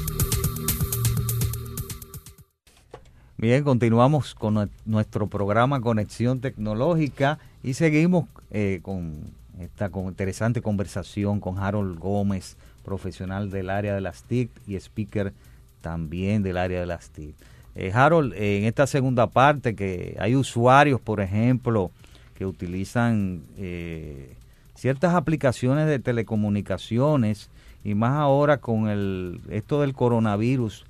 Bien, 3.42 3.64
continuamos 3.64 4.36
con 4.36 4.56
nue- 4.56 4.70
nuestro 4.86 5.28
programa 5.28 5.80
Conexión 5.80 6.42
Tecnológica 6.42 7.40
y 7.64 7.74
seguimos 7.74 8.26
eh, 8.52 8.82
con 8.82 9.14
esta 9.62 9.90
interesante 9.94 10.62
conversación 10.62 11.40
con 11.40 11.58
Harold 11.58 11.98
Gómez, 11.98 12.58
profesional 12.84 13.50
del 13.50 13.70
área 13.70 13.96
de 13.96 14.02
las 14.02 14.24
TIC 14.24 14.50
y 14.68 14.76
speaker 14.76 15.32
también 15.80 16.44
del 16.44 16.58
área 16.58 16.82
de 16.82 16.86
las 16.86 17.12
TIC. 17.12 17.34
Eh, 17.76 17.94
Harold, 17.94 18.34
eh, 18.34 18.58
en 18.58 18.66
esta 18.66 18.86
segunda 18.88 19.28
parte 19.28 19.74
que 19.74 20.18
hay 20.20 20.36
usuarios, 20.36 21.00
por 21.00 21.22
ejemplo, 21.22 21.92
que 22.38 22.46
utilizan 22.46 23.44
eh, 23.58 24.34
ciertas 24.76 25.14
aplicaciones 25.14 25.88
de 25.88 26.00
telecomunicaciones 26.00 27.50
y 27.86 27.96
más 27.96 28.18
ahora 28.18 28.58
con 28.58 28.90
el 28.90 29.40
esto 29.50 29.80
del 29.80 29.94
coronavirus 29.94 30.84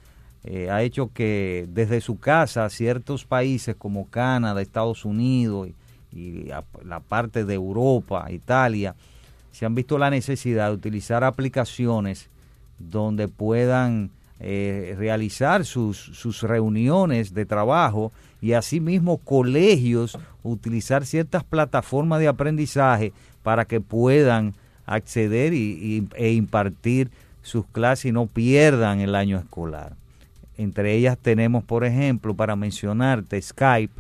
eh, 0.44 0.70
ha 0.70 0.82
hecho 0.84 1.12
que 1.14 1.68
desde 1.70 2.02
su 2.02 2.18
casa 2.20 2.70
ciertos 2.70 3.26
países 3.26 3.76
como 3.76 4.08
Canadá, 4.10 4.62
Estados 4.62 5.06
Unidos 5.06 5.70
y, 6.14 6.46
la 6.86 7.00
parte 7.02 7.46
de 7.46 7.54
Europa, 7.56 8.26
Italia, 8.32 8.96
se 9.52 9.66
han 9.66 9.76
visto 9.76 9.98
la 9.98 10.10
necesidad 10.10 10.70
de 10.70 10.76
utilizar 10.76 11.24
aplicaciones 11.24 12.30
donde 12.80 13.28
puedan 13.28 14.10
eh, 14.40 14.96
realizar 14.98 15.66
sus, 15.66 15.98
sus 15.98 16.42
reuniones 16.44 17.34
de 17.34 17.46
trabajo 17.46 18.12
y 18.42 18.54
asimismo 18.54 19.18
colegios 19.18 20.18
utilizar 20.44 21.06
ciertas 21.06 21.44
plataformas 21.44 22.20
de 22.22 22.30
aprendizaje 22.30 23.12
para 23.44 23.66
que 23.66 23.82
puedan 23.82 24.54
acceder 24.86 25.54
y, 25.54 25.58
y- 25.58 26.08
e 26.16 26.32
impartir 26.32 27.12
sus 27.42 27.66
clases 27.66 28.06
y 28.06 28.12
no 28.14 28.28
pierdan 28.28 29.02
el 29.02 29.14
año 29.16 29.38
escolar. 29.38 29.96
Entre 30.60 30.94
ellas 30.94 31.18
tenemos, 31.18 31.64
por 31.64 31.86
ejemplo, 31.86 32.36
para 32.36 32.58
mencionarte 32.58 33.42
Skype, 33.42 33.94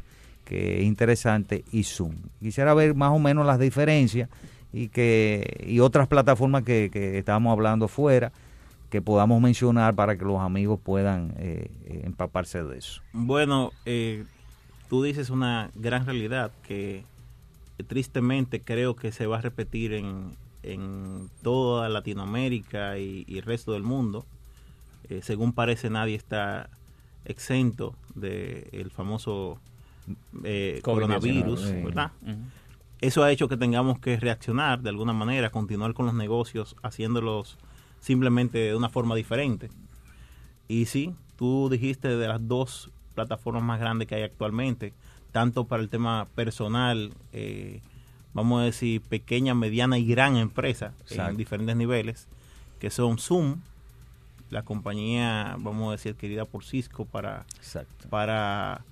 que 0.43 0.79
es 0.79 0.85
interesante, 0.85 1.63
y 1.71 1.83
Zoom. 1.83 2.15
Quisiera 2.41 2.73
ver 2.73 2.95
más 2.95 3.11
o 3.11 3.19
menos 3.19 3.45
las 3.45 3.59
diferencias 3.59 4.29
y 4.73 4.89
que 4.89 5.65
y 5.65 5.79
otras 5.79 6.09
plataformas 6.09 6.63
que, 6.63 6.89
que 6.91 7.17
estábamos 7.17 7.53
hablando 7.53 7.87
fuera 7.87 8.33
que 8.89 9.01
podamos 9.01 9.41
mencionar 9.41 9.95
para 9.95 10.17
que 10.17 10.25
los 10.25 10.41
amigos 10.41 10.79
puedan 10.83 11.33
eh, 11.37 11.71
eh, 11.85 12.01
empaparse 12.03 12.61
de 12.63 12.77
eso. 12.77 13.01
Bueno, 13.13 13.71
eh, 13.85 14.25
tú 14.89 15.03
dices 15.03 15.29
una 15.29 15.71
gran 15.75 16.05
realidad 16.05 16.51
que 16.63 17.05
tristemente 17.87 18.59
creo 18.59 18.97
que 18.97 19.13
se 19.13 19.27
va 19.27 19.37
a 19.37 19.41
repetir 19.41 19.93
en, 19.93 20.31
en 20.63 21.29
toda 21.41 21.87
Latinoamérica 21.87 22.97
y 22.97 23.25
el 23.29 23.43
resto 23.43 23.71
del 23.71 23.83
mundo. 23.83 24.25
Según 25.21 25.53
parece 25.53 25.89
nadie 25.89 26.15
está 26.15 26.69
exento 27.25 27.95
del 28.15 28.91
famoso 28.91 29.59
coronavirus, 30.81 31.71
¿verdad? 31.83 32.11
Eso 33.01 33.23
ha 33.23 33.31
hecho 33.31 33.47
que 33.47 33.55
tengamos 33.55 33.99
que 33.99 34.17
reaccionar 34.17 34.81
de 34.81 34.89
alguna 34.89 35.13
manera, 35.13 35.51
continuar 35.51 35.93
con 35.93 36.05
los 36.05 36.15
negocios, 36.15 36.75
haciéndolos 36.83 37.57
simplemente 38.01 38.57
de 38.57 38.75
una 38.75 38.89
forma 38.89 39.15
diferente. 39.15 39.69
Y 40.67 40.85
sí, 40.85 41.15
tú 41.37 41.69
dijiste 41.69 42.09
de 42.09 42.27
las 42.27 42.47
dos 42.47 42.91
plataformas 43.15 43.63
más 43.63 43.79
grandes 43.79 44.07
que 44.07 44.15
hay 44.15 44.23
actualmente, 44.23 44.93
tanto 45.31 45.65
para 45.65 45.81
el 45.81 45.89
tema 45.89 46.27
personal, 46.35 47.13
eh, 47.33 47.81
vamos 48.33 48.61
a 48.61 48.65
decir 48.65 49.01
pequeña, 49.01 49.53
mediana 49.55 49.97
y 49.97 50.05
gran 50.05 50.37
empresa 50.37 50.93
en 51.09 51.37
diferentes 51.37 51.75
niveles, 51.75 52.27
que 52.79 52.89
son 52.89 53.17
Zoom, 53.17 53.61
la 54.49 54.63
compañía, 54.63 55.55
vamos 55.59 55.89
a 55.89 55.91
decir, 55.91 56.15
querida 56.15 56.45
por 56.45 56.63
Cisco 56.63 57.05
para, 57.05 57.45
para 58.09 58.83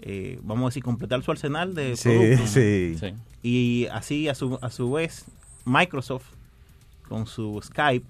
eh, 0.00 0.38
vamos 0.42 0.64
a 0.64 0.68
decir, 0.68 0.82
completar 0.82 1.22
su 1.22 1.30
arsenal 1.30 1.74
de 1.74 1.96
productos. 2.00 3.12
Y 3.42 3.86
así, 3.92 4.28
a 4.28 4.34
su, 4.34 4.58
a 4.60 4.70
su 4.70 4.90
vez, 4.92 5.26
Microsoft, 5.64 6.26
con 7.08 7.26
su 7.26 7.60
Skype, 7.62 8.06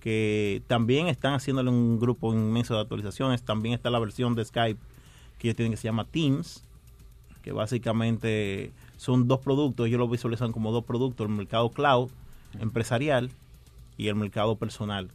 que 0.00 0.62
también 0.66 1.06
están 1.06 1.32
haciéndole 1.32 1.70
un 1.70 1.98
grupo 1.98 2.32
inmenso 2.32 2.74
de 2.74 2.80
actualizaciones. 2.80 3.42
También 3.42 3.74
está 3.74 3.88
la 3.90 3.98
versión 3.98 4.34
de 4.34 4.44
Skype 4.44 4.78
que 5.38 5.48
ellos 5.48 5.56
tienen 5.56 5.72
que 5.72 5.78
se 5.78 5.84
llama 5.84 6.04
Teams, 6.04 6.62
que 7.42 7.52
básicamente 7.52 8.72
son 8.96 9.26
dos 9.28 9.40
productos, 9.40 9.86
ellos 9.86 9.98
lo 9.98 10.08
visualizan 10.08 10.52
como 10.52 10.72
dos 10.72 10.84
productos, 10.84 11.26
el 11.26 11.34
mercado 11.34 11.70
cloud 11.70 12.10
empresarial 12.60 13.30
y 13.96 14.08
el 14.08 14.14
mercado 14.14 14.56
personal. 14.56 15.10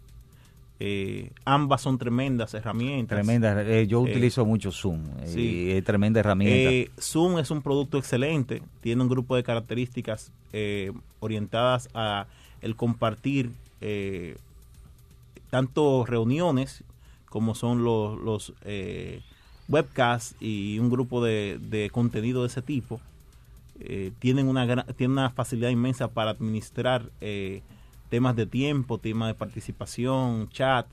Eh, 0.82 1.32
ambas 1.44 1.82
son 1.82 1.98
tremendas 1.98 2.54
herramientas. 2.54 3.18
Tremendas. 3.18 3.66
Eh, 3.68 3.86
yo 3.88 4.00
eh, 4.00 4.12
utilizo 4.12 4.46
mucho 4.46 4.72
Zoom 4.72 5.04
y 5.36 5.72
es 5.72 5.84
tremenda 5.84 6.22
herramienta. 6.22 6.92
Zoom 7.02 7.40
es 7.40 7.52
un 7.52 7.62
producto 7.62 7.98
excelente. 7.98 8.62
Tiene 8.82 9.02
un 9.02 9.10
grupo 9.10 9.36
de 9.36 9.44
características 9.44 10.32
orientadas 11.20 11.90
a 11.94 12.28
el 12.62 12.76
compartir 12.76 13.52
tanto 15.50 16.06
reuniones 16.06 16.84
como 17.30 17.56
son 17.56 17.84
los, 17.84 18.20
los 18.20 18.54
eh, 18.66 19.22
webcasts 19.68 20.36
y 20.40 20.80
un 20.80 20.90
grupo 20.90 21.24
de, 21.24 21.90
contenido 21.92 22.42
de 22.42 22.48
ese 22.48 22.62
tipo, 22.62 23.00
eh, 23.80 24.12
tienen, 24.20 24.48
una 24.48 24.84
tienen 24.94 25.12
una 25.12 25.30
facilidad 25.30 25.70
inmensa 25.70 26.10
para 26.10 26.32
administrar 26.32 27.04
eh, 27.22 27.62
temas 28.10 28.36
de 28.36 28.46
tiempo, 28.46 28.98
temas 28.98 29.30
de 29.30 29.36
participación, 29.36 30.50
chat. 30.50 30.88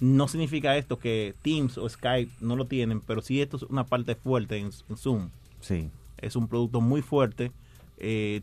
No 0.00 0.28
significa 0.28 0.76
esto 0.76 0.98
que 0.98 1.34
Teams 1.42 1.76
o 1.76 1.88
Skype 1.88 2.30
no 2.40 2.54
lo 2.54 2.66
tienen, 2.66 3.00
pero 3.00 3.20
sí 3.20 3.40
esto 3.40 3.56
es 3.56 3.64
una 3.64 3.84
parte 3.84 4.14
fuerte 4.14 4.58
en, 4.58 4.70
Zoom. 4.96 5.30
Sí. 5.60 5.90
Es 6.18 6.36
un 6.36 6.46
producto 6.46 6.80
muy 6.80 7.02
fuerte. 7.02 7.50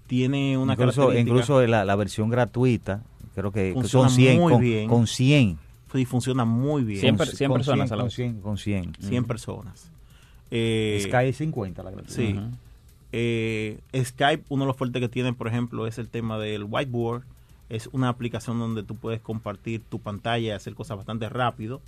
tiene 0.07 0.57
una 0.57 0.73
incluso, 0.73 1.13
incluso 1.13 1.65
la, 1.65 1.85
la, 1.85 1.95
versión 1.95 2.29
gratuita 2.29 3.03
creo 3.35 3.51
que, 3.51 3.73
son 3.85 4.09
100 4.09 4.39
muy 4.39 4.51
con, 4.53 4.61
bien. 4.61 4.89
con 4.89 5.07
100 5.07 5.57
sí, 5.93 6.05
funciona 6.05 6.45
muy 6.45 6.83
bien 6.83 6.99
100, 6.99 7.17
personas 7.17 7.37
100, 7.37 7.51
con 7.51 8.11
100 8.11 8.41
con 8.41 8.57
100, 8.57 8.95
100 8.99 9.23
personas 9.25 9.91
eh, 10.51 11.01
Skype 11.03 11.33
50 11.33 11.83
la 11.83 11.91
gratuita 11.91 12.13
sí 12.13 12.35
eh, 13.11 13.79
Skype 14.03 14.43
uno 14.49 14.63
de 14.63 14.67
los 14.67 14.75
fuertes 14.77 15.01
que 15.01 15.09
tiene 15.09 15.33
por 15.33 15.47
ejemplo 15.47 15.87
es 15.87 15.97
el 15.97 16.09
tema 16.09 16.37
del 16.37 16.63
whiteboard 16.63 17.23
es 17.69 17.89
una 17.91 18.09
aplicación 18.09 18.59
donde 18.59 18.83
tú 18.83 18.95
puedes 18.95 19.21
compartir 19.21 19.81
tu 19.81 19.99
pantalla 19.99 20.47
y 20.47 20.51
hacer 20.51 20.75
cosas 20.75 20.97
bastante 20.97 21.29
rápido 21.29 21.81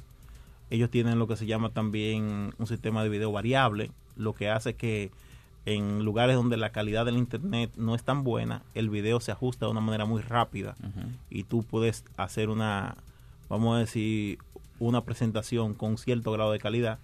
ellos 0.70 0.90
tienen 0.90 1.20
lo 1.20 1.28
que 1.28 1.38
se 1.38 1.46
llama 1.46 1.70
también 1.70 2.54
un 2.58 2.68
sistema 2.68 3.04
de 3.04 3.10
video 3.10 3.32
variable 3.32 3.92
lo 4.16 4.34
que 4.34 4.50
hace 4.50 4.76
que 4.76 5.12
en 5.68 6.06
lugares 6.06 6.38
donde 6.38 6.56
la 6.56 6.70
calidad 6.70 7.06
del 7.06 7.18
internet 7.18 7.72
no 7.76 7.94
es 7.94 8.02
tan 8.02 8.24
buena, 8.24 8.62
el 8.74 8.90
video 8.90 9.20
se 9.20 9.34
ajusta 9.34 9.66
de 9.66 9.72
una 9.74 9.82
manera 9.82 10.06
muy 10.06 10.22
rápida 10.22 10.76
y 11.30 11.44
tú 11.44 11.64
puedes 11.64 12.06
hacer 12.16 12.48
una, 12.48 12.96
vamos 13.50 13.76
a 13.76 13.80
decir, 13.80 14.40
una 14.80 15.04
presentación 15.04 15.74
con 15.74 15.98
cierto 15.98 16.32
grado 16.32 16.54
de 16.54 16.60
calidad. 16.60 17.00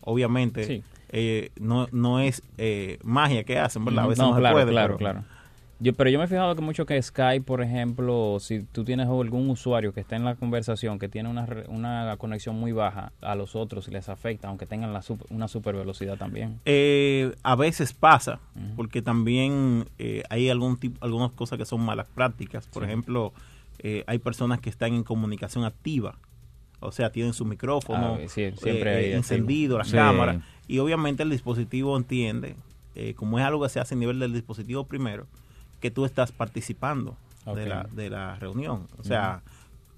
Obviamente, 0.00 0.82
eh, 1.10 1.50
no, 1.60 1.88
no 1.92 2.20
es 2.20 2.42
eh, 2.56 2.98
magia 3.02 3.44
que 3.44 3.58
hacen, 3.58 3.84
¿verdad? 3.84 4.04
A 4.04 4.08
veces 4.08 4.24
no, 4.24 4.34
claro, 4.34 4.56
puede, 4.56 4.70
claro, 4.70 4.96
claro. 4.96 5.24
Yo, 5.82 5.94
pero 5.94 6.10
yo 6.10 6.18
me 6.18 6.26
he 6.26 6.28
fijado 6.28 6.54
que 6.54 6.60
mucho 6.60 6.84
que 6.84 7.00
Skype, 7.00 7.46
por 7.46 7.62
ejemplo, 7.62 8.36
si 8.38 8.64
tú 8.64 8.84
tienes 8.84 9.08
algún 9.08 9.48
usuario 9.48 9.94
que 9.94 10.00
está 10.00 10.14
en 10.14 10.24
la 10.24 10.34
conversación, 10.34 10.98
que 10.98 11.08
tiene 11.08 11.30
una, 11.30 11.48
una 11.68 12.16
conexión 12.18 12.54
muy 12.56 12.72
baja 12.72 13.12
a 13.22 13.34
los 13.34 13.56
otros 13.56 13.88
y 13.88 13.90
les 13.90 14.10
afecta, 14.10 14.48
aunque 14.48 14.66
tengan 14.66 14.92
la 14.92 15.00
una 15.30 15.48
super 15.48 15.74
velocidad 15.74 16.18
también. 16.18 16.60
Eh, 16.66 17.34
a 17.42 17.56
veces 17.56 17.94
pasa, 17.94 18.40
porque 18.76 19.00
también 19.00 19.88
eh, 19.98 20.22
hay 20.28 20.50
algún 20.50 20.76
tipo, 20.76 21.02
algunas 21.02 21.32
cosas 21.32 21.56
que 21.56 21.64
son 21.64 21.80
malas 21.80 22.06
prácticas. 22.14 22.66
Por 22.66 22.84
ejemplo, 22.84 23.32
eh, 23.78 24.04
hay 24.06 24.18
personas 24.18 24.60
que 24.60 24.68
están 24.68 24.92
en 24.92 25.02
comunicación 25.02 25.64
activa. 25.64 26.18
O 26.80 26.92
sea, 26.92 27.10
tienen 27.10 27.32
su 27.32 27.46
micrófono 27.46 28.18
ah, 28.22 28.28
siempre 28.28 29.14
encendido, 29.14 29.78
la 29.78 29.84
cámara. 29.84 30.42
Y 30.68 30.78
obviamente 30.78 31.22
el 31.22 31.30
dispositivo 31.30 31.96
entiende, 31.96 32.54
como 33.16 33.38
es 33.38 33.46
algo 33.46 33.62
que 33.62 33.70
se 33.70 33.80
hace 33.80 33.94
a 33.94 33.98
nivel 33.98 34.18
del 34.18 34.34
dispositivo 34.34 34.84
primero, 34.84 35.26
que 35.80 35.90
tú 35.90 36.04
estás 36.04 36.32
participando 36.32 37.16
de, 37.54 37.66
la, 37.66 37.86
de 37.90 38.10
la 38.10 38.36
reunión. 38.36 38.86
O 38.98 39.04
sea, 39.04 39.42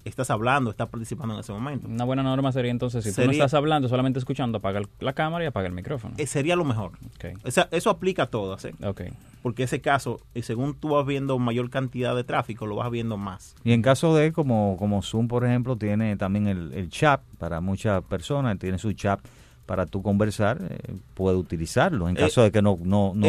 estás 0.05 0.29
hablando, 0.29 0.71
estás 0.71 0.89
participando 0.89 1.33
en 1.33 1.39
ese 1.39 1.51
momento. 1.53 1.87
Una 1.87 2.03
buena 2.03 2.23
norma 2.23 2.51
sería 2.51 2.71
entonces, 2.71 3.03
si 3.03 3.13
tú 3.13 3.25
no 3.25 3.31
estás 3.31 3.53
hablando, 3.53 3.87
solamente 3.87 4.19
escuchando, 4.19 4.57
apaga 4.57 4.81
la 4.99 5.13
cámara 5.13 5.43
y 5.43 5.47
apaga 5.47 5.67
el 5.67 5.73
micrófono. 5.73 6.15
Eh, 6.17 6.27
sería 6.27 6.55
lo 6.55 6.65
mejor. 6.65 6.91
eso 7.71 7.89
aplica 7.89 8.23
a 8.23 8.27
todas, 8.27 8.65
¿eh? 8.65 8.73
Porque 9.41 9.63
ese 9.63 9.81
caso, 9.81 10.21
y 10.33 10.43
según 10.43 10.75
tú 10.75 10.89
vas 10.89 11.05
viendo 11.05 11.37
mayor 11.37 11.69
cantidad 11.69 12.15
de 12.15 12.23
tráfico, 12.23 12.65
lo 12.65 12.77
vas 12.77 12.89
viendo 12.91 13.17
más. 13.17 13.55
Y 13.63 13.73
en 13.73 13.81
caso 13.81 14.15
de, 14.15 14.31
como, 14.31 14.77
como 14.77 15.01
Zoom, 15.01 15.27
por 15.27 15.45
ejemplo, 15.45 15.75
tiene 15.75 16.15
también 16.15 16.47
el, 16.47 16.73
el 16.73 16.89
chat 16.89 17.21
para 17.39 17.59
muchas 17.59 18.03
personas, 18.03 18.57
tiene 18.57 18.77
su 18.77 18.93
chat 18.93 19.19
para 19.65 19.85
tú 19.85 20.01
conversar, 20.01 20.59
eh, 20.69 20.95
puede 21.13 21.37
utilizarlo 21.37 22.09
en 22.09 22.17
eh, 22.17 22.19
caso 22.19 22.41
de 22.43 22.51
que 22.51 22.61
no, 22.61 22.77
no, 22.83 23.13
no, 23.15 23.27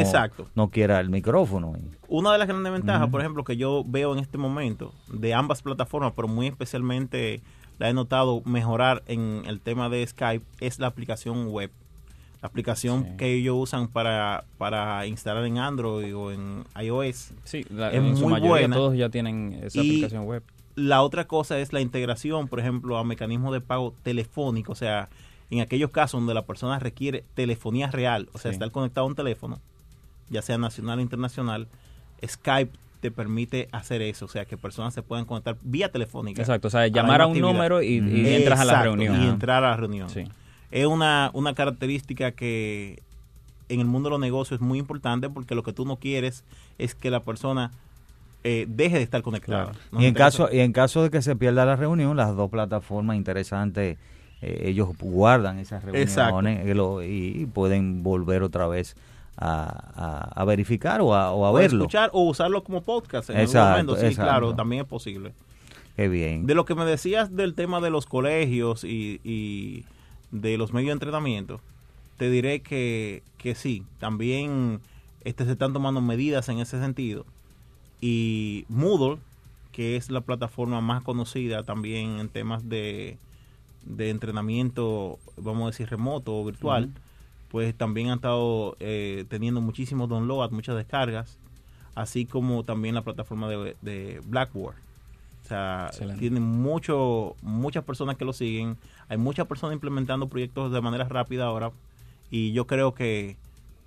no 0.54 0.68
quiera 0.68 1.00
el 1.00 1.10
micrófono. 1.10 1.74
Una 2.08 2.32
de 2.32 2.38
las 2.38 2.48
grandes 2.48 2.72
ventajas, 2.72 3.08
por 3.08 3.20
ejemplo, 3.20 3.44
que 3.44 3.56
yo 3.56 3.84
veo 3.86 4.12
en 4.12 4.18
este 4.18 4.38
momento 4.38 4.92
de 5.08 5.34
ambas 5.34 5.62
plataformas, 5.62 6.12
pero 6.16 6.28
muy 6.28 6.46
especialmente 6.46 7.40
la 7.78 7.88
he 7.88 7.92
notado 7.92 8.42
mejorar 8.44 9.02
en 9.06 9.42
el 9.46 9.60
tema 9.60 9.88
de 9.88 10.06
Skype, 10.06 10.44
es 10.60 10.78
la 10.78 10.88
aplicación 10.88 11.48
web. 11.48 11.70
La 12.42 12.48
aplicación 12.48 13.16
que 13.16 13.32
ellos 13.32 13.56
usan 13.58 13.88
para, 13.88 14.44
para 14.58 15.06
instalar 15.06 15.46
en 15.46 15.56
Android 15.56 16.14
o 16.14 16.30
en 16.30 16.64
iOS. 16.78 17.32
Sí, 17.44 17.64
es 17.92 18.02
muy 18.20 18.38
buena. 18.40 18.76
Todos 18.76 18.96
ya 18.96 19.08
tienen 19.08 19.60
esa 19.62 19.80
aplicación 19.80 20.24
web. 20.26 20.42
La 20.74 21.02
otra 21.02 21.26
cosa 21.26 21.58
es 21.58 21.72
la 21.72 21.80
integración, 21.80 22.48
por 22.48 22.60
ejemplo, 22.60 22.98
a 22.98 23.04
mecanismos 23.04 23.52
de 23.52 23.60
pago 23.60 23.94
telefónico, 24.02 24.72
o 24.72 24.74
sea, 24.74 25.08
en 25.50 25.60
aquellos 25.60 25.90
casos 25.90 26.20
donde 26.20 26.34
la 26.34 26.46
persona 26.46 26.78
requiere 26.78 27.24
telefonía 27.34 27.90
real, 27.90 28.28
o 28.32 28.38
sea, 28.38 28.50
estar 28.50 28.70
conectado 28.70 29.06
a 29.06 29.08
un 29.08 29.14
teléfono, 29.14 29.60
ya 30.30 30.42
sea 30.42 30.58
nacional 30.58 30.98
o 30.98 31.02
internacional, 31.02 31.68
Skype 32.26 32.72
te 33.00 33.10
permite 33.10 33.68
hacer 33.70 34.00
eso, 34.00 34.24
o 34.24 34.28
sea, 34.28 34.46
que 34.46 34.56
personas 34.56 34.94
se 34.94 35.02
puedan 35.02 35.26
conectar 35.26 35.58
vía 35.62 35.92
telefónica. 35.92 36.40
Exacto, 36.40 36.68
o 36.68 36.70
sea, 36.70 36.86
llamar 36.86 37.20
a, 37.20 37.26
un 37.26 37.38
número 37.38 37.82
y, 37.82 37.98
entras 38.34 38.60
a 38.60 38.64
la 38.64 38.82
reunión. 38.82 39.22
Y 39.22 39.26
entrar 39.26 39.62
a 39.62 39.70
la 39.70 39.76
reunión. 39.76 40.08
Es 40.70 40.86
una, 40.86 41.30
una 41.34 41.54
característica 41.54 42.32
que 42.32 43.02
en 43.68 43.80
el 43.80 43.86
mundo 43.86 44.08
de 44.08 44.12
los 44.12 44.20
negocios 44.20 44.60
es 44.60 44.66
muy 44.66 44.78
importante 44.78 45.28
porque 45.28 45.54
lo 45.54 45.62
que 45.62 45.72
tú 45.72 45.84
no 45.84 45.96
quieres 45.96 46.44
es 46.78 46.94
que 46.94 47.10
la 47.10 47.20
persona 47.20 47.70
eh, 48.42 48.66
deje 48.68 48.96
de 48.96 49.02
estar 49.02 49.22
conectada. 49.22 49.72
y, 49.98 50.06
en 50.06 50.14
caso, 50.14 50.48
y 50.52 50.60
en 50.60 50.72
caso 50.72 51.02
de 51.02 51.10
que 51.10 51.22
se 51.22 51.36
pierda 51.36 51.64
la 51.64 51.76
reunión, 51.76 52.16
las 52.16 52.34
dos 52.36 52.50
plataformas 52.50 53.16
interesantes 53.16 53.98
eh, 54.44 54.68
ellos 54.68 54.90
guardan 54.98 55.58
esas 55.58 55.82
reuniones 55.82 56.66
y, 57.06 57.46
pueden 57.46 58.02
volver 58.02 58.42
otra 58.42 58.66
vez 58.66 58.96
a, 59.36 60.44
verificar 60.46 61.00
o 61.00 61.14
a, 61.14 61.32
o 61.32 61.46
a 61.46 61.52
verlo. 61.52 61.84
escuchar 61.84 62.10
o 62.12 62.22
usarlo 62.22 62.62
como 62.62 62.82
podcast 62.82 63.30
en 63.30 63.38
exacto, 63.38 63.96
Sí, 63.96 64.14
claro, 64.14 64.54
también 64.54 64.82
es 64.82 64.88
posible. 64.88 65.32
Qué 65.96 66.08
bien. 66.08 66.46
De 66.46 66.54
lo 66.54 66.64
que 66.64 66.74
me 66.74 66.84
decías 66.84 67.34
del 67.34 67.54
tema 67.54 67.80
de 67.80 67.90
los 67.90 68.06
colegios 68.06 68.84
y, 68.84 69.84
de 70.30 70.58
los 70.58 70.72
medios 70.72 70.88
de 70.88 70.92
entrenamiento, 70.92 71.60
te 72.18 72.28
diré 72.28 72.60
que, 72.60 73.22
que 73.38 73.54
sí, 73.54 73.84
también 73.98 74.80
este, 75.22 75.44
se 75.44 75.52
están 75.52 75.72
tomando 75.72 76.00
medidas 76.00 76.48
en 76.48 76.58
ese 76.58 76.80
sentido. 76.80 77.24
Y 78.00 78.66
Moodle, 78.68 79.20
que 79.72 79.96
es 79.96 80.10
la 80.10 80.20
plataforma 80.20 80.80
más 80.80 81.02
conocida 81.02 81.62
también 81.62 82.18
en 82.18 82.28
temas 82.28 82.68
de, 82.68 83.16
de 83.84 84.10
entrenamiento, 84.10 85.18
vamos 85.36 85.64
a 85.64 85.66
decir, 85.66 85.88
remoto 85.88 86.36
o 86.36 86.44
virtual, 86.44 86.90
pues 87.48 87.74
también 87.74 88.08
han 88.08 88.16
estado 88.16 88.76
eh, 88.80 89.24
teniendo 89.28 89.60
muchísimos 89.60 90.08
downloads, 90.08 90.52
muchas 90.52 90.76
descargas, 90.76 91.38
así 91.94 92.26
como 92.26 92.64
también 92.64 92.94
la 92.94 93.02
plataforma 93.02 93.48
de, 93.48 93.76
de 93.82 94.20
Blackboard. 94.26 94.76
O 95.44 95.46
sea, 95.46 95.86
Excelente. 95.90 96.20
tienen 96.20 96.42
mucho, 96.42 97.36
muchas 97.42 97.84
personas 97.84 98.16
que 98.16 98.24
lo 98.24 98.32
siguen. 98.32 98.78
Hay 99.08 99.18
muchas 99.18 99.46
personas 99.46 99.74
implementando 99.74 100.28
proyectos 100.28 100.72
de 100.72 100.80
manera 100.80 101.04
rápida 101.04 101.44
ahora. 101.44 101.70
Y 102.30 102.52
yo 102.52 102.66
creo 102.66 102.94
que, 102.94 103.36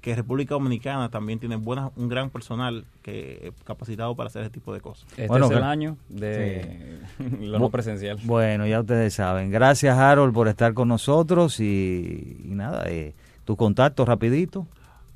que 0.08 0.16
República 0.16 0.54
Dominicana 0.54 1.10
también 1.10 1.38
tiene 1.38 1.58
buena, 1.58 1.92
un 1.98 2.08
gran 2.08 2.30
personal 2.30 2.86
que 3.02 3.52
capacitado 3.66 4.16
para 4.16 4.28
hacer 4.28 4.44
ese 4.44 4.52
tipo 4.52 4.74
de 4.74 4.80
cosas. 4.80 5.06
Este 5.12 5.28
Bueno, 5.28 5.48
es 5.48 5.52
el 5.52 5.64
año 5.64 5.98
de 6.08 7.02
lo 7.42 7.60
no 7.60 7.70
presencial. 7.70 8.18
Bueno, 8.24 8.66
ya 8.66 8.80
ustedes 8.80 9.16
saben. 9.16 9.52
Gracias, 9.52 9.98
Harold, 9.98 10.34
por 10.34 10.48
estar 10.48 10.74
con 10.74 10.88
nosotros 10.88 11.60
y, 11.60 12.38
y 12.42 12.52
nada, 12.52 12.86
eh, 12.88 13.16
tu 13.44 13.58
contacto 13.58 14.06
rapidito. 14.06 14.66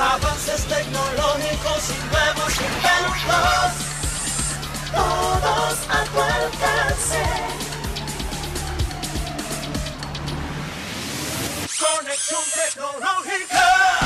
Avances 0.00 0.64
tecnológicos 0.66 1.90
y 1.90 1.98
nuevos 2.12 2.52
inventos, 2.54 3.18
todos 4.92 5.78
a 5.90 6.04
tu 6.04 6.20
alcance. 6.20 7.22
Conexión 11.80 12.44
tecnológica. 12.54 13.97